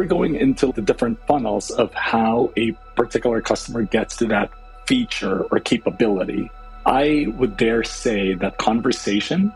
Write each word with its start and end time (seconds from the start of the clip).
we're 0.00 0.06
going 0.06 0.34
into 0.34 0.72
the 0.72 0.80
different 0.80 1.18
funnels 1.26 1.70
of 1.70 1.92
how 1.92 2.50
a 2.56 2.72
particular 2.96 3.42
customer 3.42 3.82
gets 3.82 4.16
to 4.16 4.24
that 4.24 4.50
feature 4.86 5.42
or 5.52 5.60
capability, 5.60 6.50
I 6.86 7.26
would 7.36 7.58
dare 7.58 7.84
say 7.84 8.32
that 8.36 8.56
conversation 8.56 9.52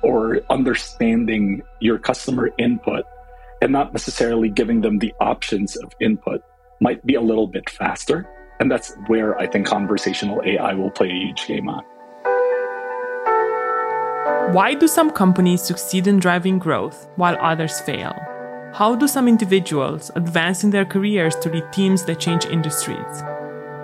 or 0.00 0.40
understanding 0.48 1.62
your 1.80 1.98
customer 1.98 2.48
input 2.56 3.04
and 3.60 3.70
not 3.70 3.92
necessarily 3.92 4.48
giving 4.48 4.80
them 4.80 4.98
the 4.98 5.12
options 5.20 5.76
of 5.76 5.92
input 6.00 6.42
might 6.80 7.04
be 7.04 7.14
a 7.14 7.20
little 7.20 7.46
bit 7.46 7.68
faster. 7.68 8.26
And 8.60 8.70
that's 8.70 8.94
where 9.08 9.38
I 9.38 9.46
think 9.46 9.66
conversational 9.66 10.40
AI 10.42 10.72
will 10.72 10.90
play 10.90 11.10
a 11.10 11.26
huge 11.26 11.46
game 11.46 11.68
on. 11.68 11.84
Why 14.54 14.72
do 14.72 14.88
some 14.88 15.10
companies 15.10 15.60
succeed 15.60 16.06
in 16.06 16.18
driving 16.18 16.58
growth 16.58 17.10
while 17.16 17.36
others 17.42 17.78
fail? 17.82 18.14
How 18.74 18.94
do 18.94 19.06
some 19.06 19.28
individuals 19.28 20.10
advance 20.14 20.64
in 20.64 20.70
their 20.70 20.86
careers 20.86 21.36
to 21.40 21.50
lead 21.50 21.70
teams 21.74 22.06
that 22.06 22.18
change 22.18 22.46
industries? 22.46 23.22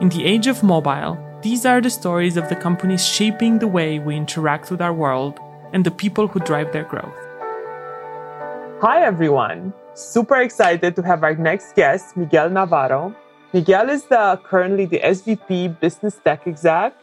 In 0.01 0.09
the 0.09 0.25
age 0.25 0.47
of 0.47 0.63
mobile, 0.63 1.19
these 1.43 1.67
are 1.67 1.83
the 1.83 1.91
stories 1.91 2.39
of 2.39 2.49
the 2.49 2.57
companies 2.57 3.07
shaping 3.07 3.59
the 3.59 3.69
way 3.69 3.99
we 3.99 4.17
interact 4.17 4.71
with 4.71 4.81
our 4.81 4.95
world 4.95 5.41
and 5.75 5.85
the 5.85 5.91
people 5.91 6.27
who 6.27 6.41
drive 6.41 6.73
their 6.73 6.85
growth. 6.85 7.13
Hi, 8.81 9.03
everyone. 9.05 9.75
Super 9.93 10.41
excited 10.41 10.97
to 10.97 11.03
have 11.03 11.23
our 11.23 11.35
next 11.35 11.77
guest, 11.77 12.17
Miguel 12.17 12.49
Navarro. 12.49 13.15
Miguel 13.53 13.91
is 13.91 14.05
the, 14.05 14.41
currently 14.43 14.87
the 14.87 15.01
SVP 15.01 15.79
Business 15.81 16.19
Tech 16.25 16.47
Exec, 16.47 16.97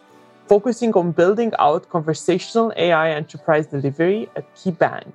focusing 0.47 0.91
on 0.93 1.11
building 1.11 1.53
out 1.59 1.87
conversational 1.91 2.73
AI 2.77 3.11
enterprise 3.11 3.67
delivery 3.67 4.27
at 4.35 4.51
KeyBank. 4.55 5.13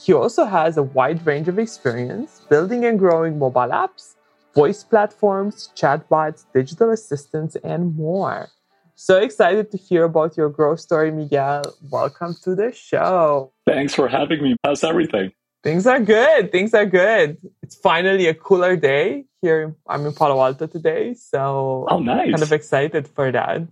He 0.00 0.12
also 0.12 0.44
has 0.44 0.76
a 0.76 0.82
wide 0.82 1.26
range 1.26 1.48
of 1.48 1.58
experience 1.58 2.42
building 2.48 2.84
and 2.84 2.98
growing 2.98 3.38
mobile 3.38 3.68
apps, 3.68 4.14
voice 4.54 4.84
platforms, 4.84 5.70
chatbots, 5.74 6.44
digital 6.54 6.90
assistants, 6.90 7.56
and 7.64 7.96
more. 7.96 8.48
So 8.94 9.18
excited 9.18 9.70
to 9.72 9.76
hear 9.76 10.04
about 10.04 10.36
your 10.36 10.50
growth 10.50 10.80
story, 10.80 11.10
Miguel. 11.10 11.62
Welcome 11.90 12.36
to 12.44 12.54
the 12.54 12.72
show. 12.72 13.52
Thanks 13.66 13.92
for 13.94 14.08
having 14.08 14.42
me. 14.42 14.56
How's 14.64 14.84
everything? 14.84 15.32
Things 15.64 15.86
are 15.86 16.00
good. 16.00 16.52
Things 16.52 16.74
are 16.74 16.86
good. 16.86 17.38
It's 17.62 17.74
finally 17.74 18.28
a 18.28 18.34
cooler 18.34 18.76
day 18.76 19.24
here. 19.42 19.74
I'm 19.88 20.06
in 20.06 20.12
Palo 20.12 20.40
Alto 20.40 20.68
today, 20.68 21.14
so 21.14 21.86
oh, 21.90 21.98
nice. 21.98 22.30
kind 22.30 22.42
of 22.42 22.52
excited 22.52 23.08
for 23.08 23.32
that. 23.32 23.62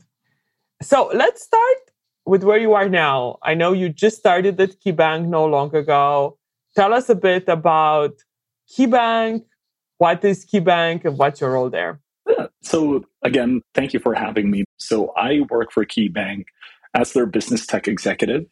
So 0.82 1.10
let's 1.14 1.42
start 1.42 1.85
with 2.26 2.42
where 2.42 2.58
you 2.58 2.74
are 2.74 2.88
now. 2.88 3.38
I 3.42 3.54
know 3.54 3.72
you 3.72 3.88
just 3.88 4.18
started 4.18 4.60
at 4.60 4.80
KeyBank 4.80 5.26
no 5.26 5.46
long 5.46 5.74
ago. 5.74 6.36
Tell 6.74 6.92
us 6.92 7.08
a 7.08 7.14
bit 7.14 7.48
about 7.48 8.14
KeyBank. 8.76 9.44
What 9.98 10.24
is 10.24 10.44
KeyBank 10.44 11.04
and 11.04 11.16
what's 11.16 11.40
your 11.40 11.52
role 11.52 11.70
there? 11.70 12.00
So 12.62 13.04
again, 13.22 13.62
thank 13.74 13.94
you 13.94 14.00
for 14.00 14.12
having 14.12 14.50
me. 14.50 14.64
So 14.78 15.12
I 15.16 15.40
work 15.48 15.70
for 15.72 15.86
KeyBank 15.86 16.44
as 16.94 17.12
their 17.12 17.26
business 17.26 17.64
tech 17.64 17.86
executive 17.86 18.44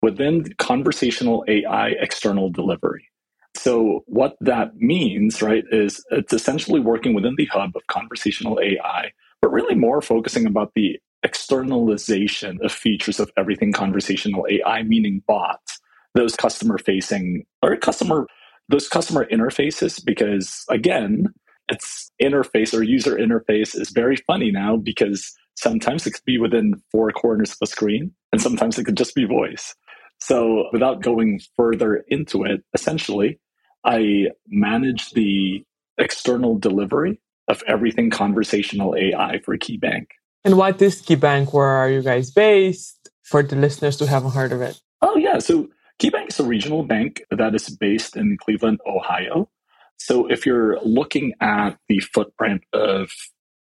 within 0.00 0.54
conversational 0.54 1.44
AI 1.46 1.88
external 2.00 2.50
delivery. 2.50 3.08
So, 3.56 4.04
what 4.06 4.36
that 4.40 4.76
means, 4.76 5.42
right, 5.42 5.64
is 5.72 6.04
it's 6.10 6.32
essentially 6.32 6.78
working 6.78 7.14
within 7.14 7.34
the 7.36 7.46
hub 7.46 7.70
of 7.74 7.84
conversational 7.88 8.60
AI, 8.62 9.10
but 9.42 9.50
really 9.50 9.74
more 9.74 10.00
focusing 10.00 10.46
about 10.46 10.72
the 10.74 11.00
externalization 11.22 12.58
of 12.62 12.72
features 12.72 13.20
of 13.20 13.30
everything 13.36 13.72
conversational 13.72 14.46
AI, 14.48 14.82
meaning 14.82 15.22
bots, 15.26 15.80
those 16.14 16.36
customer 16.36 16.78
facing 16.78 17.44
or 17.62 17.76
customer, 17.76 18.26
those 18.68 18.88
customer 18.88 19.26
interfaces, 19.26 20.04
because 20.04 20.64
again, 20.68 21.26
its 21.68 22.10
interface 22.22 22.76
or 22.76 22.82
user 22.82 23.16
interface 23.16 23.78
is 23.78 23.90
very 23.90 24.16
funny 24.16 24.50
now 24.50 24.76
because 24.76 25.32
sometimes 25.56 26.06
it 26.06 26.12
could 26.12 26.24
be 26.24 26.38
within 26.38 26.80
four 26.90 27.10
corners 27.10 27.52
of 27.52 27.58
a 27.62 27.66
screen 27.66 28.12
and 28.32 28.40
sometimes 28.40 28.78
it 28.78 28.84
could 28.84 28.96
just 28.96 29.14
be 29.14 29.24
voice. 29.24 29.74
So, 30.20 30.64
without 30.72 31.02
going 31.02 31.40
further 31.56 32.04
into 32.08 32.44
it, 32.44 32.64
essentially, 32.74 33.38
I 33.84 34.28
manage 34.48 35.10
the 35.12 35.64
external 35.96 36.58
delivery 36.58 37.20
of 37.46 37.62
everything 37.68 38.10
conversational 38.10 38.96
AI 38.96 39.40
for 39.44 39.56
KeyBank. 39.56 40.06
And 40.48 40.56
what 40.56 40.80
is 40.80 41.02
KeyBank? 41.02 41.52
Where 41.52 41.66
are 41.66 41.90
you 41.90 42.00
guys 42.00 42.30
based? 42.30 43.10
For 43.22 43.42
the 43.42 43.54
listeners 43.54 43.98
who 43.98 44.06
haven't 44.06 44.30
heard 44.30 44.50
of 44.50 44.62
it. 44.62 44.80
Oh, 45.02 45.14
yeah. 45.18 45.40
So, 45.40 45.68
KeyBank 46.00 46.30
is 46.30 46.40
a 46.40 46.44
regional 46.44 46.84
bank 46.84 47.22
that 47.30 47.54
is 47.54 47.68
based 47.68 48.16
in 48.16 48.38
Cleveland, 48.38 48.80
Ohio. 48.86 49.50
So, 49.98 50.26
if 50.26 50.46
you're 50.46 50.80
looking 50.80 51.34
at 51.42 51.76
the 51.90 52.00
footprint 52.00 52.62
of 52.72 53.10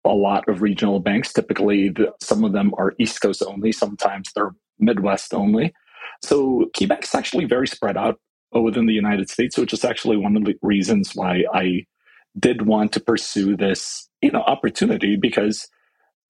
a 0.04 0.10
lot 0.10 0.50
of 0.50 0.62
regional 0.62 1.00
banks, 1.00 1.32
typically 1.32 1.88
the, 1.88 2.12
some 2.22 2.44
of 2.44 2.52
them 2.52 2.74
are 2.78 2.96
East 3.00 3.22
Coast 3.22 3.42
only, 3.48 3.72
sometimes 3.72 4.34
they're 4.36 4.54
Midwest 4.78 5.34
only. 5.34 5.74
So 6.22 6.70
KeyBank 6.76 7.06
is 7.06 7.16
actually 7.16 7.46
very 7.46 7.70
spread 7.70 7.96
out 7.96 8.20
within 8.52 8.88
the 8.88 8.94
United 8.94 9.30
States, 9.30 9.58
which 9.58 9.72
is 9.72 9.86
actually 9.86 10.18
one 10.18 10.36
of 10.36 10.44
the 10.44 10.56
reasons 10.62 11.14
why 11.16 11.46
I 11.54 11.86
did 12.38 12.64
want 12.64 12.92
to 12.92 13.00
pursue 13.00 13.56
this, 13.56 14.10
you 14.22 14.32
know, 14.32 14.42
opportunity 14.42 15.16
because 15.16 15.70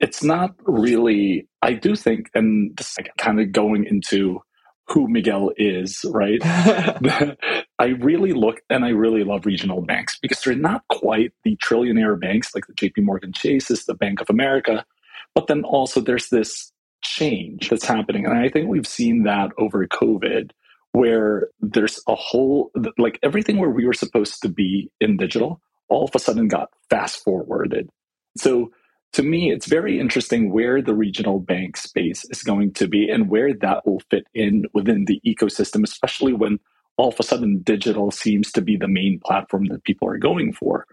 it's 0.04 0.22
not 0.22 0.54
really. 0.66 1.48
I 1.62 1.74
do 1.74 1.96
think, 1.96 2.30
and 2.36 2.76
this 2.76 2.98
is 3.00 3.08
kind 3.18 3.40
of 3.40 3.54
going 3.54 3.86
into 3.86 4.42
who 4.90 5.08
Miguel 5.08 5.52
is, 5.56 6.04
right? 6.10 6.42
I 7.80 7.86
really 8.00 8.34
look 8.34 8.62
and 8.70 8.84
I 8.84 8.90
really 8.90 9.24
love 9.24 9.46
regional 9.46 9.82
banks 9.82 10.20
because 10.22 10.42
they're 10.42 10.56
not 10.56 10.84
quite 10.90 11.32
the 11.46 11.56
trillionaire 11.56 12.20
banks 12.20 12.54
like 12.54 12.68
the 12.68 12.74
JP 12.74 13.04
Morgan 13.04 13.32
Chases, 13.32 13.86
the 13.86 13.94
Bank 13.94 14.20
of 14.20 14.30
America, 14.30 14.86
but 15.34 15.48
then 15.48 15.64
also 15.64 16.02
there's 16.02 16.28
this 16.30 16.74
change 17.02 17.70
that's 17.70 17.86
happening. 17.86 18.26
And 18.26 18.38
I 18.38 18.50
think 18.50 18.68
we've 18.68 18.86
seen 18.86 19.24
that 19.24 19.52
over 19.58 19.88
COVID, 19.88 20.52
where 20.92 21.48
there's 21.62 22.02
a 22.10 22.16
whole, 22.16 22.72
like 22.98 23.20
everything 23.24 23.58
where 23.58 23.70
we 23.70 23.86
were 23.86 23.94
supposed 23.94 24.42
to 24.42 24.50
be 24.50 24.92
in 25.00 25.16
digital, 25.16 25.62
all 25.88 26.04
of 26.04 26.12
a 26.14 26.20
sudden 26.20 26.50
got 26.50 26.68
fast 26.90 27.24
forwarded. 27.24 27.90
So 28.38 28.72
to 29.14 29.24
me, 29.24 29.52
it's 29.52 29.68
very 29.68 30.00
interesting 30.00 30.52
where 30.52 30.82
the 30.82 30.96
regional 30.96 31.40
bank 31.40 31.78
space 31.78 32.26
is 32.32 32.42
going 32.44 32.74
to 32.74 32.88
be 32.88 33.10
and 33.10 33.30
where 33.30 33.54
that 33.54 33.86
will 33.86 34.02
fit 34.10 34.26
in 34.34 34.66
within 34.74 35.06
the 35.06 35.22
ecosystem, 35.26 35.84
especially 35.84 36.34
when 36.34 36.60
all 36.98 37.10
of 37.10 37.20
a 37.20 37.24
sudden 37.24 37.62
digital 37.64 38.12
seems 38.12 38.52
to 38.52 38.62
be 38.62 38.76
the 38.76 38.88
main 38.88 39.20
platform 39.24 39.66
that 39.66 39.84
people 39.84 40.08
are 40.08 40.18
going 40.18 40.52
for. 40.52 40.86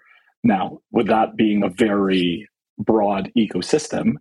Now, 0.45 0.81
with 0.93 1.09
that 1.09 1.37
being 1.37 1.63
a 1.63 1.71
very 1.71 2.49
broad 2.79 3.31
ecosystem, 3.37 4.15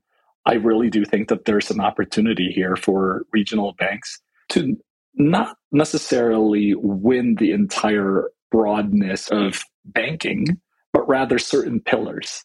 I 0.46 0.54
really 0.56 0.90
do 0.90 1.06
think 1.06 1.28
that 1.30 1.46
there's 1.46 1.70
an 1.70 1.82
opportunity 1.82 2.52
here 2.54 2.76
for 2.76 3.24
regional 3.34 3.74
banks 3.78 4.20
to 4.50 4.78
not 5.16 5.58
necessarily 5.72 6.74
win 6.76 7.36
the 7.36 7.52
entire 7.52 8.30
broadness 8.52 9.28
of 9.30 9.62
banking, 9.86 10.59
but 10.94 11.08
rather 11.08 11.38
certain 11.38 11.82
pillars. 11.82 12.44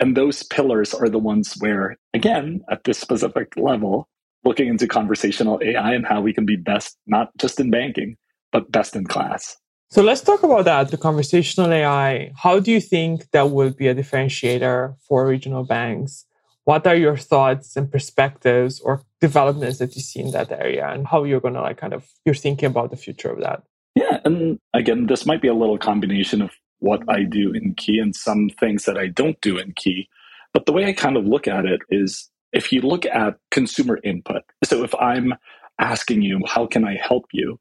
And 0.00 0.16
those 0.16 0.42
pillars 0.42 0.94
are 0.94 1.08
the 1.08 1.18
ones 1.18 1.54
where, 1.60 1.96
again, 2.14 2.62
at 2.70 2.84
this 2.84 2.98
specific 2.98 3.52
level, 3.56 4.08
looking 4.44 4.68
into 4.68 4.88
conversational 4.88 5.60
AI 5.62 5.92
and 5.94 6.06
how 6.06 6.20
we 6.20 6.32
can 6.32 6.46
be 6.46 6.56
best, 6.56 6.96
not 7.06 7.28
just 7.36 7.60
in 7.60 7.70
banking, 7.70 8.16
but 8.50 8.72
best 8.72 8.96
in 8.96 9.04
class. 9.04 9.56
So 9.90 10.02
let's 10.02 10.22
talk 10.22 10.42
about 10.42 10.64
that 10.64 10.90
the 10.90 10.96
conversational 10.96 11.72
AI. 11.72 12.32
How 12.36 12.60
do 12.60 12.70
you 12.70 12.80
think 12.80 13.30
that 13.32 13.50
will 13.50 13.70
be 13.70 13.88
a 13.88 13.94
differentiator 13.94 14.94
for 15.06 15.26
regional 15.26 15.64
banks? 15.64 16.24
what 16.64 16.86
are 16.86 16.94
your 16.94 17.16
thoughts 17.16 17.76
and 17.76 17.90
perspectives 17.90 18.80
or 18.80 19.02
developments 19.20 19.78
that 19.78 19.94
you 19.96 20.02
see 20.02 20.20
in 20.20 20.30
that 20.30 20.52
area 20.52 20.86
and 20.88 21.06
how 21.06 21.24
you're 21.24 21.40
going 21.40 21.54
to 21.54 21.60
like 21.60 21.78
kind 21.78 21.92
of 21.92 22.08
you're 22.24 22.34
thinking 22.34 22.66
about 22.66 22.90
the 22.90 22.96
future 22.96 23.30
of 23.30 23.40
that 23.40 23.62
yeah 23.94 24.20
and 24.24 24.58
again 24.74 25.06
this 25.06 25.26
might 25.26 25.42
be 25.42 25.48
a 25.48 25.54
little 25.54 25.78
combination 25.78 26.42
of 26.42 26.50
what 26.80 27.02
i 27.08 27.22
do 27.22 27.52
in 27.52 27.74
key 27.74 27.98
and 27.98 28.14
some 28.14 28.48
things 28.60 28.84
that 28.84 28.98
i 28.98 29.06
don't 29.06 29.40
do 29.40 29.58
in 29.58 29.72
key 29.72 30.08
but 30.52 30.66
the 30.66 30.72
way 30.72 30.84
i 30.84 30.92
kind 30.92 31.16
of 31.16 31.24
look 31.24 31.46
at 31.48 31.64
it 31.64 31.80
is 31.90 32.28
if 32.52 32.72
you 32.72 32.80
look 32.80 33.06
at 33.06 33.38
consumer 33.50 33.98
input 34.04 34.42
so 34.64 34.82
if 34.84 34.94
i'm 34.96 35.34
asking 35.78 36.22
you 36.22 36.40
how 36.46 36.66
can 36.66 36.84
i 36.84 36.96
help 36.96 37.26
you 37.32 37.58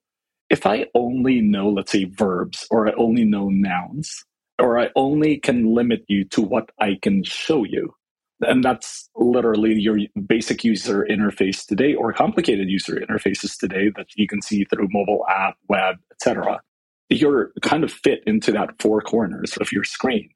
if 0.50 0.66
i 0.66 0.86
only 0.95 1.42
know 1.42 1.69
let's 1.69 1.92
say 1.92 2.06
verbs 2.06 2.66
or 2.71 2.88
i 2.88 2.94
only 2.98 3.24
know 3.24 3.50
nouns 3.50 4.25
or 4.57 4.80
i 4.80 4.89
only 4.95 5.38
can 5.38 5.74
limit 5.74 6.04
you 6.07 6.25
to 6.25 6.42
what 6.42 6.69
i 6.80 6.98
can 7.01 7.24
show 7.24 7.63
you 7.63 7.94
and 8.42 8.63
that's 8.63 9.10
literally 9.15 9.74
your 9.74 10.00
basic 10.27 10.63
user 10.63 11.06
interface 11.10 11.65
today 11.65 11.94
or 11.94 12.13
complicated 12.13 12.69
user 12.69 12.95
interfaces 12.95 13.57
today 13.57 13.92
that 13.98 14.07
you 14.15 14.27
can 14.27 14.42
see 14.42 14.63
through 14.63 14.88
mobile 14.92 15.25
app, 15.30 15.57
web, 15.68 15.98
etc. 16.12 16.62
You're 17.10 17.52
kind 17.62 17.84
of 17.84 17.92
fit 17.92 18.24
into 18.28 18.52
that 18.52 18.82
four 18.82 19.02
corners 19.02 19.58
of 19.58 19.72
your 19.72 19.84
screen. 19.84 20.30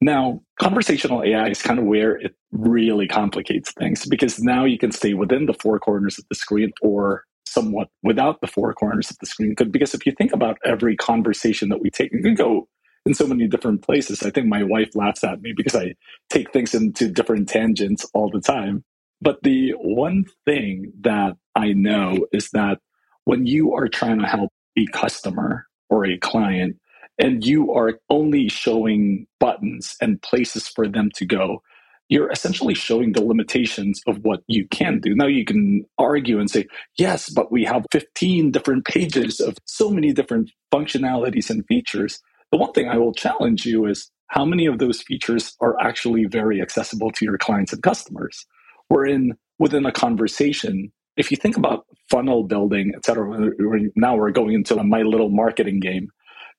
Now, 0.00 0.42
conversational 0.60 1.22
AI 1.22 1.48
is 1.48 1.62
kind 1.62 1.78
of 1.78 1.86
where 1.86 2.16
it 2.16 2.34
really 2.52 3.08
complicates 3.08 3.72
things 3.72 4.06
because 4.06 4.38
now 4.40 4.64
you 4.64 4.78
can 4.78 4.92
stay 4.92 5.14
within 5.14 5.46
the 5.46 5.54
four 5.54 5.78
corners 5.78 6.18
of 6.18 6.26
the 6.28 6.34
screen 6.34 6.72
or 6.82 7.24
somewhat 7.46 7.88
without 8.02 8.40
the 8.40 8.46
four 8.46 8.72
corners 8.74 9.10
of 9.10 9.18
the 9.20 9.26
screen. 9.26 9.54
Because 9.70 9.94
if 9.94 10.04
you 10.04 10.12
think 10.12 10.32
about 10.32 10.58
every 10.64 10.96
conversation 10.96 11.70
that 11.70 11.80
we 11.80 11.90
take, 11.90 12.12
you 12.12 12.22
can 12.22 12.34
go 12.34 12.68
in 13.06 13.14
so 13.14 13.26
many 13.26 13.46
different 13.46 13.82
places. 13.82 14.22
I 14.22 14.30
think 14.30 14.48
my 14.48 14.62
wife 14.62 14.94
laughs 14.94 15.24
at 15.24 15.40
me 15.40 15.54
because 15.56 15.74
I 15.74 15.94
take 16.28 16.52
things 16.52 16.74
into 16.74 17.08
different 17.08 17.48
tangents 17.48 18.04
all 18.12 18.30
the 18.30 18.40
time. 18.40 18.84
But 19.22 19.42
the 19.42 19.70
one 19.78 20.26
thing 20.44 20.92
that 21.00 21.36
I 21.54 21.72
know 21.72 22.26
is 22.32 22.50
that 22.50 22.78
when 23.24 23.46
you 23.46 23.74
are 23.74 23.88
trying 23.88 24.18
to 24.20 24.26
help 24.26 24.52
a 24.76 24.86
customer 24.92 25.66
or 25.90 26.06
a 26.06 26.18
client 26.18 26.76
and 27.18 27.44
you 27.44 27.72
are 27.72 27.98
only 28.10 28.48
showing 28.48 29.26
buttons 29.40 29.96
and 30.00 30.20
places 30.22 30.68
for 30.68 30.86
them 30.88 31.10
to 31.16 31.24
go, 31.24 31.62
you're 32.08 32.30
essentially 32.30 32.74
showing 32.74 33.12
the 33.12 33.22
limitations 33.24 34.00
of 34.06 34.18
what 34.22 34.40
you 34.46 34.66
can 34.68 35.00
do. 35.00 35.14
Now 35.14 35.26
you 35.26 35.44
can 35.44 35.84
argue 35.98 36.38
and 36.38 36.50
say, 36.50 36.66
yes, 36.96 37.30
but 37.30 37.50
we 37.50 37.64
have 37.64 37.86
15 37.90 38.52
different 38.52 38.84
pages 38.84 39.40
of 39.40 39.56
so 39.64 39.90
many 39.90 40.12
different 40.12 40.50
functionalities 40.72 41.50
and 41.50 41.66
features. 41.66 42.20
The 42.52 42.58
one 42.58 42.72
thing 42.72 42.88
I 42.88 42.98
will 42.98 43.14
challenge 43.14 43.66
you 43.66 43.86
is 43.86 44.10
how 44.28 44.44
many 44.44 44.66
of 44.66 44.78
those 44.78 45.02
features 45.02 45.56
are 45.60 45.80
actually 45.80 46.26
very 46.26 46.60
accessible 46.60 47.10
to 47.12 47.24
your 47.24 47.38
clients 47.38 47.72
and 47.72 47.82
customers? 47.82 48.46
Wherein 48.88 49.32
within 49.58 49.86
a 49.86 49.92
conversation, 49.92 50.92
if 51.16 51.30
you 51.30 51.36
think 51.36 51.56
about 51.56 51.86
funnel 52.10 52.44
building, 52.44 52.92
et 52.96 53.04
cetera, 53.06 53.50
now 53.96 54.16
we're 54.16 54.32
going 54.32 54.54
into 54.54 54.82
my 54.84 55.02
little 55.02 55.30
marketing 55.30 55.80
game. 55.80 56.10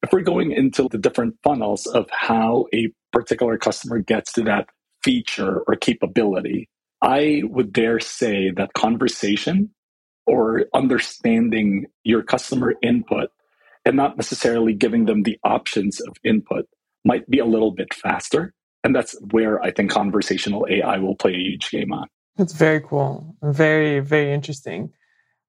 If 0.03 0.13
we're 0.13 0.21
going 0.21 0.51
into 0.51 0.87
the 0.89 0.97
different 0.99 1.35
funnels 1.43 1.87
of 1.87 2.07
how 2.11 2.67
a 2.73 2.89
particular 3.13 3.57
customer 3.57 3.99
gets 3.99 4.33
to 4.33 4.43
that 4.43 4.69
feature 5.03 5.61
or 5.67 5.75
capability, 5.75 6.69
I 7.01 7.43
would 7.45 7.73
dare 7.73 7.99
say 7.99 8.51
that 8.51 8.73
conversation 8.73 9.71
or 10.27 10.65
understanding 10.73 11.87
your 12.03 12.23
customer 12.23 12.75
input 12.83 13.29
and 13.85 13.97
not 13.97 14.17
necessarily 14.17 14.73
giving 14.73 15.05
them 15.05 15.23
the 15.23 15.39
options 15.43 16.01
of 16.01 16.17
input 16.23 16.67
might 17.05 17.29
be 17.29 17.39
a 17.39 17.45
little 17.45 17.71
bit 17.71 17.93
faster. 17.93 18.53
And 18.83 18.95
that's 18.95 19.17
where 19.31 19.61
I 19.61 19.71
think 19.71 19.91
conversational 19.91 20.67
AI 20.69 20.99
will 20.99 21.15
play 21.15 21.33
a 21.33 21.39
huge 21.39 21.71
game 21.71 21.93
on. 21.93 22.07
That's 22.37 22.53
very 22.53 22.81
cool. 22.81 23.35
Very, 23.41 23.99
very 23.99 24.31
interesting. 24.31 24.93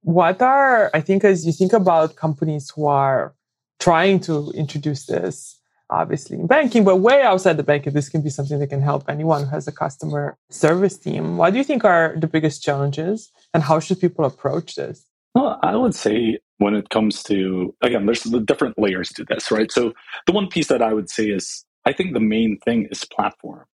What 0.02 0.40
are, 0.40 0.90
I 0.94 1.00
think, 1.00 1.24
as 1.24 1.46
you 1.46 1.52
think 1.52 1.72
about 1.72 2.16
companies 2.16 2.70
who 2.70 2.86
are 2.86 3.34
trying 3.78 4.20
to 4.20 4.50
introduce 4.52 5.06
this, 5.06 5.60
obviously 5.90 6.38
in 6.38 6.46
banking, 6.46 6.84
but 6.84 6.96
way 6.96 7.22
outside 7.22 7.56
the 7.56 7.62
banking, 7.62 7.92
this 7.92 8.08
can 8.08 8.22
be 8.22 8.30
something 8.30 8.58
that 8.58 8.68
can 8.68 8.82
help 8.82 9.04
anyone 9.08 9.44
who 9.44 9.50
has 9.50 9.68
a 9.68 9.72
customer 9.72 10.36
service 10.50 10.96
team. 10.96 11.36
What 11.36 11.52
do 11.52 11.58
you 11.58 11.64
think 11.64 11.84
are 11.84 12.14
the 12.16 12.26
biggest 12.26 12.62
challenges 12.62 13.30
and 13.52 13.62
how 13.62 13.80
should 13.80 14.00
people 14.00 14.24
approach 14.24 14.74
this? 14.74 15.04
Well, 15.34 15.58
I 15.62 15.76
would 15.76 15.94
say 15.94 16.38
when 16.58 16.74
it 16.74 16.88
comes 16.88 17.22
to, 17.24 17.74
again, 17.82 18.06
there's 18.06 18.22
the 18.22 18.40
different 18.40 18.78
layers 18.78 19.10
to 19.10 19.24
this, 19.24 19.50
right? 19.50 19.70
So 19.70 19.92
the 20.26 20.32
one 20.32 20.48
piece 20.48 20.68
that 20.68 20.82
I 20.82 20.92
would 20.92 21.10
say 21.10 21.26
is 21.28 21.64
I 21.84 21.92
think 21.92 22.12
the 22.12 22.20
main 22.20 22.58
thing 22.64 22.88
is 22.90 23.04
platform. 23.04 23.64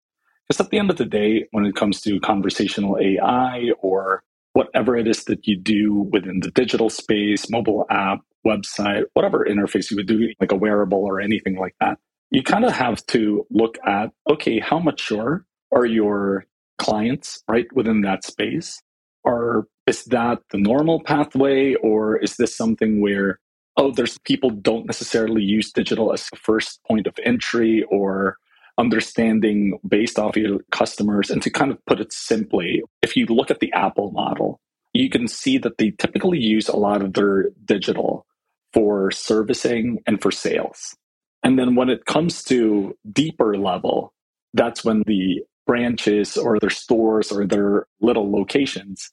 Because 0.49 0.65
at 0.65 0.71
the 0.71 0.79
end 0.79 0.91
of 0.91 0.97
the 0.99 1.07
day, 1.07 1.47
when 1.53 1.67
it 1.67 1.77
comes 1.77 2.01
to 2.03 2.21
conversational 2.21 2.99
AI 3.01 3.71
or 3.81 4.23
whatever 4.53 4.97
it 4.97 5.09
is 5.09 5.25
that 5.25 5.47
you 5.47 5.59
do 5.59 5.95
within 6.13 6.41
the 6.41 6.51
digital 6.53 6.91
space, 6.91 7.51
mobile 7.51 7.87
app, 7.91 8.21
website, 8.47 9.05
whatever 9.15 9.47
interface 9.49 9.91
you 9.91 9.97
would 9.97 10.07
do, 10.07 10.29
like 10.41 10.53
a 10.53 10.57
wearable 10.57 11.05
or 11.05 11.21
anything 11.21 11.57
like 11.59 11.75
that, 11.81 11.99
you 12.31 12.43
kind 12.43 12.65
of 12.65 12.73
have 12.73 13.05
to 13.07 13.47
look 13.51 13.79
at 13.87 14.11
okay, 14.31 14.61
how 14.61 14.79
mature 14.79 15.47
are 15.73 15.87
your 15.87 16.47
clients, 16.79 17.43
right, 17.49 17.67
within 17.75 18.03
that 18.03 18.25
space? 18.25 18.83
Or 19.25 19.67
is 19.87 20.05
that 20.07 20.41
the 20.51 20.59
normal 20.59 21.03
pathway, 21.03 21.75
or 21.77 22.17
is 22.19 22.37
this 22.37 22.57
something 22.57 23.01
where, 23.01 23.41
oh, 23.77 23.91
there's 23.93 24.19
people 24.19 24.51
don't 24.51 24.87
necessarily 24.87 25.43
use 25.43 25.73
digital 25.73 26.13
as 26.13 26.29
the 26.31 26.37
first 26.37 26.83
point 26.85 27.07
of 27.07 27.19
entry 27.25 27.85
or 27.91 28.37
understanding 28.79 29.79
based 29.87 30.19
off 30.19 30.37
your 30.37 30.61
customers? 30.71 31.31
And 31.31 31.43
to 31.43 31.51
kind 31.51 31.71
of 31.71 31.85
put 31.87 32.01
it 32.01 32.13
simply, 32.13 32.83
if 33.03 33.17
you 33.17 33.27
look 33.27 33.51
at 33.51 33.61
the 33.61 33.73
Apple 33.73 34.11
model, 34.13 34.61
you 34.93 35.11
can 35.11 35.29
see 35.29 35.59
that 35.59 35.79
they 35.79 35.91
typically 35.91 36.39
use 36.39 36.69
a 36.69 36.77
lot 36.77 37.03
of 37.03 37.15
their 37.15 37.51
digital 37.65 38.27
for 38.73 39.11
servicing 39.11 40.01
and 40.07 40.21
for 40.21 40.31
sales. 40.31 40.97
And 41.43 41.59
then 41.59 41.75
when 41.75 41.91
it 41.91 42.07
comes 42.07 42.43
to 42.45 42.97
deeper 43.13 43.57
level, 43.57 44.13
that's 44.55 44.85
when 44.85 45.03
the 45.07 45.43
branches 45.67 46.37
or 46.37 46.59
their 46.59 46.71
stores 46.71 47.33
or 47.33 47.47
their 47.47 47.87
little 48.01 48.31
locations, 48.31 49.11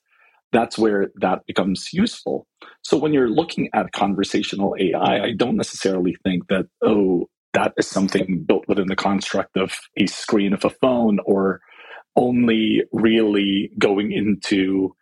that's 0.51 0.77
where 0.77 1.11
that 1.15 1.45
becomes 1.45 1.93
useful. 1.93 2.45
So 2.83 2.97
when 2.97 3.13
you're 3.13 3.29
looking 3.29 3.69
at 3.73 3.91
conversational 3.91 4.75
AI, 4.79 5.23
I 5.23 5.33
don't 5.35 5.55
necessarily 5.55 6.15
think 6.23 6.47
that, 6.47 6.67
oh, 6.81 7.29
that 7.53 7.73
is 7.77 7.87
something 7.87 8.43
built 8.47 8.65
within 8.67 8.87
the 8.87 8.95
construct 8.95 9.57
of 9.57 9.73
a 9.97 10.07
screen 10.07 10.53
of 10.53 10.65
a 10.65 10.69
phone 10.69 11.19
or 11.25 11.61
only 12.15 12.83
really 12.91 13.71
going 13.79 14.11
into 14.11 14.95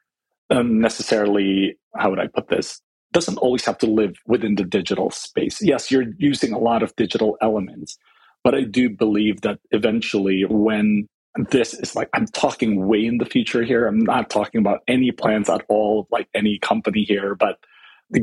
um, 0.50 0.80
necessarily, 0.80 1.78
how 1.96 2.10
would 2.10 2.19
I 2.19 2.28
put 2.28 2.50
this? 2.50 2.81
Doesn't 3.13 3.38
always 3.38 3.66
have 3.66 3.78
to 3.80 3.88
live 3.88 4.16
within 4.28 4.56
the 4.56 4.63
digital 4.63 5.12
space. 5.12 5.60
Yes, 5.62 5.92
you're 5.92 6.06
using 6.18 6.54
a 6.54 6.60
lot 6.60 6.84
of 6.84 6.96
digital 6.96 7.38
elements, 7.42 7.98
but 8.44 8.56
I 8.56 8.63
do 8.63 8.90
believe 8.90 9.42
that 9.42 9.60
eventually 9.72 10.46
when 10.48 11.07
this 11.51 11.74
is 11.74 11.96
like, 11.96 12.10
I'm 12.13 12.25
talking 12.28 12.88
way 12.88 13.06
in 13.06 13.18
the 13.18 13.25
future 13.25 13.63
here. 13.63 13.88
I'm 13.88 14.00
not 14.00 14.30
talking 14.30 14.60
about 14.60 14.81
any 14.88 15.12
plans 15.12 15.50
at 15.50 15.63
all, 15.69 16.07
like 16.12 16.28
any 16.34 16.60
company 16.60 17.04
here, 17.04 17.36
but 17.36 17.57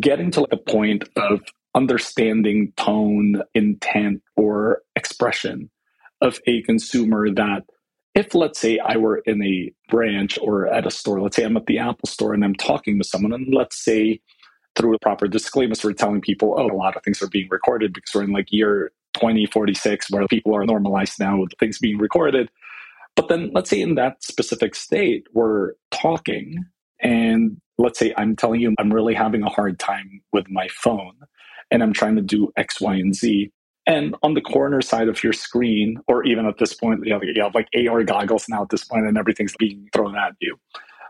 getting 0.00 0.30
to 0.32 0.40
like 0.40 0.52
a 0.52 0.56
point 0.56 1.08
of 1.16 1.40
understanding 1.76 2.72
tone, 2.76 3.42
intent, 3.54 4.22
or 4.36 4.82
expression 4.96 5.70
of 6.22 6.40
a 6.46 6.62
consumer 6.62 7.30
that 7.30 7.64
if 8.14 8.34
let's 8.34 8.58
say 8.58 8.78
I 8.78 8.96
were 8.96 9.18
in 9.18 9.42
a 9.42 9.70
branch 9.90 10.38
or 10.40 10.66
at 10.68 10.86
a 10.86 10.90
store, 10.90 11.20
let's 11.20 11.36
say 11.36 11.44
I'm 11.44 11.56
at 11.58 11.66
the 11.66 11.78
Apple 11.78 12.08
store 12.08 12.32
and 12.32 12.42
I'm 12.42 12.54
talking 12.54 12.98
to 12.98 13.04
someone, 13.04 13.34
and 13.34 13.54
let's 13.54 13.76
say 13.84 14.20
through 14.74 14.94
a 14.94 14.98
proper 14.98 15.28
disclaimers, 15.28 15.84
we're 15.84 15.92
telling 15.92 16.22
people, 16.22 16.54
oh, 16.56 16.66
a 16.66 16.74
lot 16.74 16.96
of 16.96 17.02
things 17.02 17.22
are 17.22 17.28
being 17.28 17.48
recorded 17.50 17.92
because 17.92 18.14
we're 18.14 18.24
in 18.24 18.32
like 18.32 18.50
year 18.50 18.90
2046 19.14 20.10
where 20.10 20.26
people 20.28 20.56
are 20.56 20.64
normalized 20.64 21.20
now 21.20 21.38
with 21.40 21.52
things 21.60 21.78
being 21.78 21.98
recorded. 21.98 22.50
But 23.16 23.28
then 23.28 23.50
let's 23.54 23.70
say 23.70 23.80
in 23.80 23.94
that 23.96 24.22
specific 24.22 24.74
state, 24.74 25.26
we're 25.34 25.72
talking 25.90 26.64
and 27.00 27.60
let's 27.78 27.98
say 27.98 28.14
I'm 28.16 28.34
telling 28.36 28.60
you 28.60 28.74
I'm 28.78 28.92
really 28.92 29.14
having 29.14 29.42
a 29.42 29.50
hard 29.50 29.78
time 29.78 30.22
with 30.32 30.48
my 30.48 30.68
phone 30.68 31.14
and 31.70 31.82
I'm 31.82 31.92
trying 31.92 32.16
to 32.16 32.22
do 32.22 32.52
X, 32.56 32.80
Y, 32.80 32.94
and 32.94 33.14
Z. 33.14 33.50
And 33.86 34.16
on 34.22 34.34
the 34.34 34.40
corner 34.40 34.80
side 34.82 35.08
of 35.08 35.22
your 35.22 35.32
screen, 35.32 36.00
or 36.08 36.24
even 36.24 36.46
at 36.46 36.58
this 36.58 36.74
point, 36.74 37.06
you, 37.06 37.18
you 37.22 37.42
have 37.42 37.54
like 37.54 37.68
AR 37.88 38.02
goggles 38.04 38.46
now 38.48 38.62
at 38.62 38.70
this 38.70 38.84
point, 38.84 39.06
and 39.06 39.16
everything's 39.16 39.54
being 39.58 39.88
thrown 39.92 40.16
at 40.16 40.34
you. 40.40 40.58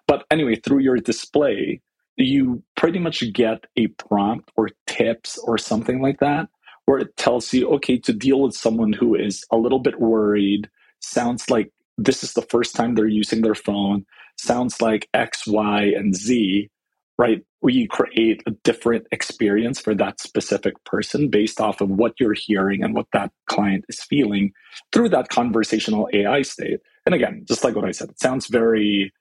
But 0.06 0.24
anyway, 0.30 0.56
through 0.56 0.80
your 0.80 0.98
display, 0.98 1.80
you 2.16 2.62
pretty 2.76 2.98
much 2.98 3.22
get 3.32 3.64
a 3.76 3.88
prompt 3.88 4.50
or 4.56 4.70
tips 4.86 5.38
or 5.38 5.58
something 5.58 6.00
like 6.00 6.20
that, 6.20 6.48
where 6.84 6.98
it 6.98 7.16
tells 7.16 7.52
you, 7.52 7.68
okay, 7.70 7.98
to 7.98 8.12
deal 8.12 8.42
with 8.42 8.54
someone 8.54 8.92
who 8.92 9.14
is 9.14 9.44
a 9.50 9.56
little 9.56 9.80
bit 9.80 10.00
worried, 10.00 10.68
sounds 11.00 11.50
like 11.50 11.72
this 11.98 12.22
is 12.22 12.34
the 12.34 12.42
first 12.42 12.76
time 12.76 12.94
they're 12.94 13.06
using 13.06 13.42
their 13.42 13.54
phone, 13.54 14.04
sounds 14.36 14.82
like 14.82 15.08
X, 15.14 15.46
Y, 15.46 15.92
and 15.96 16.14
Z 16.14 16.70
right? 17.18 17.42
We 17.62 17.86
create 17.86 18.42
a 18.46 18.52
different 18.64 19.06
experience 19.12 19.80
for 19.80 19.94
that 19.94 20.20
specific 20.20 20.74
person 20.84 21.30
based 21.30 21.60
off 21.60 21.80
of 21.80 21.88
what 21.90 22.14
you're 22.20 22.34
hearing 22.34 22.82
and 22.82 22.94
what 22.94 23.06
that 23.12 23.32
client 23.48 23.84
is 23.88 24.02
feeling 24.02 24.52
through 24.92 25.10
that 25.10 25.28
conversational 25.28 26.08
AI 26.12 26.42
state. 26.42 26.80
And 27.06 27.14
again, 27.14 27.44
just 27.48 27.64
like 27.64 27.76
what 27.76 27.84
I 27.86 27.92
said, 27.92 28.10
it 28.10 28.20
sounds 28.20 28.48
very 28.48 29.12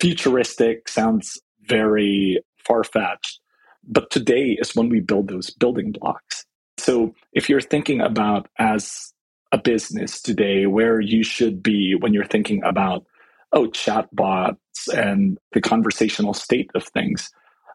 futuristic, 0.00 0.88
sounds 0.88 1.40
very 1.68 2.40
far 2.58 2.84
fetched. 2.84 3.40
But 3.88 4.10
today 4.10 4.56
is 4.60 4.74
when 4.74 4.88
we 4.88 5.00
build 5.00 5.28
those 5.28 5.50
building 5.50 5.92
blocks. 5.92 6.44
So 6.78 7.14
if 7.32 7.48
you're 7.48 7.60
thinking 7.60 8.00
about 8.00 8.48
as 8.58 9.12
a 9.52 9.58
business 9.58 10.20
today, 10.20 10.66
where 10.66 11.00
you 11.00 11.22
should 11.24 11.62
be 11.62 11.94
when 11.98 12.12
you're 12.12 12.24
thinking 12.24 12.62
about 12.64 13.04
oh, 13.52 13.68
chatbots 13.68 14.56
and 14.94 15.38
the 15.52 15.60
conversational 15.60 16.34
state 16.34 16.70
of 16.74 16.84
things, 16.84 17.30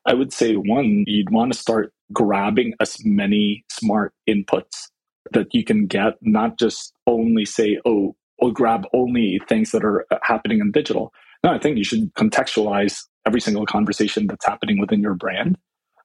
I 0.06 0.14
would 0.14 0.34
say 0.34 0.56
one, 0.56 1.04
you'd 1.08 1.30
want 1.30 1.54
to 1.54 1.60
start 1.60 1.94
grabbing 2.14 2.74
as 2.80 2.98
many 3.06 3.64
smart 3.70 4.14
inputs 4.28 4.90
that 5.32 5.54
you 5.54 5.64
can 5.64 5.88
get, 5.88 6.16
not 6.22 6.58
just 6.58 6.94
only 7.08 7.46
say, 7.46 7.80
oh, 7.86 8.16
or 8.40 8.52
grab 8.52 8.86
only 8.94 9.40
things 9.48 9.72
that 9.72 9.84
are 9.84 10.06
uh, 10.12 10.18
happening 10.24 10.60
in 10.60 10.72
digital. 10.72 11.14
No, 11.44 11.52
I 11.52 11.60
think 11.60 11.78
you 11.78 11.84
should 11.84 12.14
contextualize 12.16 13.04
every 13.26 13.40
single 13.40 13.66
conversation 13.66 14.28
that's 14.28 14.46
happening 14.46 14.80
within 14.80 15.02
your 15.02 15.14
brand 15.14 15.58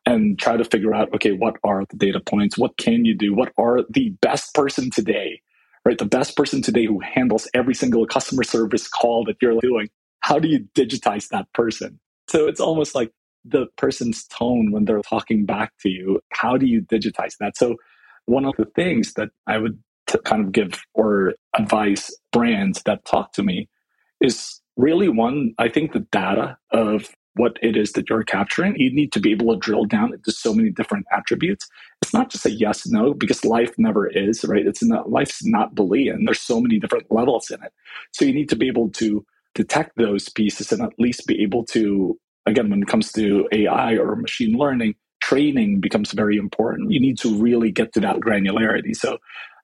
and 0.05 0.39
try 0.39 0.57
to 0.57 0.65
figure 0.65 0.95
out, 0.95 1.13
okay, 1.15 1.33
what 1.33 1.57
are 1.65 1.85
the 1.89 1.97
data 1.97 2.21
points? 2.21 2.57
What 2.57 2.77
can 2.77 3.05
you 3.05 3.17
do? 3.17 3.35
What 3.35 3.53
are 3.59 3.81
the 3.91 4.11
best 4.21 4.55
person 4.55 4.91
today 4.91 5.41
right? 5.87 5.99
The 5.99 6.05
best 6.05 6.37
person 6.37 6.63
today 6.63 6.85
who 6.85 6.99
handles 6.99 7.49
every 7.55 7.75
single 7.75 8.07
customer 8.07 8.43
service 8.43 8.89
call 8.89 9.25
that 9.27 9.37
you're 9.41 9.61
doing. 9.61 9.89
How 10.21 10.41
do 10.41 10.49
you 10.49 10.67
digitize 10.75 11.29
that 11.29 11.53
person? 11.53 12.01
So 12.29 12.49
it's 12.49 12.61
almost 12.61 12.97
like 12.97 13.13
the 13.45 13.67
person's 13.77 14.27
tone 14.27 14.73
when 14.73 14.85
they're 14.85 15.01
talking 15.03 15.47
back 15.47 15.73
to 15.83 15.89
you. 15.89 16.21
How 16.33 16.57
do 16.57 16.67
you 16.67 16.83
digitize 16.83 17.37
that? 17.39 17.57
So 17.57 17.77
one 18.25 18.45
of 18.45 18.55
the 18.59 18.65
things 18.75 19.15
that 19.15 19.29
I 19.47 19.59
would 19.59 19.79
to 20.09 20.19
kind 20.19 20.45
of 20.45 20.51
give 20.51 20.83
or 20.95 21.35
advise 21.55 22.11
brands 22.33 22.83
that 22.83 23.05
talk 23.05 23.33
to 23.35 23.45
me 23.45 23.69
is 24.21 24.61
really 24.77 25.09
one, 25.09 25.55
I 25.59 25.69
think 25.69 25.93
the 25.93 26.01
data 26.01 26.59
of 26.73 27.15
what 27.37 27.59
it 27.63 27.77
is 27.77 27.93
that 27.93 28.11
you're 28.11 28.25
capturing, 28.25 28.77
you 28.79 28.93
need 28.93 29.13
to 29.13 29.21
be 29.21 29.33
able 29.33 29.55
to 29.55 29.61
drill 29.61 29.87
down 29.87 30.15
into 30.15 30.33
so 30.33 30.55
many 30.55 30.71
different 30.71 31.07
attributes. 31.13 31.69
It's 32.03 32.15
not 32.15 32.31
just 32.31 32.47
a 32.47 32.51
yes, 32.51 32.87
no, 32.87 33.15
because 33.15 33.45
life 33.45 33.73
never 33.79 34.09
is, 34.09 34.45
right? 34.45 34.67
It's 34.67 34.83
not 34.85 35.11
life's 35.11 35.45
not 35.45 35.75
Boolean. 35.75 36.25
There's 36.27 36.41
so 36.43 36.61
many 36.61 36.81
different 36.81 37.13
levels 37.13 37.51
in 37.51 37.63
it. 37.63 37.73
So 38.13 38.25
you 38.27 38.35
need 38.35 38.51
to 38.51 38.57
be 38.57 38.69
able 38.69 38.91
to 38.93 39.25
detect 39.55 39.97
those 39.97 40.29
pieces 40.29 40.73
and 40.73 40.83
at 40.83 40.93
least 40.99 41.27
be 41.27 41.43
able 41.43 41.65
to, 41.67 42.19
again, 42.47 42.71
when 42.71 42.83
it 42.83 42.89
comes 42.89 43.13
to 43.13 43.49
AI 43.53 43.95
or 43.95 44.17
machine 44.17 44.59
learning, 44.59 44.97
training 45.23 45.81
becomes 45.81 46.13
very 46.13 46.37
important. 46.37 46.93
You 46.93 47.01
need 47.01 47.19
to 47.21 47.37
really 47.43 47.73
get 47.73 47.95
to 47.95 48.01
that 48.01 48.19
granularity. 48.19 48.97
So 48.97 49.19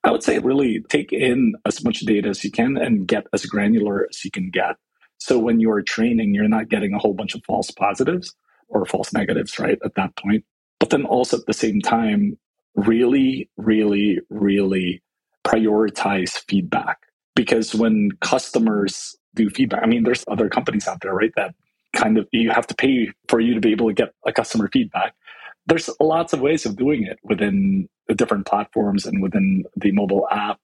I 0.05 0.11
would 0.13 0.25
say 0.25 0.39
really 0.41 0.83
take 0.89 1.13
in 1.13 1.55
as 1.67 1.85
much 1.85 2.01
data 2.01 2.31
as 2.31 2.45
you 2.45 2.51
can 2.51 2.77
and 2.77 3.07
get 3.07 3.27
as 3.33 3.47
granular 3.47 4.07
as 4.11 4.25
you 4.25 4.31
can 4.31 4.51
get. 4.51 4.77
So 5.23 5.39
when 5.39 5.61
you 5.61 5.71
are 5.73 5.83
training, 5.83 6.35
you're 6.35 6.49
not 6.49 6.69
getting 6.69 6.95
a 6.95 6.99
whole 6.99 7.15
bunch 7.15 7.35
of 7.37 7.43
false 7.47 7.71
positives 7.71 8.35
or 8.69 8.87
false 8.87 9.13
negatives, 9.13 9.59
right? 9.61 9.79
At 9.85 9.95
that 9.97 10.17
point. 10.17 10.45
But 10.81 10.91
then 10.91 11.07
also 11.07 11.39
at 11.39 11.47
the 11.47 11.55
same 11.55 11.81
time, 11.81 12.39
really, 12.77 13.51
really, 13.57 14.21
really 14.31 15.03
prioritize 15.47 16.33
feedback. 16.49 16.99
Because 17.37 17.75
when 17.75 18.11
customers 18.21 19.17
do 19.35 19.51
feedback, 19.51 19.83
I 19.85 19.87
mean, 19.87 20.05
there's 20.05 20.25
other 20.29 20.49
companies 20.51 20.89
out 20.89 21.01
there, 21.03 21.15
right? 21.15 21.33
That 21.37 21.55
kind 21.95 22.19
of 22.19 22.29
you 22.33 22.51
have 22.51 22.67
to 22.69 22.75
pay 22.75 23.11
for 23.29 23.41
you 23.41 23.55
to 23.55 23.61
be 23.61 23.73
able 23.73 23.89
to 23.89 23.95
get 23.95 24.15
a 24.27 24.33
customer 24.33 24.69
feedback. 24.73 25.15
There's 25.67 25.89
lots 26.01 26.35
of 26.35 26.41
ways 26.41 26.67
of 26.67 26.77
doing 26.77 27.05
it 27.05 27.19
within 27.25 27.89
the 28.09 28.15
different 28.17 28.47
platforms 28.47 29.07
and 29.07 29.23
within 29.23 29.65
the 29.77 29.93
mobile 29.93 30.29
app 30.31 30.61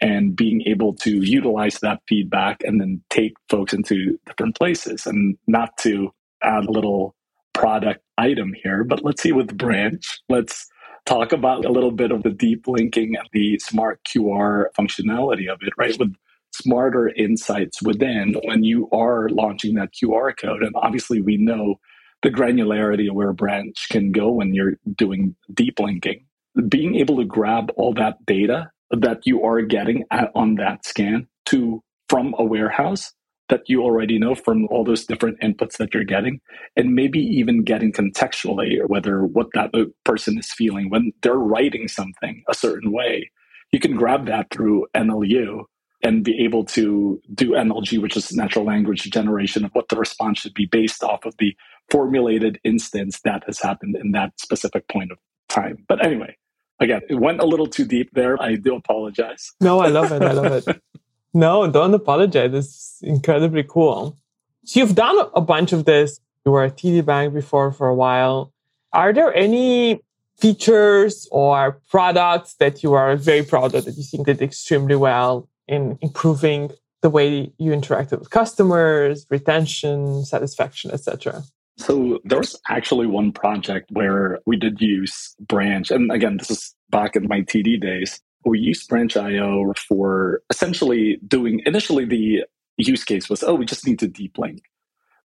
and 0.00 0.34
being 0.34 0.62
able 0.66 0.94
to 0.94 1.18
utilize 1.22 1.78
that 1.80 2.00
feedback 2.08 2.62
and 2.64 2.80
then 2.80 3.02
take 3.10 3.34
folks 3.48 3.72
into 3.72 4.18
different 4.26 4.56
places 4.56 5.06
and 5.06 5.36
not 5.46 5.76
to 5.78 6.12
add 6.42 6.64
a 6.64 6.72
little 6.72 7.14
product 7.52 8.00
item 8.16 8.54
here, 8.62 8.84
but 8.84 9.04
let's 9.04 9.22
see 9.22 9.32
with 9.32 9.56
branch. 9.56 10.20
Let's 10.28 10.66
talk 11.04 11.32
about 11.32 11.64
a 11.64 11.72
little 11.72 11.90
bit 11.90 12.10
of 12.10 12.22
the 12.22 12.30
deep 12.30 12.66
linking 12.66 13.16
and 13.16 13.28
the 13.32 13.58
smart 13.58 14.00
QR 14.04 14.66
functionality 14.78 15.50
of 15.50 15.58
it, 15.62 15.72
right? 15.76 15.98
With 15.98 16.14
smarter 16.52 17.08
insights 17.08 17.82
within 17.82 18.36
when 18.44 18.64
you 18.64 18.88
are 18.92 19.28
launching 19.28 19.74
that 19.74 19.90
QR 19.92 20.36
code. 20.36 20.62
And 20.62 20.74
obviously, 20.76 21.20
we 21.20 21.36
know 21.36 21.78
the 22.22 22.30
granularity 22.30 23.08
of 23.08 23.14
where 23.14 23.32
branch 23.32 23.86
can 23.90 24.12
go 24.12 24.30
when 24.30 24.54
you're 24.54 24.74
doing 24.96 25.34
deep 25.54 25.78
linking. 25.78 26.24
Being 26.68 26.96
able 26.96 27.16
to 27.16 27.24
grab 27.24 27.70
all 27.76 27.94
that 27.94 28.24
data 28.26 28.70
that 28.90 29.26
you 29.26 29.42
are 29.42 29.62
getting 29.62 30.04
at, 30.10 30.30
on 30.34 30.56
that 30.56 30.84
scan 30.84 31.26
to 31.46 31.82
from 32.08 32.34
a 32.38 32.44
warehouse 32.44 33.12
that 33.48 33.62
you 33.66 33.82
already 33.82 34.18
know 34.18 34.34
from 34.34 34.66
all 34.68 34.84
those 34.84 35.04
different 35.04 35.38
inputs 35.40 35.76
that 35.76 35.92
you're 35.92 36.04
getting 36.04 36.40
and 36.76 36.94
maybe 36.94 37.18
even 37.18 37.62
getting 37.64 37.92
contextually 37.92 38.78
whether 38.86 39.24
what 39.24 39.48
that 39.54 39.72
person 40.04 40.38
is 40.38 40.52
feeling 40.52 40.88
when 40.88 41.12
they're 41.22 41.34
writing 41.34 41.88
something 41.88 42.42
a 42.48 42.54
certain 42.54 42.92
way. 42.92 43.30
You 43.72 43.80
can 43.80 43.96
grab 43.96 44.26
that 44.26 44.50
through 44.50 44.86
nlu 44.96 45.64
and 46.02 46.24
be 46.24 46.42
able 46.42 46.64
to 46.64 47.20
do 47.34 47.50
nlg 47.50 48.00
which 48.00 48.16
is 48.16 48.32
natural 48.32 48.64
language 48.64 49.02
generation 49.10 49.64
of 49.64 49.70
what 49.72 49.88
the 49.88 49.96
response 49.96 50.40
should 50.40 50.54
be 50.54 50.66
based 50.66 51.02
off 51.02 51.24
of 51.26 51.34
the 51.38 51.54
formulated 51.90 52.58
instance 52.64 53.20
that 53.24 53.42
has 53.46 53.60
happened 53.60 53.96
in 53.96 54.12
that 54.12 54.32
specific 54.38 54.88
point 54.88 55.10
of 55.12 55.18
time. 55.48 55.84
But 55.88 56.04
anyway 56.04 56.36
again, 56.80 57.02
it 57.08 57.14
went 57.14 57.40
a 57.40 57.46
little 57.46 57.66
too 57.66 57.84
deep 57.84 58.10
there. 58.12 58.40
I 58.42 58.56
do 58.56 58.74
apologize. 58.74 59.52
No, 59.60 59.80
I 59.80 59.88
love 59.88 60.10
it. 60.12 60.22
I 60.22 60.32
love 60.32 60.66
it. 60.66 60.82
no, 61.34 61.70
don't 61.70 61.94
apologize. 61.94 62.52
It's 62.52 62.98
incredibly 63.02 63.62
cool. 63.62 64.18
So 64.64 64.80
you've 64.80 64.94
done 64.94 65.18
a 65.34 65.40
bunch 65.40 65.72
of 65.72 65.84
this. 65.84 66.20
You 66.44 66.52
were 66.52 66.64
at 66.64 66.76
TD 66.76 67.04
Bank 67.04 67.34
before 67.34 67.70
for 67.72 67.88
a 67.88 67.94
while. 67.94 68.52
Are 68.92 69.12
there 69.12 69.34
any 69.34 70.00
features 70.38 71.28
or 71.30 71.80
products 71.90 72.54
that 72.54 72.82
you 72.82 72.94
are 72.94 73.14
very 73.16 73.42
proud 73.42 73.74
of 73.74 73.84
that 73.84 73.96
you 73.96 74.02
think 74.02 74.26
did 74.26 74.40
extremely 74.40 74.96
well 74.96 75.48
in 75.68 75.98
improving 76.00 76.70
the 77.02 77.10
way 77.10 77.52
you 77.58 77.72
interacted 77.72 78.18
with 78.18 78.30
customers, 78.30 79.26
retention, 79.30 80.24
satisfaction, 80.24 80.90
etc.? 80.90 81.42
So 81.80 82.20
there 82.24 82.38
was 82.38 82.60
actually 82.68 83.06
one 83.06 83.32
project 83.32 83.90
where 83.90 84.38
we 84.46 84.56
did 84.56 84.80
use 84.80 85.34
Branch. 85.40 85.90
And 85.90 86.12
again, 86.12 86.36
this 86.36 86.50
is 86.50 86.74
back 86.90 87.16
in 87.16 87.26
my 87.26 87.40
TD 87.40 87.80
days. 87.80 88.20
We 88.44 88.58
used 88.58 88.88
Branch.io 88.88 89.72
for 89.88 90.42
essentially 90.50 91.18
doing 91.26 91.62
initially 91.64 92.04
the 92.04 92.44
use 92.76 93.04
case 93.04 93.30
was, 93.30 93.42
oh, 93.42 93.54
we 93.54 93.64
just 93.64 93.86
need 93.86 93.98
to 94.00 94.08
deep 94.08 94.36
link. 94.36 94.62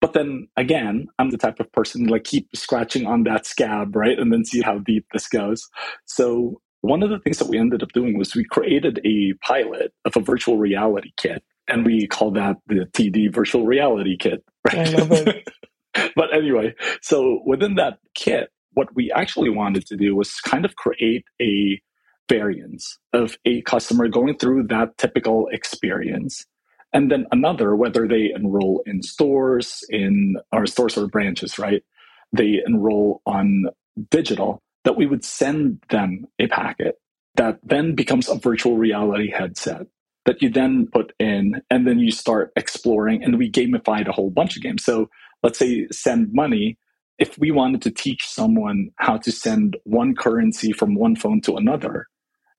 But 0.01 0.13
then 0.13 0.49
again, 0.57 1.07
I'm 1.19 1.29
the 1.29 1.37
type 1.37 1.59
of 1.59 1.71
person 1.71 2.07
like 2.07 2.25
keep 2.25 2.49
scratching 2.53 3.05
on 3.05 3.23
that 3.23 3.45
scab, 3.45 3.95
right? 3.95 4.17
And 4.19 4.33
then 4.33 4.43
see 4.43 4.61
how 4.61 4.79
deep 4.79 5.05
this 5.13 5.29
goes. 5.29 5.69
So 6.05 6.59
one 6.81 7.01
of 7.01 7.11
the 7.11 7.19
things 7.19 7.37
that 7.37 7.47
we 7.47 7.59
ended 7.59 7.81
up 7.81 7.93
doing 7.93 8.17
was 8.17 8.35
we 8.35 8.43
created 8.43 8.99
a 9.05 9.33
pilot 9.45 9.93
of 10.03 10.17
a 10.17 10.21
virtual 10.21 10.57
reality 10.57 11.11
kit 11.15 11.43
and 11.67 11.85
we 11.85 12.07
called 12.07 12.35
that 12.35 12.57
the 12.67 12.87
TD 12.93 13.33
virtual 13.33 13.65
reality 13.65 14.17
kit. 14.17 14.43
Right? 14.65 14.93
I 14.93 15.03
love 15.03 15.11
it. 15.27 15.47
but 16.15 16.33
anyway, 16.33 16.73
so 17.01 17.41
within 17.45 17.75
that 17.75 17.99
kit, 18.15 18.49
what 18.73 18.93
we 18.95 19.11
actually 19.11 19.49
wanted 19.49 19.85
to 19.87 19.97
do 19.97 20.15
was 20.15 20.39
kind 20.39 20.65
of 20.65 20.75
create 20.75 21.25
a 21.41 21.81
variance 22.29 22.97
of 23.11 23.37
a 23.45 23.61
customer 23.63 24.07
going 24.07 24.37
through 24.37 24.63
that 24.67 24.97
typical 24.97 25.47
experience. 25.51 26.45
And 26.93 27.11
then 27.11 27.25
another, 27.31 27.75
whether 27.75 28.07
they 28.07 28.31
enroll 28.33 28.83
in 28.85 29.01
stores, 29.01 29.83
in 29.89 30.37
our 30.51 30.65
stores 30.65 30.97
or 30.97 31.07
branches, 31.07 31.59
right? 31.59 31.83
They 32.31 32.61
enroll 32.65 33.21
on 33.25 33.65
digital, 34.09 34.61
that 34.83 34.97
we 34.97 35.05
would 35.05 35.23
send 35.23 35.83
them 35.89 36.25
a 36.39 36.47
packet 36.47 36.95
that 37.35 37.59
then 37.63 37.95
becomes 37.95 38.29
a 38.29 38.35
virtual 38.35 38.77
reality 38.77 39.31
headset 39.31 39.87
that 40.25 40.41
you 40.41 40.49
then 40.49 40.87
put 40.91 41.13
in 41.19 41.61
and 41.69 41.87
then 41.87 41.99
you 41.99 42.11
start 42.11 42.51
exploring 42.55 43.23
and 43.23 43.37
we 43.37 43.49
gamified 43.49 44.07
a 44.07 44.11
whole 44.11 44.29
bunch 44.29 44.55
of 44.55 44.61
games 44.61 44.83
so 44.83 45.09
let's 45.43 45.59
say 45.59 45.87
send 45.91 46.33
money 46.33 46.77
if 47.19 47.37
we 47.37 47.51
wanted 47.51 47.81
to 47.81 47.91
teach 47.91 48.27
someone 48.27 48.89
how 48.95 49.17
to 49.17 49.31
send 49.31 49.77
one 49.83 50.15
currency 50.15 50.71
from 50.71 50.95
one 50.95 51.15
phone 51.15 51.41
to 51.41 51.55
another 51.55 52.07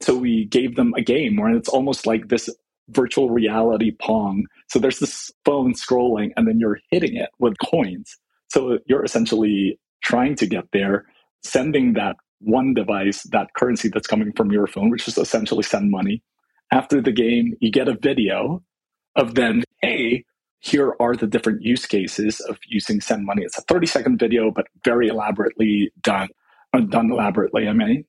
so 0.03 0.17
we 0.17 0.47
gave 0.47 0.75
them 0.75 0.93
a 0.97 1.03
game 1.03 1.37
where 1.37 1.55
it's 1.55 1.69
almost 1.69 2.07
like 2.07 2.29
this 2.29 2.51
virtual 2.89 3.31
reality 3.31 3.93
pong. 3.93 4.47
So 4.69 4.79
there's 4.79 4.99
this 4.99 5.31
phone 5.45 5.75
scrolling 5.75 6.31
and 6.37 6.47
then 6.47 6.59
you're 6.59 6.81
hitting 6.91 7.17
it 7.17 7.31
with 7.39 7.55
coins. 7.65 8.19
So 8.49 8.79
you're 8.87 9.05
essentially 9.05 9.79
trying 10.03 10.35
to 10.37 10.47
get 10.47 10.65
there 10.73 11.07
sending 11.45 11.93
that 11.95 12.17
one 12.41 12.75
device 12.75 13.23
that 13.31 13.55
currency 13.57 13.89
that's 13.89 14.09
coming 14.09 14.33
from 14.33 14.51
your 14.51 14.67
phone 14.67 14.91
which 14.91 15.07
is 15.07 15.17
essentially 15.17 15.63
send 15.63 15.91
money. 15.91 16.23
After 16.73 17.01
the 17.01 17.13
game 17.13 17.55
you 17.61 17.71
get 17.71 17.89
a 17.89 17.97
video 17.97 18.63
of 19.15 19.37
then 19.37 19.63
hey 19.83 20.25
here 20.63 20.95
are 21.01 21.17
the 21.17 21.27
different 21.27 21.61
use 21.63 21.87
cases 21.87 22.39
of 22.41 22.57
using 22.69 23.01
send 23.01 23.27
money. 23.27 23.43
It's 23.43 23.59
a 23.59 23.63
30 23.63 23.87
second 23.89 24.19
video, 24.19 24.53
but 24.53 24.69
very 24.85 25.09
elaborately 25.09 25.93
done, 26.03 26.29
uh, 26.73 26.81
done 26.81 27.11
elaborately, 27.11 27.67
I 27.67 27.73
mean. 27.73 28.05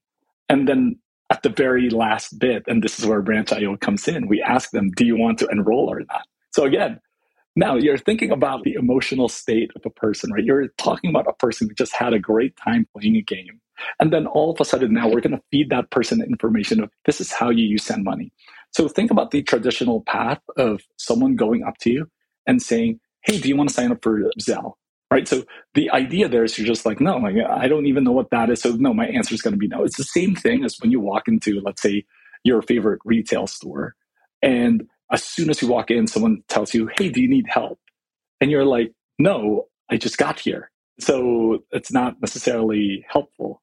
And 0.50 0.67
then 0.67 1.00
at 1.31 1.41
the 1.41 1.50
very 1.50 1.89
last 1.89 2.38
bit, 2.38 2.63
and 2.67 2.83
this 2.83 3.00
is 3.00 3.07
where 3.07 3.24
Branch 3.24 3.51
IO 3.51 3.75
comes 3.77 4.07
in, 4.07 4.27
we 4.27 4.39
ask 4.39 4.69
them, 4.69 4.91
do 4.91 5.03
you 5.03 5.17
want 5.17 5.39
to 5.39 5.48
enroll 5.48 5.91
or 5.91 6.01
not? 6.01 6.27
So 6.51 6.63
again, 6.63 7.00
now 7.55 7.75
you're 7.75 7.98
thinking 7.98 8.29
about 8.29 8.63
the 8.63 8.74
emotional 8.74 9.29
state 9.29 9.72
of 9.75 9.81
a 9.83 9.89
person, 9.89 10.31
right? 10.31 10.43
You're 10.43 10.67
talking 10.77 11.10
about 11.10 11.27
a 11.27 11.33
person 11.33 11.67
who 11.67 11.74
just 11.74 11.95
had 11.95 12.13
a 12.13 12.19
great 12.19 12.55
time 12.55 12.88
playing 12.95 13.15
a 13.15 13.22
game. 13.22 13.62
And 14.00 14.13
then 14.13 14.27
all 14.27 14.51
of 14.51 14.62
a 14.62 14.65
sudden 14.65 14.93
now 14.93 15.07
we're 15.07 15.22
going 15.22 15.36
to 15.36 15.43
feed 15.50 15.72
that 15.72 15.89
person 15.89 16.22
information 16.22 16.83
of 16.83 16.91
this 17.05 17.19
is 17.19 17.31
how 17.31 17.50
you 17.50 17.65
use 17.65 17.83
send 17.83 18.03
money. 18.03 18.31
So 18.69 18.88
think 18.88 19.10
about 19.10 19.31
the 19.31 19.41
traditional 19.41 20.01
path 20.01 20.41
of 20.55 20.81
someone 20.98 21.36
going 21.36 21.63
up 21.63 21.79
to 21.79 21.89
you 21.89 22.07
and 22.47 22.62
saying, 22.62 23.00
hey, 23.23 23.39
do 23.39 23.47
you 23.47 23.55
want 23.55 23.69
to 23.69 23.75
sign 23.75 23.91
up 23.91 24.03
for 24.03 24.29
Zelle? 24.39 24.73
Right. 25.12 25.27
So 25.27 25.43
the 25.75 25.91
idea 25.91 26.27
there 26.27 26.43
is 26.43 26.57
you're 26.57 26.65
just 26.65 26.85
like, 26.85 27.00
no, 27.00 27.17
like, 27.17 27.35
I 27.38 27.67
don't 27.67 27.85
even 27.85 28.03
know 28.03 28.12
what 28.12 28.31
that 28.31 28.50
is. 28.50 28.62
So 28.62 28.71
no, 28.71 28.93
my 28.93 29.05
answer 29.07 29.35
is 29.35 29.43
going 29.43 29.53
to 29.53 29.59
be 29.59 29.67
no. 29.67 29.83
It's 29.83 29.97
the 29.97 30.03
same 30.03 30.35
thing 30.35 30.65
as 30.65 30.77
when 30.79 30.89
you 30.91 31.00
walk 31.00 31.27
into, 31.27 31.62
let's 31.62 31.81
say, 31.81 32.05
your 32.43 32.62
favorite 32.63 33.00
retail 33.05 33.45
store. 33.45 33.95
And 34.41 34.88
as 35.12 35.23
soon 35.23 35.50
as 35.51 35.62
you 35.62 35.67
walk 35.67 35.91
in, 35.91 36.07
someone 36.07 36.43
tells 36.50 36.73
you, 36.73 36.89
hey, 36.97 37.09
do 37.09 37.21
you 37.21 37.29
need 37.29 37.45
help? 37.47 37.79
And 38.41 38.50
you're 38.50 38.65
like, 38.65 38.91
no, 39.19 39.67
I 39.89 39.97
just 39.97 40.17
got 40.17 40.39
here. 40.39 40.71
So 41.00 41.63
it's 41.71 41.91
not 41.91 42.19
necessarily 42.19 43.05
helpful. 43.07 43.62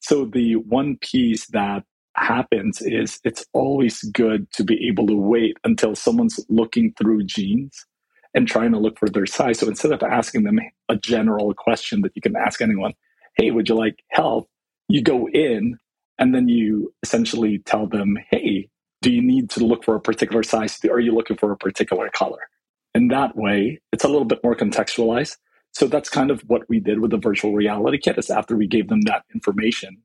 So 0.00 0.24
the 0.24 0.56
one 0.56 0.98
piece 1.00 1.46
that 1.48 1.84
happens 2.14 2.80
is 2.80 3.20
it's 3.24 3.44
always 3.52 4.02
good 4.04 4.50
to 4.52 4.64
be 4.64 4.86
able 4.86 5.06
to 5.08 5.16
wait 5.16 5.56
until 5.64 5.94
someone's 5.94 6.38
looking 6.48 6.94
through 6.96 7.24
jeans 7.24 7.86
and 8.34 8.48
trying 8.48 8.72
to 8.72 8.78
look 8.78 8.98
for 8.98 9.08
their 9.08 9.26
size. 9.26 9.58
So 9.58 9.68
instead 9.68 9.92
of 9.92 10.02
asking 10.02 10.44
them 10.44 10.58
a 10.88 10.96
general 10.96 11.52
question 11.54 12.02
that 12.02 12.12
you 12.14 12.22
can 12.22 12.36
ask 12.36 12.60
anyone, 12.60 12.94
hey, 13.36 13.50
would 13.50 13.68
you 13.68 13.74
like 13.74 14.02
help? 14.10 14.48
You 14.88 15.02
go 15.02 15.28
in 15.28 15.78
and 16.18 16.34
then 16.34 16.48
you 16.48 16.94
essentially 17.02 17.58
tell 17.60 17.86
them, 17.86 18.16
hey, 18.30 18.68
do 19.00 19.10
you 19.10 19.22
need 19.22 19.50
to 19.50 19.64
look 19.64 19.84
for 19.84 19.94
a 19.96 20.00
particular 20.00 20.42
size? 20.42 20.78
Are 20.84 21.00
you 21.00 21.14
looking 21.14 21.36
for 21.36 21.50
a 21.52 21.56
particular 21.56 22.08
color? 22.10 22.48
In 22.94 23.08
that 23.08 23.36
way, 23.36 23.80
it's 23.92 24.04
a 24.04 24.08
little 24.08 24.24
bit 24.24 24.42
more 24.44 24.54
contextualized. 24.54 25.36
So 25.72 25.86
that's 25.86 26.10
kind 26.10 26.30
of 26.30 26.42
what 26.42 26.68
we 26.68 26.80
did 26.80 27.00
with 27.00 27.10
the 27.10 27.16
virtual 27.16 27.54
reality 27.54 27.98
kit 27.98 28.18
is 28.18 28.30
after 28.30 28.56
we 28.56 28.66
gave 28.66 28.88
them 28.88 29.00
that 29.02 29.24
information, 29.34 29.96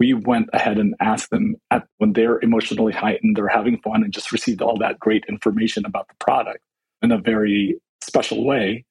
we 0.00 0.12
went 0.12 0.50
ahead 0.52 0.78
and 0.78 0.94
asked 1.00 1.30
them 1.30 1.56
at, 1.70 1.86
when 1.98 2.12
they're 2.12 2.40
emotionally 2.40 2.92
heightened, 2.92 3.36
they're 3.36 3.46
having 3.46 3.78
fun 3.78 4.02
and 4.02 4.12
just 4.12 4.32
received 4.32 4.60
all 4.60 4.76
that 4.78 4.98
great 4.98 5.24
information 5.28 5.86
about 5.86 6.08
the 6.08 6.14
product 6.18 6.64
in 7.04 7.12
a 7.12 7.18
very 7.18 7.80
special 8.02 8.44
way. 8.44 8.84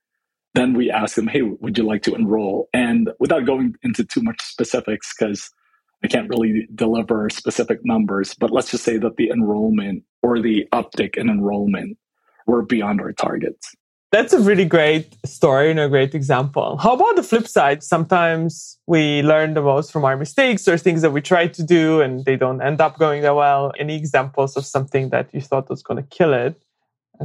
Then 0.53 0.74
we 0.74 0.91
asked 0.91 1.15
them, 1.15 1.27
hey, 1.27 1.41
would 1.41 1.77
you 1.77 1.84
like 1.84 2.03
to 2.03 2.13
enroll? 2.13 2.70
And 2.74 3.10
without 3.20 3.46
going 3.46 3.75
into 3.84 4.03
too 4.03 4.22
much 4.22 4.39
specifics, 4.41 5.13
because 5.13 5.50
I 6.03 6.08
can't 6.08 6.29
really 6.29 6.67
deliver 6.75 7.29
specific 7.29 7.79
numbers, 7.84 8.36
but 8.36 8.51
let's 8.51 8.70
just 8.70 8.84
say 8.84 8.98
that 8.98 9.15
the 9.15 9.29
enrollment 9.32 10.03
or 10.22 10.39
the 10.39 10.67
uptick 10.72 11.17
in 11.17 11.29
enrollment 11.29 11.98
were 12.46 12.62
beyond 12.62 13.01
our 13.01 13.13
targets. 13.13 13.75
That's 14.12 14.32
a 14.32 14.39
really 14.39 14.65
great 14.65 15.17
story 15.25 15.72
and 15.72 15.79
a 15.79 15.89
great 15.89 16.13
example. 16.13 16.77
How 16.77 16.93
about 16.93 17.15
the 17.15 17.24
flip 17.24 17.48
side? 17.48 17.82
Sometimes 17.82 18.77
we 18.86 19.24
learn 19.24 19.55
the 19.55 19.63
most 19.63 19.91
from 19.91 20.05
our 20.05 20.15
mistakes 20.15 20.67
or 20.67 20.77
things 20.77 21.01
that 21.01 21.10
we 21.10 21.20
try 21.20 21.48
to 21.48 21.63
do 21.63 22.00
and 22.01 22.24
they 22.25 22.36
don't 22.36 22.62
end 22.62 22.79
up 22.79 23.00
going 23.00 23.24
that 23.24 23.36
well. 23.36 23.72
Any 23.79 23.96
examples 23.96 24.55
of 24.55 24.67
something 24.67 25.10
that 25.10 25.34
you 25.34 25.41
thought 25.41 25.67
was 25.67 25.82
going 25.82 25.98
to 25.98 26.08
kill 26.15 26.32
it 26.32 26.62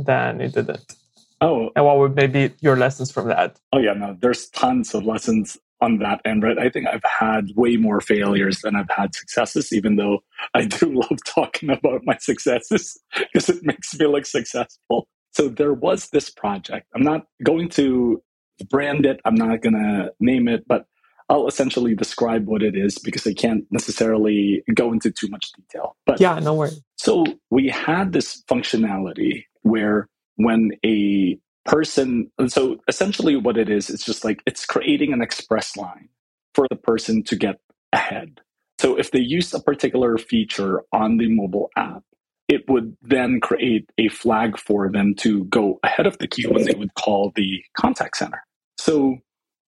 then 0.05 0.41
it 0.41 0.55
didn't? 0.55 0.95
Oh. 1.41 1.71
And 1.77 1.85
what 1.85 1.99
would 1.99 2.17
maybe 2.17 2.55
your 2.61 2.77
lessons 2.77 3.11
from 3.11 3.29
that? 3.29 3.59
Oh, 3.73 3.79
yeah, 3.79 3.93
no, 3.93 4.17
there's 4.21 4.49
tons 4.49 4.95
of 4.95 5.05
lessons 5.05 5.57
on 5.81 5.99
that 5.99 6.21
end, 6.25 6.43
right? 6.43 6.59
I 6.59 6.69
think 6.69 6.87
I've 6.89 7.05
had 7.05 7.51
way 7.55 7.77
more 7.77 8.01
failures 8.01 8.61
than 8.63 8.75
I've 8.75 8.91
had 8.91 9.15
successes, 9.15 9.73
even 9.73 9.97
though 9.97 10.21
I 10.55 10.65
do 10.65 10.93
love 10.95 11.19
talking 11.25 11.71
about 11.71 12.03
my 12.05 12.17
successes 12.19 12.99
because 13.17 13.49
it 13.49 13.63
makes 13.63 13.97
me 13.99 14.07
look 14.07 14.27
successful. 14.27 15.07
So 15.33 15.49
there 15.49 15.75
was 15.75 16.09
this 16.09 16.31
project. 16.31 16.87
I'm 16.95 17.03
not 17.03 17.27
going 17.45 17.69
to 17.71 18.23
brand 18.71 19.07
it, 19.07 19.21
I'm 19.25 19.37
not 19.37 19.61
going 19.63 19.75
to 19.75 20.13
name 20.19 20.49
it, 20.49 20.65
but 20.67 20.87
I'll 21.29 21.47
essentially 21.47 21.95
describe 21.95 22.47
what 22.47 22.63
it 22.63 22.75
is 22.75 22.99
because 22.99 23.27
I 23.27 23.35
can't 23.35 23.65
necessarily 23.71 24.63
go 24.75 24.93
into 24.93 25.11
too 25.11 25.29
much 25.29 25.53
detail. 25.53 25.95
But 26.07 26.21
yeah, 26.21 26.39
no 26.39 26.55
worries. 26.55 26.81
So 26.97 27.25
we 27.51 27.69
had 27.69 28.13
this 28.13 28.43
functionality 28.51 29.45
where 29.63 30.09
when 30.37 30.73
a 30.85 31.39
person, 31.65 32.31
so 32.47 32.79
essentially 32.89 33.37
what 33.37 33.59
it 33.59 33.69
is, 33.69 33.91
it's 33.91 34.05
just 34.05 34.25
like 34.25 34.43
it's 34.47 34.65
creating 34.65 35.13
an 35.13 35.21
express 35.21 35.77
line 35.77 36.09
for 36.55 36.67
the 36.71 36.77
person 36.77 37.23
to 37.25 37.37
get 37.37 37.61
ahead. 37.93 38.41
So 38.79 38.99
if 38.99 39.11
they 39.11 39.21
use 39.21 39.53
a 39.55 39.61
particular 39.61 40.19
feature 40.19 40.83
on 40.93 41.17
the 41.17 41.29
mobile 41.29 41.71
app, 41.77 42.03
it 42.49 42.69
would 42.69 42.97
then 43.03 43.41
create 43.41 43.91
a 43.99 44.09
flag 44.09 44.59
for 44.59 44.91
them 44.91 45.15
to 45.17 45.45
go 45.45 45.79
ahead 45.83 46.07
of 46.07 46.17
the 46.19 46.27
queue 46.27 46.51
and 46.51 46.65
they 46.65 46.75
would 46.75 46.95
call 46.95 47.33
the 47.35 47.63
contact 47.77 48.17
center. 48.17 48.43
So 48.79 49.19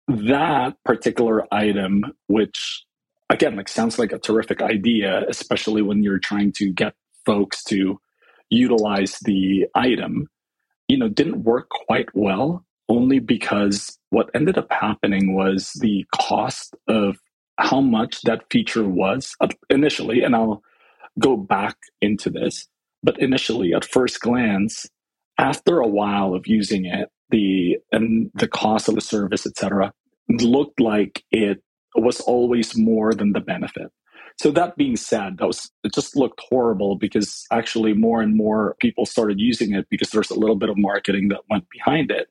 that 0.09 0.76
particular 0.85 1.47
item, 1.52 2.04
which 2.28 2.85
again, 3.28 3.56
like 3.56 3.68
sounds 3.68 3.99
like 3.99 4.12
a 4.12 4.18
terrific 4.18 4.62
idea, 4.62 5.25
especially 5.28 5.82
when 5.82 6.02
you're 6.02 6.18
trying 6.18 6.52
to 6.52 6.73
get 6.73 6.94
folks 7.26 7.62
to 7.64 8.00
utilize 8.50 9.19
the 9.25 9.66
item, 9.75 10.28
you 10.88 10.99
know, 10.99 11.09
didn't 11.09 11.45
work 11.45 11.69
quite 11.71 12.09
well 12.14 12.64
only 12.88 13.21
because 13.21 13.99
what 14.11 14.30
ended 14.35 14.59
up 14.59 14.69
happening 14.73 15.35
was 15.35 15.73
the 15.80 16.04
cost 16.14 16.76
of 16.88 17.19
how 17.59 17.80
much 17.80 18.23
that 18.23 18.45
feature 18.50 18.88
was 18.88 19.37
initially, 19.71 20.23
and 20.23 20.35
I'll 20.37 20.62
go 21.19 21.37
back 21.37 21.76
into 22.02 22.30
this. 22.30 22.69
But 23.02 23.21
initially, 23.21 23.75
at 23.75 23.85
first 23.85 24.21
glance, 24.21 24.87
after 25.38 25.80
a 25.80 25.88
while 25.88 26.35
of 26.35 26.47
using 26.47 26.87
it, 26.87 27.11
the 27.30 27.79
and 27.92 28.31
the 28.35 28.48
cost 28.48 28.88
of 28.88 28.96
the 28.96 29.03
service, 29.03 29.46
etc., 29.46 29.92
looked 30.29 30.81
like 30.81 31.24
it 31.33 31.62
was 31.96 32.20
always 32.22 32.77
more 32.77 33.14
than 33.14 33.33
the 33.33 33.40
benefit. 33.40 33.88
So 34.38 34.51
that 34.53 34.77
being 34.77 34.97
said, 34.97 35.38
that 35.38 35.47
was 35.47 35.71
it 35.85 35.95
just 35.95 36.16
looked 36.16 36.40
horrible 36.49 36.97
because 36.97 37.47
actually 37.51 37.93
more 37.95 38.23
and 38.23 38.37
more 38.37 38.77
people 38.81 39.07
started 39.07 39.40
using 39.40 39.75
it 39.75 39.87
because 39.90 40.11
there's 40.11 40.31
a 40.31 40.38
little 40.38 40.57
bit 40.57 40.71
of 40.71 40.79
marketing 40.79 41.29
that 41.29 41.40
went 41.51 41.69
behind 41.71 42.11
it. 42.11 42.29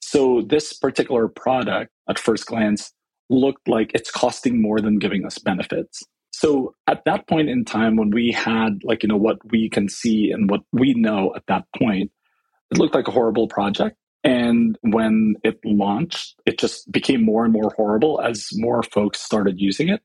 So 0.00 0.42
this 0.42 0.72
particular 0.72 1.28
product 1.28 1.92
at 2.08 2.18
first 2.18 2.46
glance 2.46 2.92
looked 3.28 3.68
like 3.68 3.92
it's 3.94 4.10
costing 4.10 4.60
more 4.60 4.80
than 4.80 4.98
giving 4.98 5.24
us 5.24 5.38
benefits. 5.38 6.02
So 6.32 6.74
at 6.86 7.04
that 7.04 7.28
point 7.28 7.48
in 7.48 7.64
time, 7.64 7.96
when 7.96 8.10
we 8.10 8.32
had 8.32 8.82
like, 8.82 9.02
you 9.02 9.08
know, 9.08 9.16
what 9.16 9.38
we 9.50 9.68
can 9.68 9.88
see 9.88 10.30
and 10.30 10.50
what 10.50 10.62
we 10.72 10.94
know 10.94 11.32
at 11.36 11.46
that 11.48 11.64
point, 11.76 12.10
it 12.70 12.78
looked 12.78 12.94
like 12.94 13.08
a 13.08 13.12
horrible 13.12 13.46
project. 13.46 13.96
And 14.24 14.78
when 14.82 15.36
it 15.44 15.60
launched, 15.64 16.40
it 16.46 16.58
just 16.58 16.90
became 16.90 17.24
more 17.24 17.44
and 17.44 17.52
more 17.52 17.72
horrible 17.76 18.20
as 18.20 18.48
more 18.54 18.82
folks 18.82 19.20
started 19.20 19.60
using 19.60 19.88
it. 19.88 20.02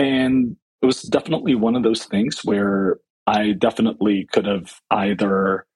And 0.00 0.56
it 0.80 0.86
was 0.86 1.02
definitely 1.02 1.54
one 1.54 1.76
of 1.76 1.82
those 1.82 2.04
things 2.04 2.42
where 2.42 2.98
I 3.26 3.52
definitely 3.52 4.26
could 4.32 4.46
have 4.46 4.72
either, 4.90 5.66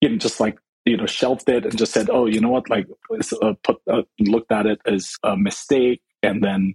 you 0.00 0.08
know, 0.08 0.16
just 0.16 0.40
like, 0.40 0.58
you 0.86 0.96
know, 0.96 1.04
shelved 1.04 1.48
it 1.50 1.66
and 1.66 1.76
just 1.76 1.92
said, 1.92 2.08
oh, 2.10 2.24
you 2.24 2.40
know 2.40 2.48
what, 2.48 2.70
like, 2.70 2.86
uh, 3.42 3.52
put, 3.62 3.76
uh, 3.90 4.02
looked 4.18 4.50
at 4.50 4.64
it 4.64 4.80
as 4.86 5.16
a 5.24 5.36
mistake 5.36 6.00
and 6.22 6.42
then 6.42 6.74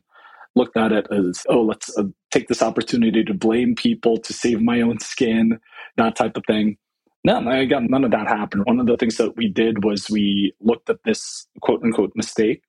looked 0.56 0.78
at 0.78 0.92
it 0.92 1.08
as, 1.12 1.44
oh, 1.50 1.64
let's 1.64 1.98
uh, 1.98 2.04
take 2.30 2.48
this 2.48 2.62
opportunity 2.62 3.24
to 3.24 3.34
blame 3.34 3.74
people 3.74 4.18
to 4.18 4.32
save 4.32 4.62
my 4.62 4.82
own 4.82 5.00
skin, 5.00 5.60
that 5.98 6.16
type 6.16 6.38
of 6.38 6.44
thing. 6.46 6.78
No, 7.24 7.50
again, 7.50 7.88
none 7.90 8.04
of 8.04 8.12
that 8.12 8.28
happened. 8.28 8.66
One 8.66 8.80
of 8.80 8.86
the 8.86 8.98
things 8.98 9.18
that 9.18 9.36
we 9.36 9.48
did 9.48 9.84
was 9.84 10.08
we 10.10 10.54
looked 10.60 10.90
at 10.90 11.04
this 11.04 11.48
quote 11.62 11.84
unquote 11.84 12.12
mistake 12.16 12.62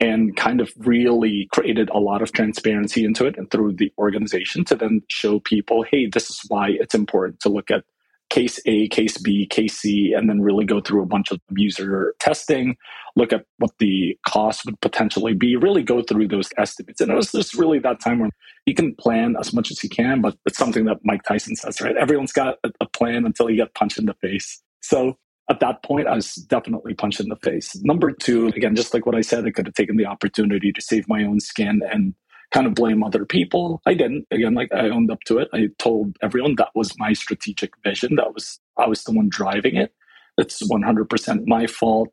and 0.00 0.34
kind 0.34 0.60
of 0.60 0.72
really 0.78 1.46
created 1.52 1.90
a 1.90 1.98
lot 1.98 2.22
of 2.22 2.32
transparency 2.32 3.04
into 3.04 3.26
it 3.26 3.36
and 3.36 3.50
through 3.50 3.72
the 3.72 3.92
organization 3.98 4.64
to 4.64 4.74
then 4.74 5.02
show 5.08 5.40
people, 5.40 5.82
hey, 5.82 6.06
this 6.06 6.30
is 6.30 6.40
why 6.48 6.70
it's 6.70 6.94
important 6.94 7.38
to 7.40 7.50
look 7.50 7.70
at 7.70 7.84
case 8.30 8.60
A, 8.64 8.88
case 8.88 9.18
B, 9.18 9.44
case 9.44 9.76
C, 9.76 10.14
and 10.16 10.28
then 10.30 10.40
really 10.40 10.64
go 10.64 10.80
through 10.80 11.02
a 11.02 11.06
bunch 11.06 11.30
of 11.32 11.40
user 11.50 12.14
testing, 12.20 12.76
look 13.16 13.32
at 13.32 13.44
what 13.58 13.72
the 13.78 14.16
cost 14.26 14.64
would 14.64 14.80
potentially 14.80 15.34
be, 15.34 15.56
really 15.56 15.82
go 15.82 16.00
through 16.00 16.28
those 16.28 16.48
estimates. 16.56 17.00
And 17.00 17.10
it 17.10 17.16
was 17.16 17.32
just 17.32 17.54
really 17.54 17.80
that 17.80 18.00
time 18.00 18.20
where 18.20 18.30
you 18.66 18.74
can 18.74 18.94
plan 18.94 19.34
as 19.38 19.52
much 19.52 19.70
as 19.70 19.82
you 19.82 19.90
can, 19.90 20.20
but 20.22 20.36
it's 20.46 20.56
something 20.56 20.84
that 20.84 20.98
Mike 21.04 21.24
Tyson 21.24 21.56
says, 21.56 21.80
right? 21.80 21.96
Everyone's 21.96 22.32
got 22.32 22.58
a 22.80 22.86
plan 22.86 23.26
until 23.26 23.50
you 23.50 23.56
get 23.56 23.74
punched 23.74 23.98
in 23.98 24.06
the 24.06 24.14
face. 24.14 24.62
So 24.80 25.18
at 25.50 25.60
that 25.60 25.82
point, 25.82 26.06
I 26.06 26.14
was 26.14 26.36
definitely 26.36 26.94
punched 26.94 27.20
in 27.20 27.28
the 27.28 27.36
face. 27.36 27.76
Number 27.82 28.12
two, 28.12 28.48
again, 28.48 28.76
just 28.76 28.94
like 28.94 29.04
what 29.04 29.16
I 29.16 29.20
said, 29.20 29.44
I 29.46 29.50
could 29.50 29.66
have 29.66 29.74
taken 29.74 29.96
the 29.96 30.06
opportunity 30.06 30.72
to 30.72 30.80
save 30.80 31.08
my 31.08 31.24
own 31.24 31.40
skin 31.40 31.82
and 31.92 32.14
kind 32.52 32.68
of 32.68 32.74
blame 32.74 33.02
other 33.02 33.24
people. 33.26 33.82
I 33.86 33.94
didn't. 33.94 34.26
Again, 34.30 34.54
like 34.54 34.72
I 34.72 34.90
owned 34.90 35.10
up 35.10 35.20
to 35.26 35.38
it. 35.38 35.48
I 35.52 35.68
told 35.78 36.16
everyone 36.22 36.54
that 36.58 36.70
was 36.76 36.96
my 36.98 37.12
strategic 37.14 37.72
vision. 37.84 38.16
That 38.16 38.32
was 38.32 38.60
I 38.78 38.86
was 38.86 39.04
the 39.04 39.12
one 39.12 39.28
driving 39.28 39.76
it. 39.76 39.92
It's 40.38 40.62
100% 40.62 41.46
my 41.46 41.66
fault. 41.66 42.08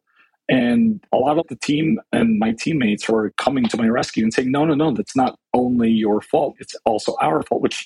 And 0.49 1.03
a 1.13 1.17
lot 1.17 1.37
of 1.37 1.45
the 1.49 1.55
team 1.57 1.99
and 2.11 2.39
my 2.39 2.53
teammates 2.53 3.07
were 3.07 3.31
coming 3.37 3.67
to 3.67 3.77
my 3.77 3.87
rescue 3.87 4.23
and 4.23 4.33
saying, 4.33 4.51
no, 4.51 4.65
no, 4.65 4.73
no, 4.75 4.91
that's 4.91 5.15
not 5.15 5.37
only 5.53 5.91
your 5.91 6.21
fault. 6.21 6.55
It's 6.59 6.75
also 6.85 7.15
our 7.21 7.43
fault, 7.43 7.61
which 7.61 7.85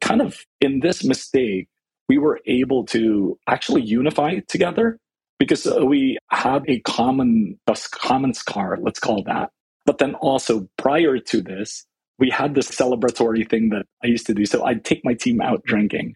kind 0.00 0.22
of 0.22 0.38
in 0.60 0.80
this 0.80 1.04
mistake, 1.04 1.68
we 2.08 2.18
were 2.18 2.40
able 2.46 2.84
to 2.86 3.38
actually 3.46 3.82
unify 3.82 4.38
together 4.48 4.98
because 5.38 5.66
uh, 5.66 5.84
we 5.84 6.18
had 6.30 6.64
a 6.68 6.80
common, 6.80 7.58
a 7.66 7.76
common 7.92 8.34
scar, 8.34 8.78
let's 8.80 8.98
call 8.98 9.22
that. 9.24 9.50
But 9.86 9.98
then 9.98 10.14
also 10.16 10.68
prior 10.76 11.18
to 11.18 11.40
this, 11.40 11.86
we 12.18 12.30
had 12.30 12.54
this 12.54 12.68
celebratory 12.68 13.48
thing 13.48 13.70
that 13.70 13.86
I 14.02 14.08
used 14.08 14.26
to 14.26 14.34
do. 14.34 14.44
So 14.44 14.64
I'd 14.64 14.84
take 14.84 15.04
my 15.04 15.14
team 15.14 15.40
out 15.40 15.64
drinking. 15.64 16.14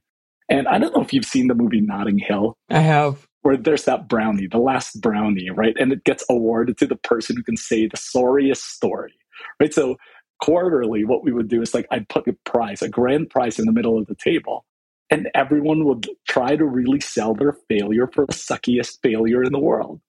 And 0.48 0.66
I 0.66 0.78
don't 0.78 0.94
know 0.94 1.02
if 1.02 1.12
you've 1.12 1.24
seen 1.24 1.46
the 1.46 1.55
movie 1.55 1.81
Notting 1.81 2.18
Hill. 2.18 2.57
I 2.68 2.81
have. 2.81 3.26
Where 3.42 3.57
there's 3.57 3.85
that 3.85 4.09
brownie, 4.09 4.46
the 4.46 4.59
last 4.59 5.00
brownie, 5.00 5.50
right? 5.50 5.74
And 5.78 5.92
it 5.92 6.05
gets 6.05 6.24
awarded 6.28 6.76
to 6.78 6.87
the 6.87 6.96
person 6.96 7.37
who 7.37 7.42
can 7.42 7.57
say 7.57 7.87
the 7.87 7.96
sorriest 7.96 8.64
story, 8.64 9.14
right? 9.59 9.72
So 9.72 9.96
quarterly, 10.40 11.05
what 11.05 11.24
we 11.24 11.33
would 11.33 11.48
do 11.48 11.62
is 11.62 11.74
like 11.74 11.87
I'd 11.90 12.09
put 12.09 12.28
a 12.28 12.37
prize, 12.44 12.83
a 12.83 12.88
grand 12.88 13.31
prize 13.31 13.59
in 13.59 13.66
the 13.66 13.72
middle 13.72 13.98
of 13.98 14.07
the 14.07 14.14
table. 14.14 14.64
And 15.12 15.31
everyone 15.37 15.87
would 15.87 16.09
try 16.29 16.57
to 16.57 16.66
really 16.66 17.01
sell 17.01 17.35
their 17.35 17.55
failure 17.70 18.09
for 18.09 18.27
the 18.27 18.35
suckiest 18.35 19.01
failure 19.05 19.44
in 19.44 19.53
the 19.53 19.61
world. 19.61 20.01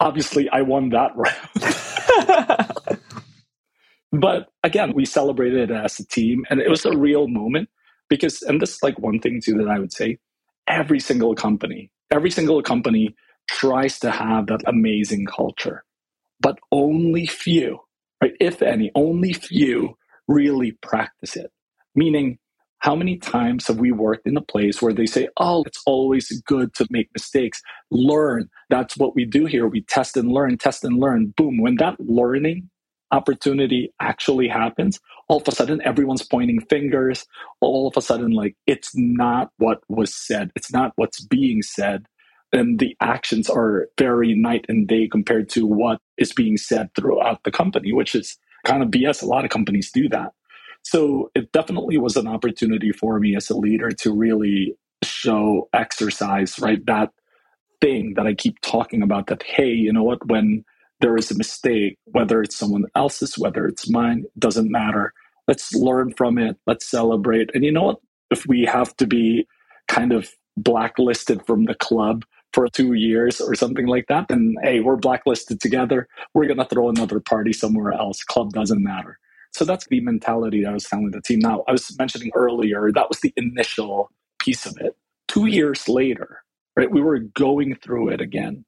Obviously, 0.00 0.50
I 0.50 0.62
won 0.62 0.90
that 0.90 1.12
round. 1.16 2.68
But 4.12 4.48
again, 4.64 4.92
we 4.94 5.04
celebrated 5.04 5.70
as 5.70 6.00
a 6.00 6.06
team 6.06 6.44
and 6.50 6.60
it 6.60 6.70
was 6.70 6.84
a 6.84 6.96
real 6.96 7.28
moment 7.28 7.68
because, 8.08 8.42
and 8.42 8.60
this 8.60 8.74
is 8.74 8.82
like 8.82 8.98
one 8.98 9.20
thing 9.20 9.40
too 9.44 9.54
that 9.58 9.68
I 9.68 9.78
would 9.78 9.92
say 9.92 10.18
every 10.66 11.00
single 11.00 11.34
company, 11.34 11.90
every 12.10 12.30
single 12.30 12.62
company 12.62 13.14
tries 13.50 13.98
to 14.00 14.10
have 14.10 14.46
that 14.48 14.62
amazing 14.66 15.26
culture, 15.26 15.84
but 16.40 16.58
only 16.72 17.26
few, 17.26 17.80
right? 18.22 18.34
If 18.40 18.62
any, 18.62 18.90
only 18.96 19.32
few 19.34 19.96
really 20.28 20.72
practice 20.82 21.36
it. 21.36 21.52
Meaning, 21.94 22.38
How 22.80 22.96
many 22.96 23.18
times 23.18 23.66
have 23.68 23.78
we 23.78 23.92
worked 23.92 24.26
in 24.26 24.36
a 24.36 24.42
place 24.42 24.82
where 24.82 24.92
they 24.92 25.06
say, 25.06 25.28
oh, 25.38 25.64
it's 25.64 25.82
always 25.86 26.30
good 26.42 26.74
to 26.74 26.86
make 26.90 27.10
mistakes, 27.14 27.62
learn. 27.90 28.48
That's 28.70 28.96
what 28.96 29.14
we 29.14 29.24
do 29.24 29.46
here. 29.46 29.68
We 29.68 29.82
test 29.82 30.16
and 30.16 30.30
learn, 30.30 30.58
test 30.58 30.84
and 30.84 30.98
learn. 30.98 31.34
Boom. 31.36 31.60
When 31.60 31.76
that 31.76 32.00
learning 32.00 32.70
opportunity 33.12 33.92
actually 34.00 34.48
happens, 34.48 35.00
all 35.28 35.40
of 35.40 35.48
a 35.48 35.52
sudden 35.52 35.82
everyone's 35.82 36.24
pointing 36.24 36.60
fingers. 36.62 37.26
All 37.60 37.88
of 37.88 37.96
a 37.96 38.02
sudden, 38.02 38.32
like 38.32 38.56
it's 38.66 38.92
not 38.94 39.50
what 39.58 39.80
was 39.88 40.14
said, 40.14 40.50
it's 40.56 40.72
not 40.72 40.92
what's 40.96 41.20
being 41.24 41.62
said. 41.62 42.06
And 42.52 42.78
the 42.80 42.96
actions 43.00 43.50
are 43.50 43.88
very 43.98 44.34
night 44.34 44.66
and 44.68 44.88
day 44.88 45.08
compared 45.08 45.48
to 45.50 45.66
what 45.66 46.00
is 46.18 46.32
being 46.32 46.56
said 46.56 46.90
throughout 46.96 47.44
the 47.44 47.52
company, 47.52 47.92
which 47.92 48.14
is 48.14 48.38
kind 48.64 48.82
of 48.82 48.90
BS. 48.90 49.22
A 49.22 49.26
lot 49.26 49.44
of 49.44 49.50
companies 49.50 49.92
do 49.92 50.08
that. 50.10 50.32
So 50.84 51.30
it 51.34 51.52
definitely 51.52 51.98
was 51.98 52.16
an 52.16 52.28
opportunity 52.28 52.92
for 52.92 53.20
me 53.20 53.36
as 53.36 53.50
a 53.50 53.56
leader 53.56 53.90
to 53.92 54.12
really 54.14 54.76
show, 55.04 55.68
exercise, 55.74 56.58
right? 56.60 56.84
That 56.86 57.10
thing 57.82 58.14
that 58.16 58.26
I 58.26 58.34
keep 58.34 58.60
talking 58.62 59.02
about 59.02 59.28
that, 59.28 59.44
hey, 59.44 59.70
you 59.70 59.92
know 59.92 60.04
what? 60.04 60.26
When 60.28 60.64
there 61.00 61.16
is 61.16 61.30
a 61.32 61.38
mistake, 61.38 61.98
whether 62.06 62.42
it's 62.42 62.56
someone 62.56 62.86
else's, 62.96 63.38
whether 63.38 63.66
it's 63.66 63.90
mine, 63.90 64.26
doesn't 64.38 64.70
matter. 64.72 65.14
Let's 65.48 65.74
learn 65.74 66.14
from 66.14 66.38
it. 66.38 66.58
Let's 66.66 66.90
celebrate. 66.90 67.50
And 67.54 67.64
you 67.64 67.72
know 67.72 67.84
what? 67.84 67.98
If 68.32 68.46
we 68.46 68.64
have 68.66 68.96
to 68.98 69.06
be 69.06 69.46
kind 69.88 70.12
of 70.12 70.30
blacklisted 70.56 71.46
from 71.46 71.66
the 71.66 71.76
club 71.76 72.24
for 72.52 72.68
two 72.68 72.94
years 72.94 73.40
or 73.40 73.54
something 73.54 73.86
like 73.86 74.06
that, 74.08 74.28
then 74.28 74.56
hey, 74.62 74.80
we're 74.80 74.96
blacklisted 74.96 75.60
together. 75.62 76.08
We're 76.34 76.46
going 76.46 76.58
to 76.58 76.66
throw 76.66 76.90
another 76.90 77.20
party 77.20 77.54
somewhere 77.54 77.92
else. 77.92 78.24
Club 78.24 78.52
doesn't 78.52 78.82
matter. 78.82 79.18
So 79.52 79.64
that's 79.64 79.86
the 79.88 80.00
mentality 80.00 80.66
I 80.66 80.72
was 80.72 80.84
telling 80.84 81.10
the 81.10 81.20
team. 81.22 81.40
Now, 81.40 81.64
I 81.68 81.72
was 81.72 81.96
mentioning 81.98 82.30
earlier, 82.34 82.92
that 82.92 83.08
was 83.08 83.20
the 83.20 83.32
initial 83.36 84.10
piece 84.40 84.66
of 84.66 84.76
it. 84.80 84.96
Two 85.28 85.46
years 85.46 85.88
later, 85.88 86.42
right, 86.76 86.90
we 86.90 87.00
were 87.02 87.20
going 87.20 87.76
through 87.76 88.10
it 88.10 88.20
again. 88.20 88.64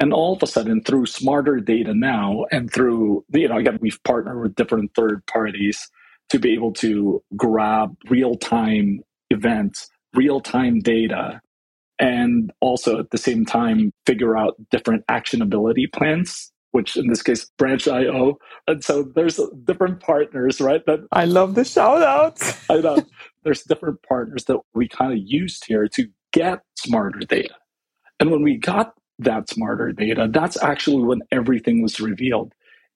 And 0.00 0.12
all 0.12 0.34
of 0.34 0.42
a 0.42 0.46
sudden, 0.48 0.82
through 0.82 1.06
smarter 1.06 1.58
data 1.60 1.94
now, 1.94 2.46
and 2.52 2.72
through, 2.72 3.24
you 3.32 3.48
know, 3.48 3.58
again, 3.58 3.78
we've 3.82 4.02
partnered 4.04 4.42
with 4.42 4.56
different 4.56 4.92
third 4.96 5.26
parties 5.26 5.88
to 6.30 6.38
be 6.40 6.54
able 6.54 6.72
to 6.74 7.22
grab 7.36 7.96
real 8.10 8.36
time 8.36 9.02
events, 9.30 9.90
real 10.14 10.40
time 10.40 10.80
data, 10.80 11.40
and 12.00 12.52
also 12.60 13.00
at 13.00 13.10
the 13.12 13.18
same 13.18 13.46
time 13.46 13.92
figure 14.06 14.36
out 14.36 14.56
different 14.70 15.06
actionability 15.08 15.92
plans 15.92 16.51
which 16.72 16.96
in 16.96 17.08
this 17.08 17.22
case 17.22 17.50
branch 17.58 17.88
io 17.88 18.38
and 18.66 18.84
so 18.84 19.04
there's 19.14 19.40
different 19.64 20.00
partners 20.00 20.60
right 20.60 20.84
that 20.86 21.00
i 21.12 21.24
love 21.24 21.54
the 21.54 21.64
shout 21.64 22.02
outs 22.02 22.58
i 22.70 22.78
know. 22.78 22.98
There's 23.44 23.62
different 23.62 24.02
partners 24.02 24.44
that 24.46 24.58
we 24.74 24.88
kind 24.88 25.12
of 25.12 25.18
used 25.18 25.64
here 25.66 25.88
to 25.88 26.08
get 26.32 26.60
smarter 26.78 27.20
data. 27.20 27.54
And 28.20 28.30
when 28.30 28.42
we 28.42 28.56
got 28.56 28.94
that 29.18 29.48
smarter 29.48 29.92
data 29.92 30.28
that's 30.30 30.62
actually 30.62 31.04
when 31.04 31.20
everything 31.32 31.82
was 31.82 32.00
revealed. 32.00 32.52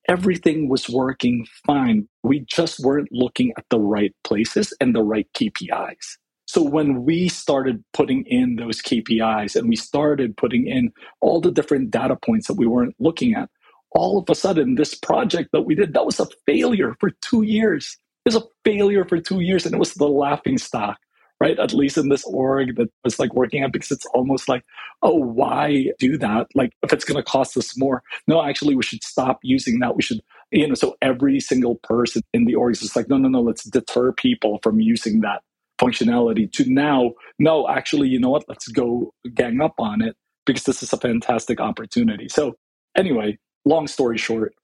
Everything 0.09 0.69
was 0.69 0.89
working 0.89 1.47
fine. 1.67 2.09
We 2.23 2.41
just 2.41 2.81
weren't 2.81 3.09
looking 3.13 3.53
at 3.59 3.65
the 3.71 3.81
right 3.81 4.15
places 4.25 4.73
and 4.81 4.95
the 4.95 5.03
right 5.03 5.29
kpis 5.37 6.17
so 6.47 6.63
when 6.63 7.05
we 7.05 7.29
started 7.29 7.85
putting 7.93 8.25
in 8.27 8.57
those 8.57 8.81
KPIs 8.83 9.57
and 9.57 9.69
we 9.69 9.77
started 9.77 10.37
putting 10.37 10.67
in 10.67 10.93
all 11.21 11.41
the 11.41 11.51
different 11.51 11.91
data 11.91 12.17
points 12.17 12.47
that 12.49 12.55
we 12.55 12.67
weren't 12.67 12.95
looking 13.01 13.35
at, 13.35 13.51
all 13.97 14.19
of 14.21 14.31
a 14.31 14.37
sudden 14.37 14.77
this 14.77 14.95
project 14.97 15.51
that 15.55 15.63
we 15.63 15.77
did 15.77 15.95
that 15.95 16.07
was 16.07 16.21
a 16.21 16.29
failure 16.47 16.97
for 17.01 17.13
two 17.23 17.43
years. 17.45 17.99
It 18.27 18.35
was 18.35 18.45
a 18.45 18.49
failure 18.65 19.07
for 19.07 19.21
two 19.21 19.41
years 19.41 19.67
and 19.67 19.75
it 19.77 19.81
was 19.81 19.95
the 19.95 20.09
laughing 20.09 20.59
stock 20.59 20.99
right? 21.41 21.59
At 21.59 21.75
least 21.75 21.99
in 21.99 22.11
this 22.11 22.25
org 22.27 22.77
that 22.77 22.91
was 23.05 23.19
like 23.19 23.35
working 23.35 23.65
at 23.65 23.73
because 23.73 23.93
it's 23.93 24.07
almost 24.15 24.49
like 24.49 24.65
oh 25.03 25.17
why 25.17 25.93
do 26.01 26.19
that? 26.19 26.49
Like 26.57 26.73
if 26.85 26.95
it's 26.95 27.05
going 27.07 27.19
to 27.19 27.25
cost 27.25 27.59
us 27.59 27.79
more 27.79 28.05
no 28.29 28.45
actually 28.45 28.77
we 28.77 28.85
should 28.85 29.05
stop 29.05 29.41
using 29.43 29.81
that. 29.81 29.97
We 29.97 30.03
should 30.03 30.21
you 30.53 30.69
know 30.69 30.77
so 30.77 30.97
every 31.03 31.41
single 31.41 31.77
person 31.85 32.23
in 32.35 32.47
the 32.47 32.57
org 32.57 32.75
is 32.75 32.83
just 32.83 32.97
like 32.97 33.11
no 33.11 33.19
no 33.19 33.29
no 33.29 33.43
let's 33.43 33.65
deter 33.65 34.13
people 34.13 34.61
from 34.63 34.81
using 34.81 35.23
that 35.23 35.43
functionality 35.81 36.53
to 36.53 36.71
now 36.73 37.13
no 37.41 37.69
actually 37.69 38.09
you 38.09 38.21
know 38.21 38.31
what? 38.31 38.47
Let's 38.49 38.69
go 38.69 39.15
gang 39.35 39.63
up 39.63 39.75
on 39.81 40.03
it 40.03 40.17
because 40.47 40.65
this 40.65 40.83
is 40.85 40.93
a 40.95 40.99
fantastic 40.99 41.61
opportunity. 41.61 42.29
So 42.29 42.57
anyway 42.97 43.39
long 43.67 43.87
story 43.87 44.17
short, 44.17 44.55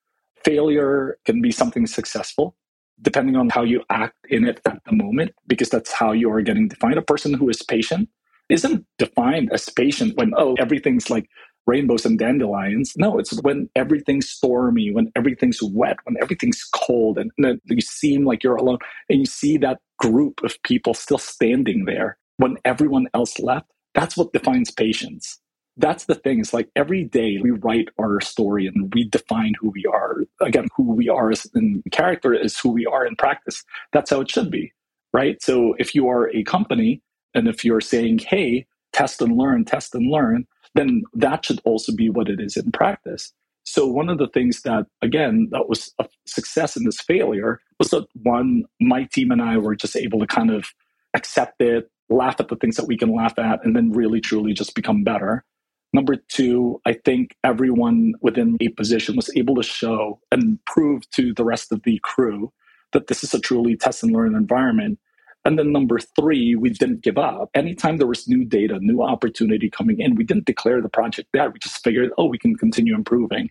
failure 0.44 1.18
can 1.26 1.42
be 1.42 1.52
something 1.52 1.86
successful 1.86 2.56
depending 3.02 3.34
on 3.36 3.48
how 3.48 3.62
you 3.64 3.82
act 3.90 4.14
in 4.28 4.46
it 4.46 4.60
at 4.64 4.78
the 4.84 4.92
moment, 4.92 5.34
because 5.48 5.68
that's 5.68 5.92
how 5.92 6.12
you 6.12 6.30
are 6.30 6.40
getting 6.40 6.68
defined. 6.68 6.96
A 6.96 7.02
person 7.02 7.34
who 7.34 7.48
is 7.48 7.60
patient 7.62 8.08
isn't 8.48 8.86
defined 8.98 9.50
as 9.52 9.68
patient 9.68 10.16
when, 10.16 10.32
oh, 10.36 10.54
everything's 10.60 11.10
like 11.10 11.28
rainbows 11.66 12.06
and 12.06 12.16
dandelions. 12.18 12.92
No, 12.96 13.18
it's 13.18 13.32
when 13.42 13.68
everything's 13.74 14.28
stormy, 14.28 14.92
when 14.92 15.10
everything's 15.16 15.60
wet, 15.62 15.96
when 16.04 16.16
everything's 16.22 16.62
cold, 16.72 17.18
and, 17.18 17.32
and 17.38 17.60
you 17.64 17.80
seem 17.80 18.24
like 18.24 18.44
you're 18.44 18.56
alone, 18.56 18.78
and 19.10 19.18
you 19.18 19.26
see 19.26 19.56
that 19.58 19.80
group 19.98 20.40
of 20.44 20.62
people 20.62 20.94
still 20.94 21.18
standing 21.18 21.86
there 21.86 22.18
when 22.36 22.56
everyone 22.64 23.08
else 23.14 23.40
left. 23.40 23.66
That's 23.94 24.16
what 24.16 24.32
defines 24.32 24.70
patience 24.70 25.40
that's 25.76 26.04
the 26.04 26.14
thing. 26.14 26.40
It's 26.40 26.52
like 26.52 26.68
every 26.76 27.04
day 27.04 27.38
we 27.42 27.50
write 27.50 27.88
our 27.98 28.20
story 28.20 28.66
and 28.66 28.92
we 28.94 29.04
define 29.04 29.54
who 29.58 29.70
we 29.70 29.84
are. 29.86 30.24
Again, 30.40 30.68
who 30.76 30.92
we 30.92 31.08
are 31.08 31.30
as 31.30 31.46
in 31.54 31.82
character 31.90 32.34
is 32.34 32.58
who 32.58 32.70
we 32.70 32.86
are 32.86 33.06
in 33.06 33.16
practice. 33.16 33.64
That's 33.92 34.10
how 34.10 34.20
it 34.20 34.30
should 34.30 34.50
be, 34.50 34.72
right? 35.12 35.42
So 35.42 35.74
if 35.78 35.94
you 35.94 36.08
are 36.08 36.30
a 36.30 36.42
company 36.44 37.02
and 37.34 37.48
if 37.48 37.64
you're 37.64 37.80
saying, 37.80 38.18
hey, 38.18 38.66
test 38.92 39.22
and 39.22 39.36
learn, 39.36 39.64
test 39.64 39.94
and 39.94 40.10
learn, 40.10 40.46
then 40.74 41.02
that 41.14 41.44
should 41.44 41.60
also 41.64 41.92
be 41.94 42.10
what 42.10 42.28
it 42.28 42.40
is 42.40 42.56
in 42.56 42.70
practice. 42.72 43.32
So 43.64 43.86
one 43.86 44.08
of 44.08 44.18
the 44.18 44.28
things 44.28 44.62
that, 44.62 44.86
again, 45.00 45.48
that 45.52 45.68
was 45.68 45.92
a 45.98 46.06
success 46.26 46.76
in 46.76 46.84
this 46.84 47.00
failure 47.00 47.60
was 47.78 47.90
that 47.90 48.06
one, 48.22 48.64
my 48.80 49.04
team 49.04 49.30
and 49.30 49.40
I 49.40 49.56
were 49.58 49.76
just 49.76 49.96
able 49.96 50.18
to 50.20 50.26
kind 50.26 50.50
of 50.50 50.66
accept 51.14 51.60
it, 51.62 51.90
laugh 52.10 52.36
at 52.40 52.48
the 52.48 52.56
things 52.56 52.76
that 52.76 52.86
we 52.86 52.96
can 52.96 53.14
laugh 53.14 53.38
at, 53.38 53.64
and 53.64 53.76
then 53.76 53.92
really 53.92 54.20
truly 54.20 54.52
just 54.52 54.74
become 54.74 55.04
better. 55.04 55.44
Number 55.92 56.16
two, 56.16 56.80
I 56.86 56.94
think 56.94 57.36
everyone 57.44 58.14
within 58.22 58.56
a 58.60 58.68
position 58.70 59.16
was 59.16 59.30
able 59.36 59.56
to 59.56 59.62
show 59.62 60.20
and 60.30 60.58
prove 60.64 61.08
to 61.12 61.34
the 61.34 61.44
rest 61.44 61.72
of 61.72 61.82
the 61.82 61.98
crew 62.02 62.52
that 62.92 63.08
this 63.08 63.24
is 63.24 63.34
a 63.34 63.40
truly 63.40 63.76
test 63.76 64.02
and 64.02 64.12
learn 64.12 64.34
environment. 64.34 64.98
And 65.44 65.58
then 65.58 65.72
number 65.72 65.98
three, 65.98 66.54
we 66.54 66.70
didn't 66.70 67.02
give 67.02 67.18
up. 67.18 67.50
Anytime 67.54 67.98
there 67.98 68.06
was 68.06 68.28
new 68.28 68.44
data, 68.44 68.78
new 68.80 69.02
opportunity 69.02 69.68
coming 69.68 70.00
in, 70.00 70.14
we 70.14 70.24
didn't 70.24 70.46
declare 70.46 70.80
the 70.80 70.88
project 70.88 71.30
dead. 71.32 71.52
We 71.52 71.58
just 71.58 71.82
figured, 71.82 72.10
oh, 72.16 72.26
we 72.26 72.38
can 72.38 72.56
continue 72.56 72.94
improving. 72.94 73.50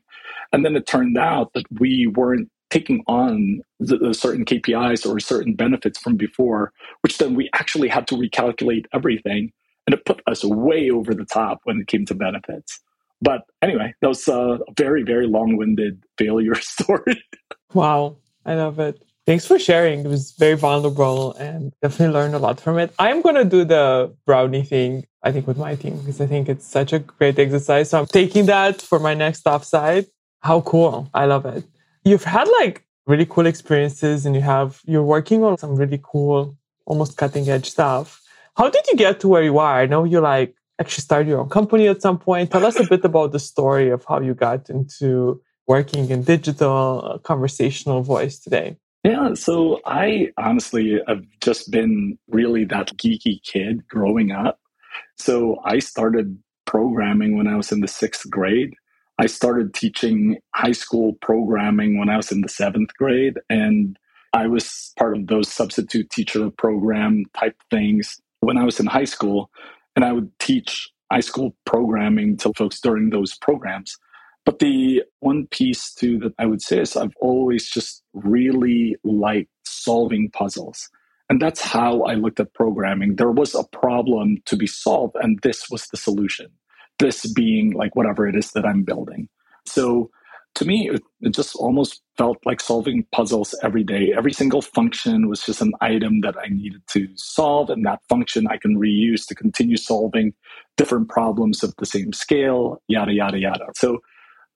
And 0.53 0.65
then 0.65 0.75
it 0.75 0.87
turned 0.87 1.17
out 1.17 1.53
that 1.53 1.65
we 1.79 2.07
weren't 2.07 2.49
taking 2.69 3.03
on 3.07 3.61
the, 3.79 3.97
the 3.97 4.13
certain 4.13 4.45
KPIs 4.45 5.05
or 5.05 5.19
certain 5.19 5.55
benefits 5.55 5.99
from 5.99 6.15
before, 6.15 6.71
which 7.01 7.17
then 7.17 7.35
we 7.35 7.49
actually 7.53 7.89
had 7.89 8.07
to 8.07 8.15
recalculate 8.15 8.85
everything 8.93 9.51
and 9.87 9.93
it 9.93 10.05
put 10.05 10.21
us 10.27 10.43
way 10.43 10.89
over 10.89 11.13
the 11.13 11.25
top 11.25 11.61
when 11.63 11.81
it 11.81 11.87
came 11.87 12.05
to 12.05 12.15
benefits. 12.15 12.79
But 13.21 13.43
anyway, 13.61 13.93
that 14.01 14.07
was 14.07 14.27
a 14.27 14.59
very, 14.77 15.03
very 15.03 15.27
long 15.27 15.57
winded 15.57 16.03
failure 16.17 16.55
story. 16.61 17.23
wow. 17.73 18.17
I 18.45 18.55
love 18.55 18.79
it. 18.79 19.01
Thanks 19.27 19.45
for 19.45 19.59
sharing. 19.59 19.99
It 19.99 20.07
was 20.07 20.31
very 20.31 20.55
vulnerable 20.55 21.33
and 21.33 21.73
definitely 21.81 22.13
learned 22.13 22.33
a 22.33 22.39
lot 22.39 22.59
from 22.59 22.79
it. 22.79 22.91
I'm 22.97 23.21
going 23.21 23.35
to 23.35 23.45
do 23.45 23.63
the 23.63 24.13
brownie 24.25 24.63
thing, 24.63 25.05
I 25.21 25.31
think, 25.31 25.45
with 25.45 25.57
my 25.57 25.75
team 25.75 25.97
because 25.97 26.19
I 26.19 26.25
think 26.25 26.49
it's 26.49 26.65
such 26.65 26.91
a 26.91 26.99
great 26.99 27.37
exercise. 27.37 27.91
So 27.91 27.99
I'm 27.99 28.07
taking 28.07 28.47
that 28.47 28.81
for 28.81 28.99
my 28.99 29.13
next 29.13 29.45
offsite. 29.45 30.07
How 30.39 30.61
cool. 30.61 31.07
I 31.13 31.25
love 31.25 31.45
it. 31.45 31.63
You've 32.03 32.23
had 32.23 32.47
like 32.59 32.83
really 33.05 33.27
cool 33.27 33.45
experiences 33.45 34.25
and 34.25 34.33
you 34.33 34.41
have, 34.41 34.81
you're 34.85 35.03
working 35.03 35.43
on 35.43 35.55
some 35.59 35.75
really 35.75 35.99
cool, 36.01 36.57
almost 36.87 37.15
cutting 37.15 37.47
edge 37.47 37.69
stuff. 37.69 38.20
How 38.57 38.69
did 38.69 38.85
you 38.87 38.97
get 38.97 39.19
to 39.21 39.27
where 39.27 39.43
you 39.43 39.59
are? 39.59 39.79
I 39.81 39.85
know 39.85 40.03
you 40.03 40.19
like 40.19 40.55
actually 40.79 41.01
started 41.01 41.29
your 41.29 41.39
own 41.39 41.49
company 41.49 41.87
at 41.87 42.01
some 42.01 42.17
point. 42.17 42.51
Tell 42.51 42.65
us 42.65 42.79
a 42.79 42.83
bit 42.83 43.05
about 43.05 43.31
the 43.31 43.39
story 43.39 43.89
of 43.89 44.03
how 44.05 44.19
you 44.19 44.33
got 44.33 44.69
into 44.69 45.41
working 45.67 46.09
in 46.09 46.23
digital 46.23 47.01
uh, 47.05 47.17
conversational 47.19 48.01
voice 48.01 48.39
today. 48.39 48.77
Yeah, 49.03 49.33
so 49.33 49.79
I 49.85 50.31
honestly 50.37 50.99
have 51.07 51.23
just 51.39 51.71
been 51.71 52.17
really 52.27 52.65
that 52.65 52.87
geeky 52.97 53.41
kid 53.43 53.87
growing 53.87 54.31
up. 54.31 54.59
So 55.17 55.59
I 55.63 55.79
started 55.79 56.37
programming 56.65 57.37
when 57.37 57.47
I 57.47 57.55
was 57.55 57.71
in 57.71 57.81
the 57.81 57.87
sixth 57.87 58.29
grade. 58.29 58.73
I 59.17 59.27
started 59.27 59.73
teaching 59.73 60.37
high 60.53 60.71
school 60.71 61.13
programming 61.21 61.97
when 61.97 62.09
I 62.09 62.17
was 62.17 62.31
in 62.31 62.41
the 62.41 62.49
seventh 62.49 62.93
grade. 62.97 63.39
And 63.49 63.97
I 64.33 64.47
was 64.47 64.93
part 64.97 65.17
of 65.17 65.27
those 65.27 65.51
substitute 65.51 66.09
teacher 66.09 66.49
program 66.49 67.25
type 67.37 67.55
things 67.69 68.19
when 68.41 68.57
I 68.57 68.63
was 68.63 68.79
in 68.79 68.85
high 68.85 69.05
school, 69.05 69.49
and 69.95 70.05
I 70.05 70.11
would 70.11 70.31
teach 70.39 70.91
high 71.11 71.21
school 71.21 71.55
programming 71.65 72.37
to 72.37 72.53
folks 72.53 72.79
during 72.79 73.09
those 73.09 73.35
programs. 73.37 73.97
But 74.45 74.59
the 74.59 75.03
one 75.19 75.47
piece 75.47 75.93
too 75.93 76.17
that 76.19 76.33
I 76.39 76.45
would 76.45 76.61
say 76.61 76.79
is 76.79 76.95
I've 76.95 77.15
always 77.19 77.69
just 77.69 78.03
really 78.13 78.95
liked 79.03 79.49
solving 79.63 80.29
puzzles. 80.31 80.89
And 81.29 81.41
that's 81.41 81.61
how 81.61 82.01
I 82.03 82.15
looked 82.15 82.39
at 82.39 82.53
programming. 82.53 83.15
There 83.15 83.31
was 83.31 83.55
a 83.55 83.63
problem 83.63 84.37
to 84.45 84.57
be 84.57 84.67
solved, 84.67 85.15
and 85.21 85.39
this 85.43 85.69
was 85.69 85.87
the 85.87 85.97
solution. 85.97 86.47
This 86.99 87.31
being 87.31 87.71
like 87.71 87.95
whatever 87.95 88.27
it 88.27 88.35
is 88.35 88.51
that 88.51 88.65
I'm 88.65 88.83
building. 88.83 89.29
So 89.65 90.11
to 90.55 90.65
me, 90.65 90.89
it, 90.89 91.01
it, 91.21 91.33
just 91.33 91.55
almost 91.55 92.01
felt 92.17 92.37
like 92.45 92.59
solving 92.59 93.05
puzzles 93.11 93.55
every 93.63 93.83
day. 93.83 94.13
Every 94.15 94.33
single 94.33 94.61
function 94.61 95.29
was 95.29 95.41
just 95.41 95.61
an 95.61 95.71
item 95.81 96.21
that 96.21 96.35
I 96.37 96.49
needed 96.49 96.81
to 96.91 97.07
solve, 97.15 97.69
and 97.69 97.85
that 97.85 98.01
function 98.09 98.47
I 98.47 98.57
can 98.57 98.77
reuse 98.77 99.25
to 99.27 99.35
continue 99.35 99.77
solving 99.77 100.33
different 100.77 101.09
problems 101.09 101.63
of 101.63 101.73
the 101.77 101.85
same 101.85 102.13
scale, 102.13 102.81
yada, 102.87 103.13
yada, 103.13 103.39
yada. 103.39 103.65
So 103.75 103.99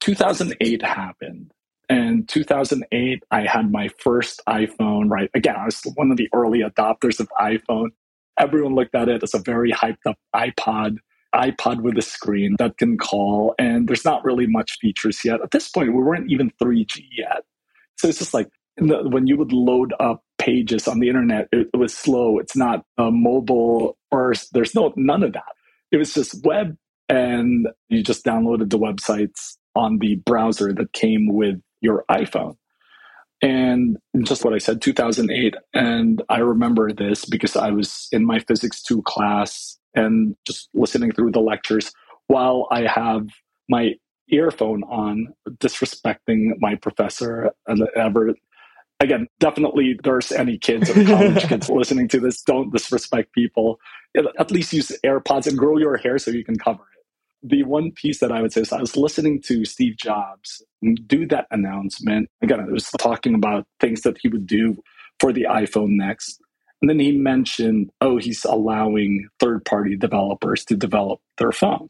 2008 0.01 0.81
happened. 0.81 1.51
And 1.87 2.27
2008, 2.27 3.23
I 3.29 3.41
had 3.41 3.71
my 3.71 3.89
first 3.99 4.41
iPhone, 4.49 5.09
right? 5.09 5.29
Again, 5.35 5.55
I 5.55 5.65
was 5.65 5.81
one 5.93 6.09
of 6.11 6.17
the 6.17 6.29
early 6.33 6.61
adopters 6.61 7.19
of 7.19 7.29
iPhone. 7.39 7.89
Everyone 8.39 8.73
looked 8.73 8.95
at 8.95 9.07
it 9.07 9.21
as 9.21 9.33
a 9.33 9.39
very 9.39 9.71
hyped 9.71 10.05
up 10.05 10.17
iPod 10.35 10.97
iPod 11.35 11.81
with 11.81 11.97
a 11.97 12.01
screen 12.01 12.55
that 12.59 12.77
can 12.77 12.97
call, 12.97 13.55
and 13.59 13.87
there's 13.87 14.05
not 14.05 14.23
really 14.23 14.47
much 14.47 14.77
features 14.79 15.23
yet. 15.23 15.41
At 15.41 15.51
this 15.51 15.69
point, 15.69 15.93
we 15.93 16.01
weren't 16.01 16.31
even 16.31 16.51
3G 16.61 17.03
yet. 17.17 17.43
So 17.97 18.07
it's 18.07 18.19
just 18.19 18.33
like 18.33 18.49
the, 18.77 19.07
when 19.07 19.27
you 19.27 19.37
would 19.37 19.53
load 19.53 19.93
up 19.99 20.23
pages 20.37 20.87
on 20.87 20.99
the 20.99 21.09
internet, 21.09 21.47
it, 21.51 21.69
it 21.73 21.77
was 21.77 21.93
slow. 21.93 22.39
It's 22.39 22.55
not 22.55 22.85
a 22.97 23.11
mobile 23.11 23.97
first. 24.11 24.53
There's 24.53 24.75
no 24.75 24.93
none 24.95 25.23
of 25.23 25.33
that. 25.33 25.53
It 25.91 25.97
was 25.97 26.13
just 26.13 26.43
web, 26.45 26.75
and 27.09 27.67
you 27.89 28.03
just 28.03 28.25
downloaded 28.25 28.69
the 28.69 28.79
websites 28.79 29.57
on 29.75 29.99
the 29.99 30.15
browser 30.15 30.73
that 30.73 30.93
came 30.93 31.33
with 31.33 31.61
your 31.81 32.05
iPhone. 32.09 32.55
And 33.41 33.97
just 34.23 34.43
what 34.43 34.53
I 34.53 34.57
said, 34.57 34.81
2008. 34.81 35.55
And 35.73 36.23
I 36.29 36.39
remember 36.39 36.91
this 36.91 37.25
because 37.25 37.55
I 37.55 37.71
was 37.71 38.07
in 38.11 38.25
my 38.25 38.39
physics 38.39 38.81
2 38.81 39.03
class 39.03 39.77
and 39.95 40.35
just 40.45 40.69
listening 40.73 41.11
through 41.11 41.31
the 41.31 41.41
lectures 41.41 41.91
while 42.27 42.67
I 42.71 42.87
have 42.87 43.27
my 43.69 43.93
earphone 44.29 44.83
on, 44.83 45.33
disrespecting 45.59 46.53
my 46.59 46.75
professor 46.75 47.51
and 47.67 47.87
ever. 47.95 48.33
Again, 48.99 49.27
definitely 49.39 49.99
there's 50.03 50.31
any 50.31 50.57
kids 50.57 50.89
or 50.89 51.03
college 51.05 51.43
kids 51.47 51.69
listening 51.69 52.07
to 52.09 52.19
this, 52.19 52.41
don't 52.41 52.71
disrespect 52.71 53.33
people. 53.33 53.79
At 54.39 54.51
least 54.51 54.73
use 54.73 54.91
AirPods 55.05 55.47
and 55.47 55.57
grow 55.57 55.77
your 55.77 55.97
hair 55.97 56.17
so 56.17 56.31
you 56.31 56.45
can 56.45 56.57
cover 56.57 56.83
it. 56.83 57.49
The 57.49 57.63
one 57.63 57.91
piece 57.91 58.19
that 58.19 58.31
I 58.31 58.41
would 58.41 58.53
say 58.53 58.61
is 58.61 58.71
I 58.71 58.79
was 58.81 58.97
listening 58.97 59.41
to 59.43 59.65
Steve 59.65 59.97
Jobs 59.97 60.63
do 61.07 61.27
that 61.27 61.47
announcement. 61.51 62.29
Again, 62.41 62.59
I 62.59 62.65
was 62.65 62.89
talking 62.97 63.35
about 63.35 63.67
things 63.79 64.01
that 64.01 64.17
he 64.19 64.27
would 64.27 64.47
do 64.47 64.81
for 65.19 65.33
the 65.33 65.43
iPhone 65.49 65.91
next. 65.91 66.39
And 66.81 66.89
then 66.89 66.99
he 66.99 67.11
mentioned, 67.11 67.91
oh, 68.01 68.17
he's 68.17 68.45
allowing 68.45 69.27
third 69.39 69.65
party 69.65 69.95
developers 69.95 70.65
to 70.65 70.75
develop 70.75 71.19
their 71.37 71.51
phone. 71.51 71.89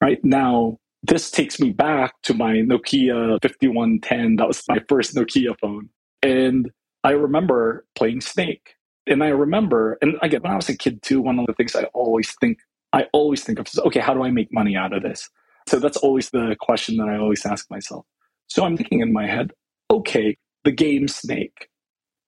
Right 0.00 0.22
now, 0.24 0.78
this 1.02 1.30
takes 1.30 1.58
me 1.58 1.70
back 1.70 2.14
to 2.22 2.34
my 2.34 2.56
Nokia 2.56 3.38
5110. 3.42 4.36
That 4.36 4.48
was 4.48 4.62
my 4.68 4.80
first 4.88 5.14
Nokia 5.14 5.58
phone. 5.58 5.88
And 6.22 6.70
I 7.02 7.12
remember 7.12 7.86
playing 7.94 8.20
Snake. 8.20 8.74
And 9.06 9.24
I 9.24 9.28
remember, 9.28 9.98
and 10.02 10.16
again, 10.22 10.42
when 10.42 10.52
I 10.52 10.56
was 10.56 10.68
a 10.68 10.76
kid 10.76 11.02
too, 11.02 11.20
one 11.20 11.38
of 11.38 11.46
the 11.46 11.54
things 11.54 11.74
I 11.74 11.84
always 11.94 12.34
think, 12.40 12.58
I 12.92 13.06
always 13.12 13.42
think 13.42 13.58
of 13.58 13.66
is, 13.66 13.78
okay, 13.78 14.00
how 14.00 14.14
do 14.14 14.22
I 14.22 14.30
make 14.30 14.52
money 14.52 14.76
out 14.76 14.92
of 14.92 15.02
this? 15.02 15.28
So 15.68 15.78
that's 15.78 15.96
always 15.96 16.30
the 16.30 16.56
question 16.60 16.96
that 16.98 17.08
I 17.08 17.16
always 17.16 17.44
ask 17.46 17.70
myself. 17.70 18.04
So 18.48 18.64
I'm 18.64 18.76
thinking 18.76 19.00
in 19.00 19.12
my 19.12 19.26
head, 19.26 19.52
okay, 19.90 20.36
the 20.64 20.72
game 20.72 21.08
Snake 21.08 21.68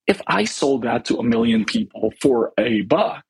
if 0.06 0.20
I 0.26 0.44
sold 0.44 0.82
that 0.82 1.04
to 1.06 1.18
a 1.18 1.22
million 1.22 1.64
people 1.64 2.12
for 2.20 2.52
a 2.58 2.82
buck, 2.82 3.24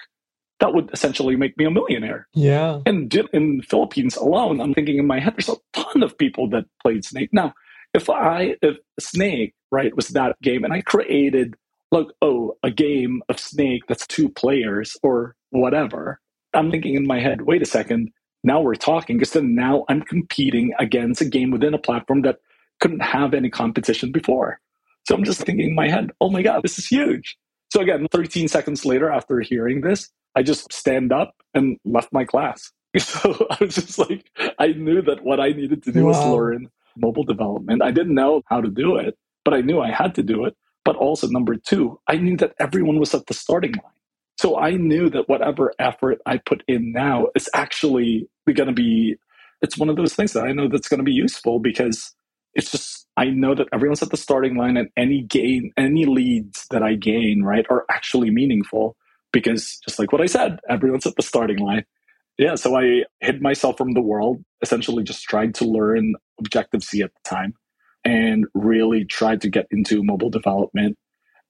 that 0.61 0.75
would 0.75 0.91
essentially 0.93 1.37
make 1.37 1.57
me 1.59 1.65
a 1.65 1.71
millionaire. 1.71 2.29
Yeah. 2.35 2.81
And 2.87 3.13
in 3.33 3.59
the 3.59 3.65
Philippines 3.69 4.17
alone, 4.17 4.61
I'm 4.61 4.75
thinking 4.75 4.99
in 4.99 5.07
my 5.07 5.19
head, 5.19 5.35
there's 5.37 5.49
a 5.49 5.57
ton 5.73 6.03
of 6.03 6.17
people 6.17 6.49
that 6.51 6.67
played 6.81 7.05
Snake. 7.05 7.31
Now, 7.33 7.53
if 7.95 8.09
I, 8.09 8.57
if 8.63 8.79
Snake, 8.99 9.55
right, 9.71 9.95
was 9.95 10.09
that 10.09 10.41
game 10.41 10.65
and 10.65 10.73
I 10.73 10.81
created, 10.81 11.57
like, 11.91 12.07
oh, 12.23 12.57
a 12.63 12.71
game 12.71 13.23
of 13.29 13.39
Snake 13.39 13.83
that's 13.89 14.07
two 14.07 14.29
players 14.29 14.97
or 15.03 15.35
whatever, 15.51 16.21
I'm 16.55 16.71
thinking 16.71 16.95
in 16.95 17.07
my 17.07 17.21
head, 17.21 17.43
wait 17.43 17.63
a 17.63 17.67
second, 17.67 18.11
now 18.45 18.61
we're 18.61 18.75
talking 18.75 19.19
because 19.19 19.33
then 19.33 19.55
now 19.55 19.85
I'm 19.89 20.03
competing 20.03 20.73
against 20.79 21.21
a 21.21 21.27
game 21.27 21.51
within 21.51 21.75
a 21.75 21.79
platform 21.79 22.23
that 22.23 22.39
couldn't 22.81 23.01
have 23.01 23.35
any 23.35 23.51
competition 23.51 24.11
before. 24.11 24.61
So 25.05 25.15
I'm 25.15 25.25
just 25.25 25.41
thinking 25.41 25.71
in 25.71 25.75
my 25.75 25.89
head, 25.89 26.11
oh 26.21 26.31
my 26.31 26.43
God, 26.43 26.63
this 26.63 26.79
is 26.79 26.87
huge. 26.87 27.37
So 27.73 27.81
again, 27.81 28.07
13 28.11 28.49
seconds 28.49 28.85
later, 28.85 29.11
after 29.11 29.41
hearing 29.41 29.81
this, 29.81 30.11
I 30.37 30.43
just 30.43 30.73
stand 30.73 31.13
up 31.13 31.35
and 31.55 31.79
left 31.85 32.13
my 32.13 32.25
class. 32.25 32.73
So 32.99 33.47
I 33.51 33.57
was 33.65 33.75
just 33.75 33.99
like, 33.99 34.31
I 34.59 34.69
knew 34.69 35.01
that 35.01 35.25
what 35.25 35.41
I 35.41 35.49
needed 35.49 35.83
to 35.85 35.93
do 35.93 36.05
wow. 36.05 36.09
was 36.09 36.27
learn 36.27 36.69
mobile 36.95 37.25
development. 37.25 37.83
I 37.83 37.91
didn't 37.91 38.15
know 38.15 38.43
how 38.47 38.61
to 38.61 38.69
do 38.69 38.97
it, 38.97 39.17
but 39.47 39.55
I 39.55 39.63
knew 39.63 39.81
I 39.81 39.91
had 39.91 40.15
to 40.17 40.23
do 40.23 40.45
it. 40.45 40.55
But 40.85 40.97
also, 40.97 41.27
number 41.29 41.57
two, 41.57 41.99
I 42.07 42.17
knew 42.17 42.37
that 42.37 42.53
everyone 42.59 42.99
was 42.99 43.15
at 43.15 43.27
the 43.29 43.35
starting 43.35 43.73
line. 43.73 43.93
So 44.37 44.59
I 44.59 44.73
knew 44.73 45.09
that 45.11 45.29
whatever 45.29 45.73
effort 45.79 46.21
I 46.27 46.39
put 46.39 46.65
in 46.67 46.93
now 46.93 47.29
is 47.35 47.49
actually 47.55 48.29
going 48.47 48.67
to 48.67 48.75
be, 48.75 49.17
it's 49.63 49.79
one 49.79 49.89
of 49.89 49.97
those 49.97 50.15
things 50.15 50.33
that 50.33 50.45
I 50.45 50.53
know 50.53 50.69
that's 50.69 50.89
going 50.89 50.99
to 50.99 51.05
be 51.05 51.13
useful 51.13 51.61
because 51.61 52.15
it's 52.55 52.71
just 52.71 53.07
I 53.17 53.27
know 53.27 53.55
that 53.55 53.69
everyone's 53.73 54.03
at 54.03 54.11
the 54.11 54.17
starting 54.17 54.57
line 54.57 54.77
and 54.77 54.89
any 54.97 55.23
gain 55.23 55.73
any 55.77 56.07
leads 56.07 56.67
that 56.71 56.83
I 56.83 56.95
gain, 56.95 57.43
right, 57.43 57.67
are 57.71 57.85
actually 57.91 58.31
meaningful 58.31 58.97
because 59.33 59.79
just 59.85 59.99
like 59.99 60.13
what 60.13 60.21
I 60.21 60.27
said, 60.27 60.59
everyone's 60.69 61.07
at 61.07 61.17
the 61.17 61.23
starting 61.23 61.59
line. 61.59 61.85
Yeah, 62.39 62.55
so 62.55 62.77
I 62.77 63.05
hid 63.21 63.43
myself 63.43 63.77
from 63.77 63.93
the 63.93 64.01
world, 64.01 64.43
essentially 64.63 65.05
just 65.05 65.25
tried 65.25 65.55
to 65.57 65.65
learn 65.67 66.15
Objective 66.39 66.83
C 66.83 67.03
at 67.03 67.13
the 67.13 67.29
time 67.29 67.55
and 68.05 68.47
really 68.55 69.05
tried 69.05 69.43
to 69.43 69.51
get 69.51 69.67
into 69.71 70.03
mobile 70.03 70.31
development. 70.31 70.97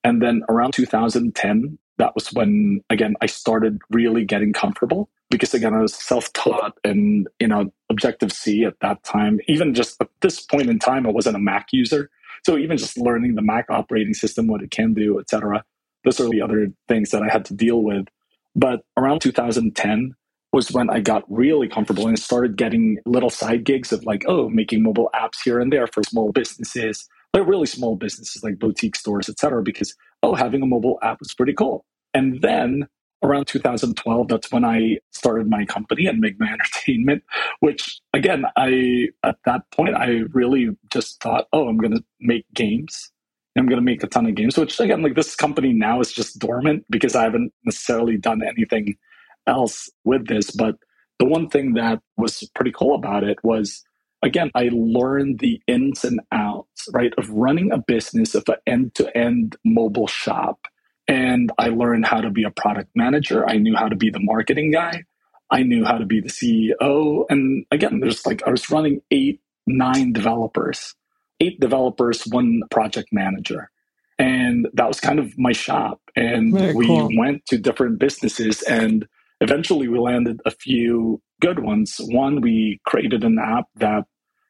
And 0.05 0.21
then 0.21 0.43
around 0.49 0.73
2010, 0.73 1.79
that 1.99 2.15
was 2.15 2.33
when 2.33 2.81
again 2.91 3.15
I 3.21 3.27
started 3.27 3.79
really 3.91 4.25
getting 4.25 4.53
comfortable 4.53 5.09
because 5.33 5.55
again 5.55 5.75
I 5.75 5.81
was 5.81 5.95
self-taught 5.95 6.79
and 6.85 7.27
you 7.41 7.49
know 7.49 7.73
Objective 7.91 8.33
C 8.33 8.65
at 8.65 8.79
that 8.81 9.03
time. 9.03 9.41
Even 9.49 9.75
just 9.75 10.01
at 10.01 10.09
this 10.21 10.41
point 10.41 10.71
in 10.71 10.79
time, 10.79 11.07
I 11.07 11.11
wasn't 11.11 11.37
a 11.37 11.41
Mac 11.41 11.69
user, 11.73 12.11
so 12.45 12.57
even 12.57 12.79
just 12.79 12.97
learning 12.99 13.35
the 13.35 13.43
Mac 13.43 13.67
operating 13.71 14.15
system, 14.15 14.47
what 14.47 14.63
it 14.63 14.71
can 14.71 14.95
do, 14.95 15.19
etc. 15.19 15.65
Those 16.05 16.21
are 16.21 16.29
the 16.29 16.43
other 16.43 16.69
things 16.89 17.11
that 17.11 17.23
I 17.23 17.33
had 17.33 17.45
to 17.47 17.55
deal 17.55 17.83
with. 17.83 18.07
But 18.55 18.83
around 18.97 19.21
2010 19.21 20.15
was 20.53 20.71
when 20.71 20.91
I 20.91 21.01
got 21.01 21.25
really 21.29 21.69
comfortable 21.69 22.07
and 22.07 22.19
started 22.19 22.57
getting 22.57 22.99
little 23.07 23.31
side 23.31 23.65
gigs 23.65 23.93
of 23.93 24.05
like, 24.05 24.25
oh, 24.29 24.51
making 24.51 24.83
mobile 24.83 25.09
apps 25.15 25.43
here 25.43 25.61
and 25.61 25.73
there 25.73 25.87
for 25.87 26.03
small 26.03 26.31
businesses, 26.33 27.09
like 27.33 27.47
really 27.47 27.67
small 27.67 27.97
businesses 27.97 28.45
like 28.45 28.59
boutique 28.59 28.97
stores, 28.97 29.29
etc. 29.29 29.63
Because 29.63 29.95
oh, 30.23 30.35
having 30.35 30.63
a 30.63 30.67
mobile 30.67 30.99
app 31.03 31.21
was 31.21 31.33
pretty 31.33 31.55
cool. 31.55 31.87
And 32.13 32.43
then 32.43 32.87
around 33.23 33.47
2012, 33.47 34.29
that's 34.29 34.53
when 34.53 34.65
I 34.65 34.99
started 35.13 35.49
my 35.49 35.65
company 35.67 36.07
and 36.07 36.23
Migma 36.23 36.53
Entertainment, 36.53 37.25
which 37.61 38.01
again, 38.15 38.45
I, 38.57 39.09
at 39.25 39.37
that 39.47 39.63
point, 39.73 39.97
I 39.97 40.23
really 40.33 40.71
just 40.93 41.23
thought, 41.23 41.49
oh, 41.53 41.69
I'm 41.69 41.79
going 41.79 41.95
to 41.97 42.05
make 42.21 42.47
games. 42.55 43.11
I'm 43.59 43.67
going 43.67 43.81
to 43.81 43.85
make 43.85 44.03
a 44.05 44.09
ton 44.09 44.27
of 44.27 44.35
games, 44.37 44.59
which 44.59 44.81
again, 44.81 45.03
like 45.03 45.17
this 45.17 45.37
company 45.37 45.73
now 45.73 46.01
is 46.01 46.13
just 46.13 46.39
dormant 46.39 46.85
because 46.91 47.17
I 47.17 47.25
haven't 47.25 47.53
necessarily 47.65 48.17
done 48.19 48.43
anything 48.43 48.97
else 49.47 49.91
with 50.05 50.29
this. 50.29 50.53
But 50.53 50.77
the 51.19 51.27
one 51.27 51.49
thing 51.51 51.75
that 51.75 52.01
was 52.17 52.49
pretty 52.55 52.73
cool 52.73 52.95
about 52.95 53.25
it 53.25 53.39
was, 53.45 53.85
again, 54.23 54.51
I 54.55 54.71
learned 54.73 55.41
the 55.41 55.61
ins 55.69 56.05
and 56.05 56.21
outs, 56.33 56.89
right, 56.93 57.13
of 57.19 57.31
running 57.31 57.73
a 57.73 57.79
business 57.79 58.35
of 58.37 58.45
an 58.49 58.57
end 58.67 58.95
to 58.97 59.17
end 59.19 59.57
mobile 59.65 60.09
shop 60.09 60.61
and 61.09 61.53
I 61.59 61.69
learned 61.69 62.07
how 62.07 62.21
to 62.21 62.31
be 62.31 62.45
a 62.45 62.51
product 62.51 62.91
manager. 62.95 63.49
I 63.49 63.59
knew 63.59 63.77
how 63.77 63.89
to 63.89 63.97
be 63.97 64.11
the 64.11 64.21
marketing 64.21 64.73
guy. 64.73 65.05
I 65.51 65.63
knew 65.63 65.85
how 65.85 65.99
to 65.99 66.07
be 66.07 66.21
the 66.21 66.29
CEO. 66.31 67.25
And 67.29 67.67
again, 67.71 68.01
there's 68.01 68.27
like, 68.27 68.43
I 68.47 68.51
was 68.51 68.71
running 68.71 69.03
eight, 69.11 69.41
nine 69.67 70.13
developers, 70.13 70.95
eight 71.41 71.61
developers, 71.61 72.23
one 72.27 72.63
project 72.71 73.09
manager. 73.13 73.71
And 74.19 74.69
that 74.75 74.89
was 74.89 75.01
kind 75.01 75.19
of 75.19 75.37
my 75.39 75.53
shop. 75.53 76.01
And 76.17 76.55
Very 76.55 76.75
we 76.75 76.87
cool. 76.87 77.11
went 77.19 77.47
to 77.47 77.59
different 77.59 77.99
businesses 77.99 78.63
and 78.63 79.07
eventually 79.41 79.89
we 79.89 79.99
landed 79.99 80.41
a 80.47 80.51
few 80.51 81.21
good 81.41 81.59
ones. 81.59 82.01
One, 82.01 82.41
we 82.41 82.81
created 82.87 83.25
an 83.25 83.39
app 83.39 83.67
that 83.77 84.05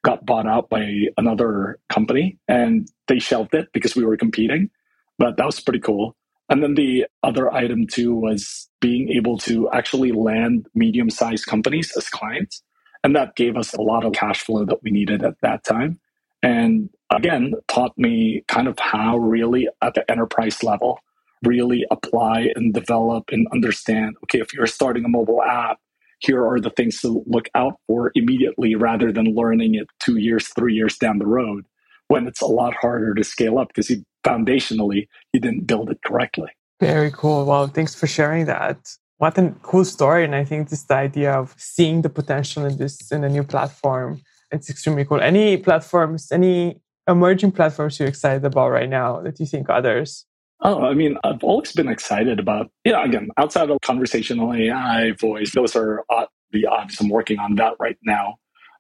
got 0.04 0.26
bought 0.26 0.46
out 0.46 0.68
by 0.70 1.06
another 1.16 1.78
company 1.88 2.38
and 2.48 2.88
they 3.08 3.18
shelved 3.18 3.54
it 3.54 3.68
because 3.72 3.96
we 3.96 4.04
were 4.04 4.16
competing. 4.16 4.70
But 5.18 5.36
that 5.38 5.46
was 5.46 5.60
pretty 5.60 5.80
cool. 5.80 6.16
And 6.52 6.62
then 6.62 6.74
the 6.74 7.06
other 7.24 7.52
item 7.52 7.86
too 7.88 8.14
was 8.14 8.68
being 8.82 9.08
able 9.10 9.38
to 9.40 9.70
actually 9.72 10.12
land 10.12 10.66
medium 10.74 11.10
sized 11.10 11.46
companies 11.46 11.96
as 11.96 12.10
clients. 12.10 12.62
And 13.02 13.16
that 13.16 13.36
gave 13.36 13.56
us 13.56 13.74
a 13.74 13.82
lot 13.82 14.04
of 14.04 14.12
cash 14.12 14.42
flow 14.42 14.66
that 14.66 14.82
we 14.84 14.92
needed 14.92 15.24
at 15.24 15.36
that 15.42 15.64
time. 15.64 15.98
And 16.42 16.90
again, 17.10 17.54
taught 17.68 17.96
me 17.98 18.44
kind 18.48 18.68
of 18.68 18.78
how 18.78 19.16
really 19.16 19.66
at 19.82 19.94
the 19.94 20.08
enterprise 20.10 20.62
level, 20.62 21.00
really 21.42 21.86
apply 21.90 22.50
and 22.54 22.74
develop 22.74 23.30
and 23.32 23.48
understand 23.54 24.16
okay, 24.24 24.40
if 24.40 24.54
you're 24.54 24.66
starting 24.66 25.06
a 25.06 25.10
mobile 25.10 25.42
app, 25.42 25.78
here 26.20 26.46
are 26.46 26.60
the 26.60 26.70
things 26.70 27.00
to 27.00 27.24
look 27.26 27.48
out 27.54 27.80
for 27.88 28.12
immediately 28.14 28.74
rather 28.74 29.10
than 29.10 29.34
learning 29.34 29.76
it 29.76 29.88
two 30.00 30.18
years, 30.18 30.48
three 30.48 30.74
years 30.74 30.98
down 30.98 31.18
the 31.18 31.26
road 31.26 31.64
when 32.08 32.26
it's 32.28 32.42
a 32.42 32.46
lot 32.46 32.74
harder 32.74 33.14
to 33.14 33.24
scale 33.24 33.58
up 33.58 33.68
because 33.68 33.88
you 33.88 34.04
foundationally 34.22 35.08
you 35.32 35.40
didn't 35.40 35.66
build 35.66 35.90
it 35.90 35.98
correctly. 36.04 36.50
Very 36.80 37.10
cool. 37.12 37.44
Well, 37.44 37.66
thanks 37.68 37.94
for 37.94 38.06
sharing 38.06 38.46
that. 38.46 38.78
What 39.18 39.38
a 39.38 39.54
cool 39.62 39.84
story. 39.84 40.24
And 40.24 40.34
I 40.34 40.44
think 40.44 40.68
this 40.68 40.82
the 40.82 40.94
idea 40.94 41.32
of 41.32 41.54
seeing 41.56 42.02
the 42.02 42.08
potential 42.08 42.64
in 42.64 42.76
this 42.76 43.12
in 43.12 43.22
a 43.24 43.28
new 43.28 43.44
platform. 43.44 44.20
It's 44.50 44.68
extremely 44.68 45.04
cool. 45.04 45.20
Any 45.20 45.56
platforms, 45.56 46.30
any 46.32 46.80
emerging 47.08 47.52
platforms 47.52 47.98
you're 47.98 48.08
excited 48.08 48.44
about 48.44 48.70
right 48.70 48.88
now 48.88 49.20
that 49.22 49.40
you 49.40 49.46
think 49.46 49.70
others 49.70 50.26
Oh, 50.64 50.84
I 50.84 50.94
mean, 50.94 51.18
I've 51.24 51.42
always 51.42 51.72
been 51.72 51.88
excited 51.88 52.38
about, 52.38 52.70
yeah, 52.84 52.92
you 52.92 52.96
know, 52.96 53.02
again, 53.02 53.28
outside 53.36 53.68
of 53.68 53.80
conversational 53.80 54.54
AI, 54.54 55.10
voice, 55.20 55.52
those 55.52 55.74
are 55.74 56.04
the 56.52 56.66
obvious. 56.66 57.00
I'm 57.00 57.08
working 57.08 57.40
on 57.40 57.56
that 57.56 57.74
right 57.80 57.98
now. 58.04 58.36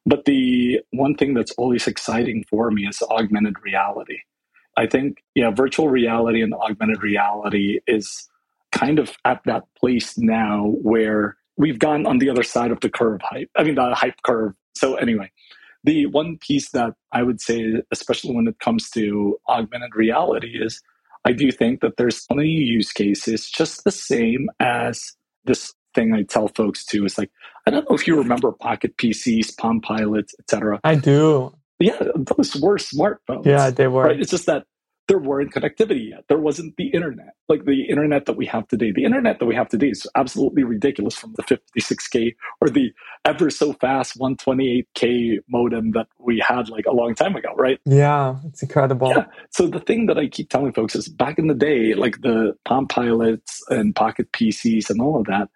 But 0.06 0.24
the 0.24 0.80
one 0.92 1.16
thing 1.16 1.34
that's 1.34 1.50
always 1.52 1.88
exciting 1.88 2.44
for 2.48 2.70
me 2.70 2.86
is 2.86 3.02
augmented 3.02 3.56
reality. 3.64 4.18
I 4.76 4.86
think, 4.86 5.22
yeah, 5.34 5.50
virtual 5.50 5.88
reality 5.88 6.42
and 6.42 6.54
augmented 6.54 7.02
reality 7.02 7.80
is 7.86 8.28
kind 8.70 8.98
of 8.98 9.12
at 9.24 9.42
that 9.44 9.64
place 9.78 10.16
now 10.16 10.74
where 10.80 11.36
we've 11.56 11.78
gone 11.78 12.06
on 12.06 12.18
the 12.18 12.30
other 12.30 12.42
side 12.42 12.70
of 12.70 12.80
the 12.80 12.88
curve 12.90 13.20
hype. 13.22 13.50
I 13.56 13.64
mean, 13.64 13.74
the 13.74 13.94
hype 13.94 14.22
curve. 14.22 14.54
So, 14.74 14.94
anyway, 14.94 15.30
the 15.84 16.06
one 16.06 16.38
piece 16.38 16.70
that 16.70 16.94
I 17.12 17.22
would 17.22 17.40
say, 17.40 17.82
especially 17.90 18.34
when 18.34 18.48
it 18.48 18.58
comes 18.60 18.88
to 18.90 19.38
augmented 19.48 19.94
reality, 19.94 20.58
is 20.60 20.80
I 21.24 21.32
do 21.32 21.52
think 21.52 21.80
that 21.80 21.96
there's 21.98 22.24
so 22.24 22.34
many 22.34 22.48
use 22.48 22.92
cases 22.92 23.50
just 23.50 23.84
the 23.84 23.92
same 23.92 24.48
as 24.58 25.12
this 25.44 25.74
thing 25.94 26.14
I 26.14 26.22
tell 26.22 26.48
folks 26.48 26.84
too. 26.84 27.04
It's 27.04 27.18
like, 27.18 27.30
I 27.66 27.70
don't 27.70 27.88
know 27.88 27.94
if 27.94 28.06
you 28.06 28.16
remember 28.16 28.50
Pocket 28.52 28.96
PCs, 28.96 29.56
Palm 29.56 29.80
Pilots, 29.80 30.34
etc. 30.40 30.80
I 30.82 30.94
do. 30.94 31.54
Yeah, 31.82 31.98
those 32.14 32.56
were 32.56 32.78
smartphones. 32.78 33.44
Yeah, 33.44 33.70
they 33.70 33.88
were. 33.88 34.04
Right? 34.04 34.20
It's 34.20 34.30
just 34.30 34.46
that 34.46 34.64
there 35.08 35.18
weren't 35.18 35.52
connectivity 35.52 36.10
yet. 36.10 36.24
There 36.28 36.38
wasn't 36.38 36.76
the 36.76 36.88
internet, 36.88 37.34
like 37.48 37.64
the 37.64 37.82
internet 37.88 38.26
that 38.26 38.36
we 38.36 38.46
have 38.46 38.68
today. 38.68 38.92
The 38.92 39.04
internet 39.04 39.40
that 39.40 39.46
we 39.46 39.54
have 39.54 39.68
today 39.68 39.88
is 39.88 40.06
absolutely 40.14 40.62
ridiculous 40.62 41.16
from 41.16 41.34
the 41.34 41.42
56K 41.42 42.36
or 42.60 42.68
the 42.68 42.92
ever 43.24 43.50
so 43.50 43.72
fast 43.74 44.18
128K 44.18 45.38
modem 45.48 45.90
that 45.92 46.06
we 46.18 46.42
had 46.46 46.68
like 46.68 46.86
a 46.86 46.92
long 46.92 47.14
time 47.14 47.34
ago, 47.34 47.52
right? 47.56 47.80
Yeah, 47.84 48.36
it's 48.46 48.62
incredible. 48.62 49.08
Yeah. 49.08 49.26
So 49.50 49.66
the 49.66 49.80
thing 49.80 50.06
that 50.06 50.18
I 50.18 50.28
keep 50.28 50.50
telling 50.50 50.72
folks 50.72 50.94
is 50.94 51.08
back 51.08 51.38
in 51.38 51.48
the 51.48 51.54
day, 51.54 51.94
like 51.94 52.20
the 52.20 52.54
Palm 52.64 52.86
Pilots 52.86 53.60
and 53.70 53.94
Pocket 53.94 54.30
PCs 54.32 54.88
and 54.88 55.00
all 55.00 55.20
of 55.20 55.26
that, 55.26 55.48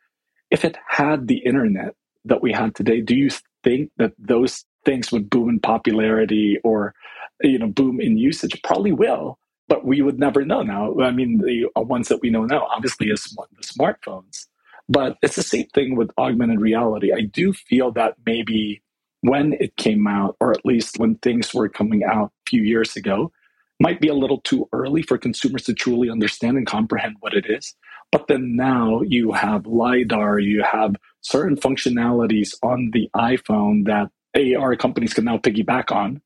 if 0.50 0.64
it 0.64 0.76
had 0.88 1.28
the 1.28 1.38
internet 1.38 1.94
that 2.24 2.42
we 2.42 2.52
have 2.52 2.74
today, 2.74 3.00
do 3.00 3.14
you 3.14 3.30
think 3.62 3.90
that 3.96 4.12
those 4.18 4.64
things 4.86 5.12
would 5.12 5.30
boom 5.30 5.50
in 5.50 5.60
popularity 5.60 6.58
or 6.64 6.94
you 7.42 7.58
know 7.60 7.68
boom 7.68 8.00
in 8.00 8.18
usage 8.18 8.62
probably 8.64 8.92
will 8.92 9.38
but 9.68 9.86
we 9.86 10.02
would 10.02 10.20
never 10.20 10.44
know 10.46 10.62
now. 10.62 10.94
I 11.00 11.12
mean 11.12 11.38
the 11.40 11.68
uh, 11.78 11.82
ones 11.82 12.08
that 12.10 12.22
we 12.22 12.30
know 12.30 12.46
now 12.46 12.66
obviously 12.68 13.08
is 13.08 13.24
the 13.24 13.64
smartphones 13.64 14.46
but 14.88 15.18
it's 15.22 15.36
the 15.36 15.44
same 15.44 15.68
thing 15.74 15.96
with 15.96 16.12
augmented 16.18 16.60
reality. 16.60 17.12
I 17.14 17.22
do 17.22 17.54
feel 17.54 17.92
that 17.94 18.16
maybe 18.26 18.82
when 19.22 19.54
it 19.60 19.76
came 19.78 20.08
out 20.08 20.36
or 20.40 20.52
at 20.52 20.66
least 20.66 20.98
when 21.00 21.16
things 21.16 21.54
were 21.54 21.70
coming 21.70 22.04
out 22.04 22.32
a 22.46 22.50
few 22.50 22.62
years 22.62 22.96
ago 22.96 23.32
might 23.80 24.00
be 24.00 24.08
a 24.08 24.14
little 24.14 24.40
too 24.42 24.68
early 24.72 25.02
for 25.02 25.18
consumers 25.18 25.64
to 25.64 25.74
truly 25.74 26.10
understand 26.10 26.58
and 26.58 26.66
comprehend 26.68 27.16
what 27.20 27.34
it 27.34 27.46
is 27.48 27.74
but 28.12 28.28
then 28.28 28.56
now 28.56 29.02
you 29.02 29.32
have 29.32 29.66
lidar 29.66 30.40
you 30.40 30.62
have 30.64 30.96
certain 31.22 31.56
functionalities 31.56 32.54
on 32.62 32.90
the 32.94 33.10
iphone 33.16 33.86
that 33.86 34.10
AR 34.36 34.76
companies 34.76 35.14
can 35.14 35.24
now 35.24 35.38
piggyback 35.38 35.90
on. 35.90 36.20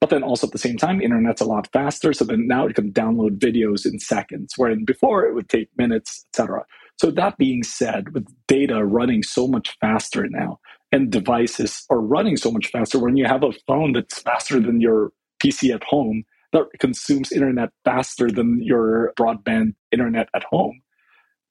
But 0.00 0.10
then 0.10 0.22
also 0.22 0.46
at 0.46 0.52
the 0.52 0.58
same 0.58 0.76
time, 0.76 1.00
internet's 1.00 1.40
a 1.40 1.46
lot 1.46 1.68
faster. 1.72 2.12
So 2.12 2.24
then 2.24 2.46
now 2.46 2.66
it 2.66 2.74
can 2.74 2.92
download 2.92 3.38
videos 3.38 3.86
in 3.90 3.98
seconds, 3.98 4.54
wherein 4.56 4.84
before 4.84 5.24
it 5.24 5.34
would 5.34 5.48
take 5.48 5.68
minutes, 5.76 6.26
etc. 6.32 6.64
So 6.98 7.10
that 7.10 7.38
being 7.38 7.62
said, 7.62 8.14
with 8.14 8.26
data 8.46 8.84
running 8.84 9.22
so 9.22 9.46
much 9.46 9.76
faster 9.80 10.26
now 10.28 10.60
and 10.92 11.10
devices 11.10 11.84
are 11.90 12.00
running 12.00 12.36
so 12.36 12.50
much 12.50 12.68
faster, 12.68 12.98
when 12.98 13.16
you 13.16 13.26
have 13.26 13.42
a 13.42 13.52
phone 13.66 13.92
that's 13.92 14.20
faster 14.20 14.60
than 14.60 14.80
your 14.80 15.12
PC 15.42 15.74
at 15.74 15.84
home, 15.84 16.24
that 16.52 16.66
consumes 16.78 17.32
internet 17.32 17.70
faster 17.84 18.30
than 18.30 18.62
your 18.62 19.12
broadband 19.18 19.74
internet 19.92 20.28
at 20.34 20.44
home. 20.44 20.80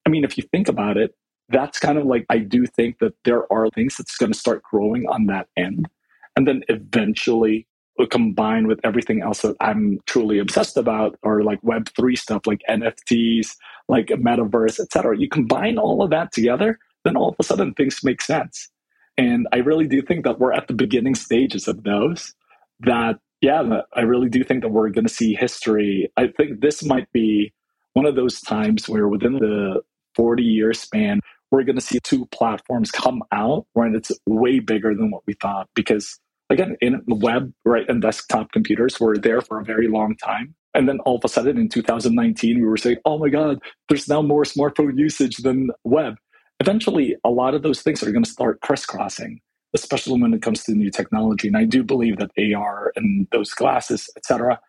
I 0.05 0.09
mean, 0.09 0.23
if 0.23 0.37
you 0.37 0.43
think 0.51 0.67
about 0.67 0.97
it, 0.97 1.15
that's 1.49 1.79
kind 1.79 1.97
of 1.97 2.05
like 2.05 2.25
I 2.29 2.39
do 2.39 2.65
think 2.65 2.99
that 2.99 3.13
there 3.23 3.51
are 3.51 3.69
things 3.69 3.97
that's 3.97 4.17
going 4.17 4.31
to 4.31 4.37
start 4.37 4.63
growing 4.63 5.05
on 5.07 5.27
that 5.27 5.47
end 5.57 5.87
and 6.35 6.47
then 6.47 6.63
eventually 6.67 7.67
combine 8.11 8.67
with 8.67 8.79
everything 8.83 9.21
else 9.21 9.41
that 9.41 9.55
I'm 9.61 9.99
truly 10.05 10.39
obsessed 10.39 10.75
about, 10.75 11.17
or 11.23 11.43
like 11.43 11.61
Web3 11.61 12.17
stuff 12.17 12.41
like 12.45 12.61
NFTs, 12.69 13.55
like 13.87 14.07
metaverse, 14.07 14.79
etc. 14.79 15.17
You 15.17 15.29
combine 15.29 15.77
all 15.77 16.03
of 16.03 16.09
that 16.09 16.33
together, 16.33 16.77
then 17.05 17.15
all 17.15 17.29
of 17.29 17.35
a 17.39 17.43
sudden 17.43 17.73
things 17.73 18.03
make 18.03 18.21
sense. 18.21 18.69
And 19.17 19.47
I 19.53 19.57
really 19.57 19.87
do 19.87 20.01
think 20.01 20.25
that 20.25 20.39
we're 20.39 20.51
at 20.51 20.67
the 20.67 20.73
beginning 20.73 21.15
stages 21.15 21.69
of 21.69 21.83
those. 21.83 22.33
That, 22.81 23.19
yeah, 23.39 23.81
I 23.93 24.01
really 24.01 24.27
do 24.27 24.43
think 24.43 24.63
that 24.63 24.69
we're 24.69 24.89
going 24.89 25.07
to 25.07 25.13
see 25.13 25.33
history. 25.33 26.11
I 26.17 26.27
think 26.27 26.59
this 26.59 26.83
might 26.83 27.09
be 27.13 27.53
one 27.93 28.05
of 28.05 28.15
those 28.15 28.41
times 28.41 28.89
where 28.89 29.07
within 29.07 29.33
the 29.33 29.81
40 30.15 30.43
year 30.43 30.73
span, 30.73 31.21
we're 31.51 31.63
going 31.63 31.77
to 31.77 31.81
see 31.81 31.99
two 32.03 32.25
platforms 32.27 32.91
come 32.91 33.23
out 33.31 33.65
when 33.71 33.95
it's 33.95 34.11
way 34.27 34.59
bigger 34.59 34.93
than 34.93 35.11
what 35.11 35.23
we 35.25 35.33
thought 35.33 35.69
because 35.75 36.19
again, 36.49 36.77
in 36.81 37.01
the 37.07 37.15
web, 37.15 37.51
right, 37.63 37.87
and 37.87 38.01
desktop 38.01 38.51
computers 38.51 38.99
were 38.99 39.17
there 39.17 39.41
for 39.41 39.59
a 39.59 39.65
very 39.65 39.87
long 39.87 40.15
time. 40.17 40.55
And 40.73 40.89
then 40.89 40.99
all 40.99 41.15
of 41.15 41.23
a 41.23 41.29
sudden 41.29 41.57
in 41.57 41.69
2019, 41.69 42.59
we 42.59 42.65
were 42.65 42.77
saying, 42.77 42.97
oh 43.05 43.17
my 43.17 43.29
God, 43.29 43.59
there's 43.87 44.09
now 44.09 44.21
more 44.21 44.43
smartphone 44.43 44.97
usage 44.97 45.37
than 45.37 45.69
web. 45.83 46.15
Eventually, 46.59 47.15
a 47.23 47.29
lot 47.29 47.53
of 47.53 47.63
those 47.63 47.81
things 47.81 48.03
are 48.03 48.11
going 48.11 48.23
to 48.23 48.29
start 48.29 48.61
crisscrossing, 48.61 49.39
especially 49.73 50.21
when 50.21 50.33
it 50.33 50.41
comes 50.41 50.63
to 50.63 50.73
new 50.73 50.91
technology. 50.91 51.47
And 51.47 51.57
I 51.57 51.63
do 51.63 51.83
believe 51.83 52.17
that 52.17 52.31
AR 52.37 52.91
and 52.95 53.27
those 53.31 53.53
glasses, 53.53 54.09
et 54.17 54.25
cetera, 54.25 54.59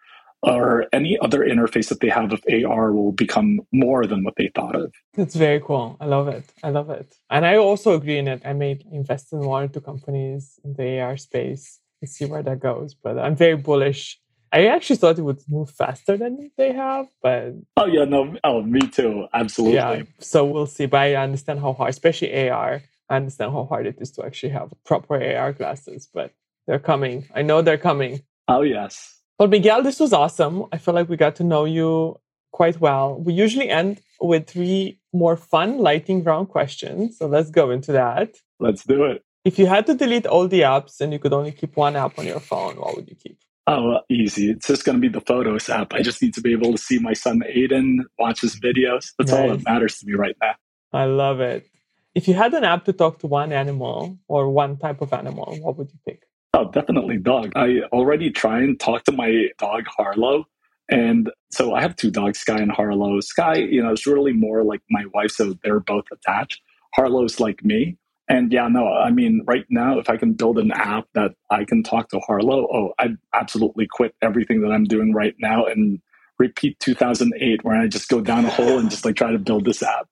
or 0.46 0.87
any 0.92 1.18
other 1.20 1.40
interface 1.40 1.88
that 1.88 2.00
they 2.00 2.09
have 2.09 2.32
of 2.32 2.40
AR 2.50 2.92
will 2.92 3.12
become 3.12 3.61
more 3.72 4.06
than 4.06 4.22
what 4.24 4.35
they 4.37 4.50
thought 4.54 4.76
of. 4.76 4.94
That's 5.14 5.35
very 5.35 5.61
cool. 5.61 5.96
I 6.00 6.06
love 6.06 6.28
it. 6.28 6.44
I 6.62 6.70
love 6.70 6.88
it. 6.88 7.16
And 7.28 7.44
I 7.44 7.56
also 7.56 7.94
agree 7.94 8.18
in 8.18 8.28
it. 8.28 8.42
I 8.44 8.52
may 8.52 8.80
invest 8.92 9.32
in 9.32 9.40
one 9.40 9.64
or 9.64 9.68
two 9.68 9.80
companies 9.80 10.59
in 10.64 10.74
the 10.74 11.00
AR 11.00 11.16
space 11.16 11.80
and 12.00 12.09
see 12.09 12.26
where 12.26 12.44
that 12.44 12.61
goes. 12.61 12.94
But 12.94 13.18
I'm 13.18 13.35
very 13.35 13.56
bullish. 13.56 14.20
I 14.52 14.66
actually 14.66 14.96
thought 14.96 15.18
it 15.18 15.22
would 15.22 15.42
move 15.48 15.70
faster 15.70 16.16
than 16.16 16.52
they 16.56 16.72
have, 16.72 17.06
but 17.20 17.54
oh 17.76 17.87
yeah, 17.87 18.04
no, 18.04 18.37
oh 18.44 18.62
me 18.62 18.80
too, 18.80 19.26
absolutely. 19.35 19.74
Yeah, 19.74 20.02
so 20.20 20.44
we'll 20.44 20.66
see. 20.66 20.87
But 20.87 21.00
I 21.00 21.14
understand 21.16 21.59
how 21.61 21.72
hard, 21.72 21.90
especially 21.90 22.48
AR. 22.48 22.80
I 23.11 23.16
understand 23.16 23.52
how 23.52 23.64
hard 23.64 23.87
it 23.87 23.96
is 24.00 24.12
to 24.12 24.24
actually 24.24 24.50
have 24.50 24.72
proper 24.85 25.22
AR 25.22 25.52
glasses, 25.52 26.09
but 26.14 26.30
they're 26.66 26.78
coming. 26.78 27.26
I 27.35 27.42
know 27.42 27.61
they're 27.61 27.76
coming. 27.76 28.22
Oh 28.46 28.62
yes, 28.62 29.15
well, 29.38 29.49
Miguel, 29.49 29.83
this 29.83 30.01
was 30.01 30.12
awesome. 30.12 30.64
I 30.72 30.79
feel 30.79 30.94
like 30.94 31.09
we 31.09 31.16
got 31.16 31.37
to 31.37 31.44
know 31.44 31.64
you 31.64 32.18
quite 32.53 32.81
well. 32.81 33.20
We 33.20 33.35
usually 33.35 33.68
end 33.68 34.01
with 34.20 34.49
three 34.49 34.99
more 35.12 35.37
fun 35.37 35.79
lightning 35.79 36.25
round 36.25 36.49
questions. 36.49 37.18
So 37.18 37.27
let's 37.27 37.51
go 37.51 37.70
into 37.70 37.92
that. 37.92 38.37
Let's 38.61 38.85
do 38.85 39.05
it. 39.05 39.22
If 39.44 39.59
you 39.59 39.66
had 39.66 39.87
to 39.87 39.94
delete 39.94 40.27
all 40.27 40.49
the 40.49 40.62
apps 40.62 41.01
and 41.01 41.12
you 41.12 41.18
could 41.18 41.33
only 41.33 41.53
keep 41.53 41.77
one 41.77 41.96
app 41.96 42.18
on 42.18 42.27
your 42.27 42.40
phone, 42.40 42.77
what 42.77 42.96
would 42.96 43.09
you 43.09 43.14
keep? 43.14 43.38
Oh, 43.66 43.99
easy. 44.09 44.51
It's 44.51 44.68
just 44.68 44.85
going 44.85 44.96
to 44.96 45.01
be 45.01 45.09
the 45.09 45.20
Photos 45.20 45.68
app. 45.68 45.92
I 45.92 46.01
just 46.01 46.22
need 46.22 46.35
to 46.35 46.40
be 46.40 46.53
able 46.53 46.72
to 46.72 46.79
see 46.79 46.99
my 46.99 47.12
son 47.12 47.42
Aiden, 47.49 47.99
watch 48.18 48.41
his 48.41 48.59
videos. 48.59 49.12
That's 49.18 49.30
nice. 49.30 49.41
all 49.41 49.49
that 49.49 49.64
matters 49.64 49.99
to 49.99 50.07
me 50.07 50.14
right 50.14 50.37
now. 50.41 50.55
I 50.93 51.05
love 51.05 51.41
it. 51.41 51.66
If 52.14 52.26
you 52.28 52.34
had 52.34 52.55
an 52.55 52.64
app 52.64 52.87
to 52.87 52.93
talk 52.93 53.18
to 53.18 53.26
one 53.26 53.53
animal 53.53 54.18
or 54.28 54.49
one 54.51 54.78
type 54.78 55.03
of 55.03 55.12
animal, 55.12 55.59
what 55.61 55.76
would 55.76 55.91
you 55.93 55.99
pick? 56.07 56.26
Oh, 56.55 56.70
definitely 56.70 57.18
dog. 57.18 57.53
I 57.55 57.80
already 57.92 58.30
try 58.30 58.61
and 58.61 58.78
talk 58.78 59.05
to 59.05 59.12
my 59.12 59.49
dog 59.59 59.84
Harlow. 59.97 60.47
And 60.88 61.30
so 61.51 61.74
I 61.74 61.82
have 61.82 61.97
two 61.97 62.11
dogs, 62.11 62.38
Sky 62.38 62.59
and 62.59 62.70
Harlow. 62.70 63.20
Sky, 63.20 63.57
you 63.57 63.82
know, 63.82 63.92
is 63.92 64.07
really 64.07 64.32
more 64.32 64.62
like 64.62 64.80
my 64.88 65.05
wife, 65.12 65.32
so 65.32 65.55
they're 65.62 65.80
both 65.80 66.05
attached. 66.12 66.61
Harlow's 66.94 67.40
like 67.40 67.64
me. 67.64 67.99
And 68.28 68.53
yeah, 68.53 68.68
no, 68.68 68.88
I 68.88 69.11
mean, 69.11 69.42
right 69.47 69.64
now, 69.70 69.99
if 69.99 70.11
I 70.11 70.16
can 70.16 70.32
build 70.32 70.59
an 70.59 70.72
app 70.72 71.07
that 71.14 71.34
I 71.51 71.64
can 71.64 71.82
talk 71.82 72.09
to 72.11 72.18
Harlow, 72.20 72.66
oh, 72.72 72.94
I'd 72.99 73.16
absolutely 73.32 73.86
quit 73.86 74.14
everything 74.20 74.62
that 74.62 74.72
I'm 74.72 74.84
doing 74.84 75.12
right 75.12 75.34
now 75.38 75.64
and 75.64 76.01
repeat 76.38 76.78
2008 76.80 77.64
where 77.64 77.80
I 77.80 77.86
just 77.86 78.09
go 78.09 78.20
down 78.20 78.44
a 78.44 78.51
hole 78.51 78.78
and 78.78 78.90
just 78.90 79.05
like 79.05 79.16
try 79.16 79.30
to 79.30 79.38
build 79.38 79.64
this 79.64 79.82
app. 79.82 80.09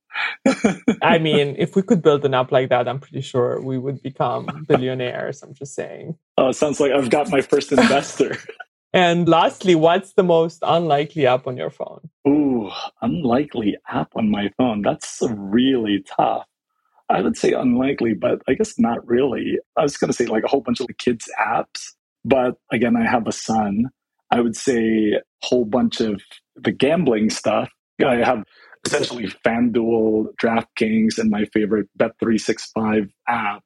I 1.02 1.18
mean, 1.18 1.56
if 1.58 1.76
we 1.76 1.82
could 1.82 2.02
build 2.02 2.24
an 2.24 2.34
app 2.34 2.52
like 2.52 2.68
that, 2.68 2.88
I'm 2.88 3.00
pretty 3.00 3.20
sure 3.20 3.60
we 3.60 3.78
would 3.78 4.02
become 4.02 4.64
billionaires. 4.68 5.42
I'm 5.42 5.54
just 5.54 5.74
saying. 5.74 6.16
Oh, 6.38 6.48
it 6.48 6.54
sounds 6.54 6.80
like 6.80 6.92
I've 6.92 7.10
got 7.10 7.30
my 7.30 7.40
first 7.40 7.72
investor. 7.72 8.36
and 8.92 9.28
lastly, 9.28 9.74
what's 9.74 10.12
the 10.12 10.22
most 10.22 10.60
unlikely 10.62 11.26
app 11.26 11.46
on 11.46 11.56
your 11.56 11.70
phone? 11.70 12.08
Ooh, 12.28 12.54
Ooh, 12.64 12.70
unlikely 13.02 13.76
app 13.88 14.10
on 14.16 14.30
my 14.30 14.50
phone. 14.56 14.82
That's 14.82 15.20
really 15.36 16.04
tough. 16.16 16.46
I 17.10 17.20
would 17.20 17.36
say 17.36 17.52
unlikely, 17.52 18.14
but 18.14 18.40
I 18.48 18.54
guess 18.54 18.78
not 18.78 19.06
really. 19.06 19.58
I 19.76 19.82
was 19.82 19.96
going 19.96 20.08
to 20.08 20.16
say 20.16 20.26
like 20.26 20.44
a 20.44 20.48
whole 20.48 20.62
bunch 20.62 20.80
of 20.80 20.86
kids' 20.98 21.28
apps, 21.38 21.92
but 22.24 22.54
again, 22.72 22.96
I 22.96 23.06
have 23.06 23.26
a 23.26 23.32
son. 23.32 23.90
I 24.30 24.40
would 24.40 24.56
say 24.56 25.12
a 25.12 25.20
whole 25.42 25.66
bunch 25.66 26.00
of 26.00 26.22
the 26.56 26.72
gambling 26.72 27.28
stuff. 27.28 27.68
I 28.04 28.16
have 28.16 28.44
essentially 28.86 29.24
FanDuel, 29.46 30.34
DraftKings, 30.36 31.18
and 31.18 31.30
my 31.30 31.44
favorite 31.46 31.88
Bet365 31.98 33.10
app. 33.28 33.62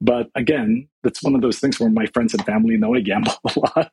But 0.00 0.28
again, 0.34 0.88
that's 1.02 1.22
one 1.22 1.34
of 1.34 1.40
those 1.40 1.58
things 1.58 1.80
where 1.80 1.90
my 1.90 2.06
friends 2.06 2.34
and 2.34 2.44
family 2.44 2.76
know 2.76 2.94
I 2.94 3.00
gamble 3.00 3.32
a 3.44 3.60
lot. 3.60 3.92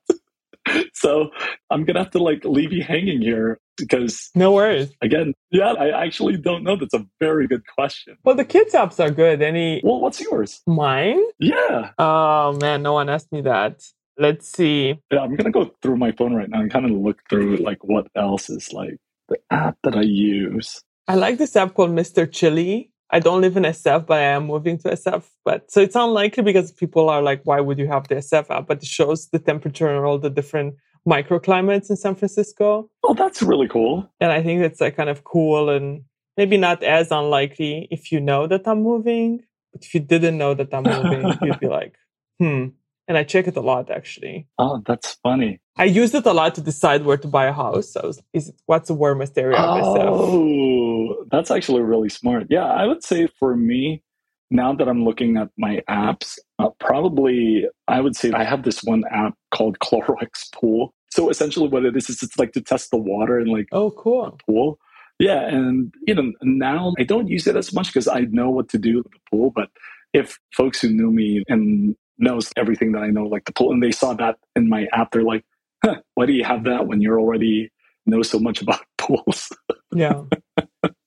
so 0.94 1.30
I'm 1.70 1.86
gonna 1.86 2.00
have 2.00 2.12
to 2.12 2.20
like 2.22 2.46
leave 2.46 2.72
you 2.72 2.84
hanging 2.84 3.22
here 3.22 3.60
because 3.78 4.30
no 4.36 4.52
worries. 4.52 4.92
Again, 5.02 5.34
yeah, 5.50 5.74
I 5.74 6.04
actually 6.04 6.38
don't 6.38 6.64
know. 6.64 6.76
That's 6.76 6.94
a 6.94 7.06
very 7.20 7.48
good 7.48 7.64
question. 7.66 8.18
Well, 8.24 8.36
the 8.36 8.46
kids 8.46 8.74
apps 8.74 9.00
are 9.04 9.10
good. 9.10 9.42
Any? 9.42 9.82
Well, 9.84 10.00
what's 10.00 10.20
yours? 10.20 10.62
Mine? 10.68 11.22
Yeah. 11.40 11.92
Oh 11.98 12.58
man, 12.62 12.84
no 12.84 12.94
one 12.94 13.10
asked 13.10 13.32
me 13.32 13.42
that. 13.42 13.84
Let's 14.18 14.48
see. 14.50 15.00
Yeah, 15.12 15.22
I'm 15.22 15.36
gonna 15.36 15.52
go 15.52 15.74
through 15.82 15.98
my 15.98 16.12
phone 16.12 16.34
right 16.36 16.50
now 16.50 16.60
and 16.60 16.70
kind 16.70 16.86
of 16.86 16.92
look 16.92 17.22
through 17.30 17.58
like 17.58 17.84
what 17.84 18.08
else 18.16 18.50
is 18.50 18.72
like 18.72 18.98
the 19.32 19.56
app 19.56 19.78
that 19.84 19.96
I 19.96 20.02
use. 20.02 20.82
I 21.08 21.16
like 21.16 21.38
this 21.38 21.56
app 21.56 21.74
called 21.74 21.92
Mr. 21.92 22.32
Chili. 22.32 22.92
I 23.10 23.20
don't 23.20 23.42
live 23.42 23.58
in 23.58 23.64
SF, 23.64 24.06
but 24.06 24.20
I 24.20 24.24
am 24.24 24.48
moving 24.48 24.78
to 24.80 24.90
SF. 24.90 25.24
But 25.44 25.70
so 25.70 25.82
it's 25.82 25.96
unlikely 25.96 26.44
because 26.44 26.72
people 26.72 27.10
are 27.10 27.22
like, 27.22 27.42
why 27.44 27.60
would 27.60 27.78
you 27.78 27.88
have 27.88 28.08
the 28.08 28.16
SF 28.16 28.50
app? 28.50 28.68
But 28.68 28.78
it 28.84 28.86
shows 28.86 29.28
the 29.30 29.40
temperature 29.40 29.90
and 29.90 30.06
all 30.06 30.18
the 30.18 30.30
different 30.30 30.76
microclimates 31.08 31.90
in 31.90 31.98
San 31.98 32.16
Francisco. 32.16 32.90
Oh, 33.04 33.14
that's 33.14 33.42
really 33.42 33.68
cool. 33.68 34.10
And 34.20 34.32
I 34.32 34.42
think 34.42 34.62
that's 34.62 34.80
like 34.80 34.96
kind 34.96 35.10
of 35.10 35.24
cool 35.24 35.70
and 35.70 36.04
maybe 36.38 36.58
not 36.58 36.84
as 36.84 37.12
unlikely 37.12 37.88
if 37.92 38.12
you 38.12 38.22
know 38.22 38.48
that 38.48 38.68
I'm 38.68 38.82
moving. 38.82 39.42
But 39.74 39.84
if 39.84 39.94
you 39.94 40.00
didn't 40.00 40.38
know 40.38 40.54
that 40.54 40.74
I'm 40.74 40.84
moving, 40.84 41.38
you'd 41.42 41.60
be 41.60 41.68
like, 41.80 41.96
hmm. 42.40 42.68
And 43.08 43.18
I 43.18 43.24
check 43.24 43.48
it 43.48 43.58
a 43.58 43.62
lot 43.62 43.90
actually. 43.90 44.48
Oh, 44.58 44.82
that's 44.86 45.18
funny. 45.24 45.60
I 45.78 45.86
used 45.86 46.16
it 46.16 46.26
a 46.26 46.34
lot 46.34 46.56
to 46.56 46.62
decide 46.62 47.06
where 47.06 47.18
to 47.18 47.28
buy 47.28 47.46
a 47.46 47.54
house. 47.54 47.92
So 47.94 48.02
was, 48.04 48.22
is 48.34 48.50
it, 48.50 48.56
what's 48.66 48.88
the 48.88 48.94
warmest 48.94 49.38
area 49.38 49.58
Oh, 49.60 51.26
that's 51.32 51.52
actually 51.52 51.82
really 51.82 52.10
smart. 52.10 52.48
Yeah, 52.50 52.66
I 52.66 52.86
would 52.86 53.04
say 53.04 53.28
for 53.40 53.56
me, 53.56 54.04
now 54.52 54.74
that 54.74 54.88
I'm 54.88 55.06
looking 55.06 55.38
at 55.38 55.50
my 55.58 55.82
apps, 55.90 56.38
uh, 56.60 56.70
probably 56.80 57.66
I 57.88 58.02
would 58.02 58.16
say 58.16 58.32
I 58.34 58.44
have 58.44 58.64
this 58.64 58.84
one 58.84 59.04
app 59.10 59.34
called 59.52 59.80
Clorox 59.84 60.52
Pool. 60.54 60.94
So 61.10 61.30
essentially, 61.30 61.68
what 61.68 61.86
it 61.86 61.96
is 61.98 62.10
is 62.10 62.22
it's 62.24 62.38
like 62.38 62.54
to 62.54 62.62
test 62.62 62.92
the 62.92 62.98
water 62.98 63.40
and 63.40 63.50
like 63.50 63.68
oh, 63.72 63.92
cool 63.92 64.38
pool. 64.46 64.78
Yeah, 65.20 65.42
and 65.48 65.94
you 66.08 66.16
know 66.16 66.32
now 66.42 66.94
I 67.00 67.04
don't 67.04 67.28
use 67.28 67.48
it 67.48 67.56
as 67.56 67.74
much 67.74 67.88
because 67.88 68.08
I 68.08 68.22
know 68.32 68.50
what 68.50 68.70
to 68.70 68.78
do 68.78 68.98
with 68.98 69.12
the 69.12 69.20
pool. 69.30 69.52
But 69.52 69.70
if 70.14 70.38
folks 70.56 70.82
who 70.82 70.90
knew 70.90 71.12
me 71.12 71.44
and 71.48 71.96
knows 72.22 72.52
everything 72.56 72.92
that 72.94 73.04
I 73.04 73.08
know, 73.08 73.24
like 73.26 73.46
the 73.46 73.54
pool, 73.54 73.72
and 73.72 73.82
they 73.82 73.92
saw 73.92 74.14
that 74.14 74.38
in 74.56 74.70
my 74.70 74.88
app, 74.94 75.12
they're 75.12 75.24
like, 75.24 75.44
huh, 75.84 76.02
"Why 76.16 76.26
do 76.26 76.34
you 76.34 76.44
have 76.44 76.64
that 76.66 76.88
when 76.88 77.02
you're 77.02 77.20
already 77.20 77.72
know 78.06 78.22
so 78.22 78.40
much 78.40 78.62
about 78.62 78.82
pools?" 78.98 79.50
yeah, 79.94 80.24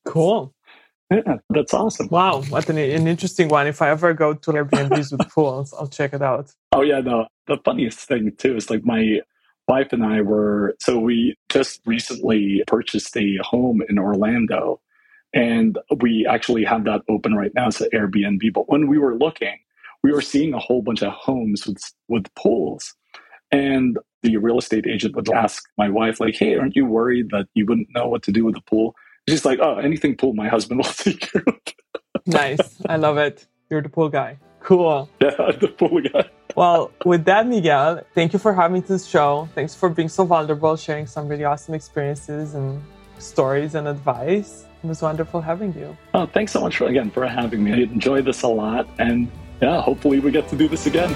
cool. 0.04 0.54
Yeah, 1.10 1.36
that's 1.50 1.74
awesome. 1.74 2.08
Wow, 2.08 2.42
what 2.42 2.68
an, 2.68 2.78
an 2.78 3.06
interesting 3.06 3.48
one. 3.48 3.66
If 3.66 3.82
I 3.82 3.90
ever 3.90 4.14
go 4.14 4.34
to 4.34 4.50
Airbnbs 4.52 5.16
with 5.16 5.28
pools, 5.30 5.72
I'll 5.74 5.88
check 5.88 6.14
it 6.14 6.22
out. 6.22 6.52
Oh 6.72 6.82
yeah, 6.82 7.00
no. 7.00 7.26
The 7.46 7.58
funniest 7.64 8.00
thing 8.00 8.32
too 8.36 8.56
is 8.56 8.70
like 8.70 8.84
my 8.84 9.20
wife 9.68 9.92
and 9.92 10.04
I 10.04 10.22
were 10.22 10.76
so 10.80 10.98
we 10.98 11.36
just 11.48 11.80
recently 11.86 12.62
purchased 12.66 13.16
a 13.16 13.36
home 13.42 13.82
in 13.88 13.98
Orlando, 13.98 14.80
and 15.32 15.78
we 16.00 16.26
actually 16.28 16.64
have 16.64 16.84
that 16.84 17.02
open 17.08 17.34
right 17.34 17.52
now. 17.54 17.68
It's 17.68 17.80
an 17.80 17.90
Airbnb. 17.92 18.52
But 18.52 18.68
when 18.68 18.88
we 18.88 18.98
were 18.98 19.14
looking, 19.14 19.58
we 20.04 20.12
were 20.12 20.20
seeing 20.20 20.54
a 20.54 20.58
whole 20.60 20.82
bunch 20.82 21.02
of 21.02 21.12
homes 21.12 21.66
with 21.66 21.82
with 22.08 22.32
pools, 22.36 22.94
and 23.50 23.98
the 24.22 24.36
real 24.36 24.58
estate 24.58 24.86
agent 24.86 25.16
would 25.16 25.28
ask 25.32 25.64
my 25.76 25.88
wife 25.88 26.20
like, 26.20 26.36
"Hey, 26.36 26.54
aren't 26.54 26.76
you 26.76 26.86
worried 26.86 27.30
that 27.30 27.46
you 27.54 27.66
wouldn't 27.66 27.88
know 27.96 28.06
what 28.06 28.22
to 28.24 28.30
do 28.30 28.44
with 28.44 28.54
the 28.54 28.60
pool?" 28.70 28.94
She's 29.28 29.44
like, 29.44 29.58
oh, 29.62 29.76
anything 29.78 30.16
pool, 30.16 30.34
my 30.34 30.48
husband 30.48 30.78
will 30.80 30.92
take 31.06 31.20
care 31.20 31.42
of. 31.46 31.56
nice. 32.26 32.60
I 32.86 32.96
love 32.96 33.16
it. 33.16 33.46
You're 33.70 33.80
the 33.80 33.88
pool 33.88 34.10
guy. 34.10 34.36
Cool. 34.60 35.08
Yeah, 35.20 35.30
the 35.60 35.68
pool 35.68 36.02
guy. 36.02 36.28
well, 36.54 36.90
with 37.06 37.24
that, 37.24 37.46
Miguel, 37.46 38.02
thank 38.14 38.34
you 38.34 38.38
for 38.38 38.52
having 38.52 38.82
this 38.82 39.06
show. 39.06 39.48
Thanks 39.54 39.74
for 39.74 39.88
being 39.88 40.10
so 40.10 40.24
vulnerable, 40.24 40.76
sharing 40.76 41.06
some 41.06 41.26
really 41.28 41.44
awesome 41.44 41.74
experiences 41.74 42.54
and 42.54 42.82
stories 43.18 43.74
and 43.74 43.88
advice. 43.88 44.66
It 44.82 44.86
was 44.86 45.00
wonderful 45.00 45.40
having 45.40 45.72
you. 45.72 45.96
Oh, 46.12 46.26
thanks 46.26 46.52
so 46.52 46.60
much 46.60 46.76
for 46.76 46.86
again 46.86 47.10
for 47.10 47.26
having 47.26 47.64
me. 47.64 47.72
I 47.72 47.76
enjoyed 47.76 48.26
this 48.26 48.42
a 48.42 48.48
lot, 48.48 48.86
and 48.98 49.30
yeah, 49.64 49.80
hopefully 49.80 50.20
we 50.20 50.30
get 50.30 50.46
to 50.48 50.56
do 50.56 50.68
this 50.68 50.86
again. 50.86 51.12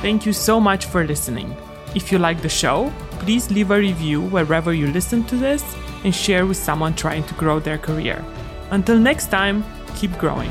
Thank 0.00 0.26
you 0.26 0.32
so 0.32 0.60
much 0.60 0.86
for 0.86 1.04
listening. 1.04 1.48
If 1.94 2.12
you 2.12 2.18
like 2.18 2.40
the 2.40 2.48
show, 2.48 2.92
please 3.24 3.50
leave 3.50 3.70
a 3.72 3.78
review 3.78 4.20
wherever 4.34 4.72
you 4.72 4.86
listen 4.86 5.24
to 5.24 5.36
this 5.36 5.64
and 6.04 6.14
share 6.14 6.46
with 6.46 6.56
someone 6.56 6.94
trying 6.94 7.24
to 7.24 7.34
grow 7.34 7.58
their 7.58 7.78
career. 7.78 8.24
Until 8.70 8.98
next 8.98 9.26
time, 9.30 9.64
keep 9.96 10.12
growing. 10.18 10.50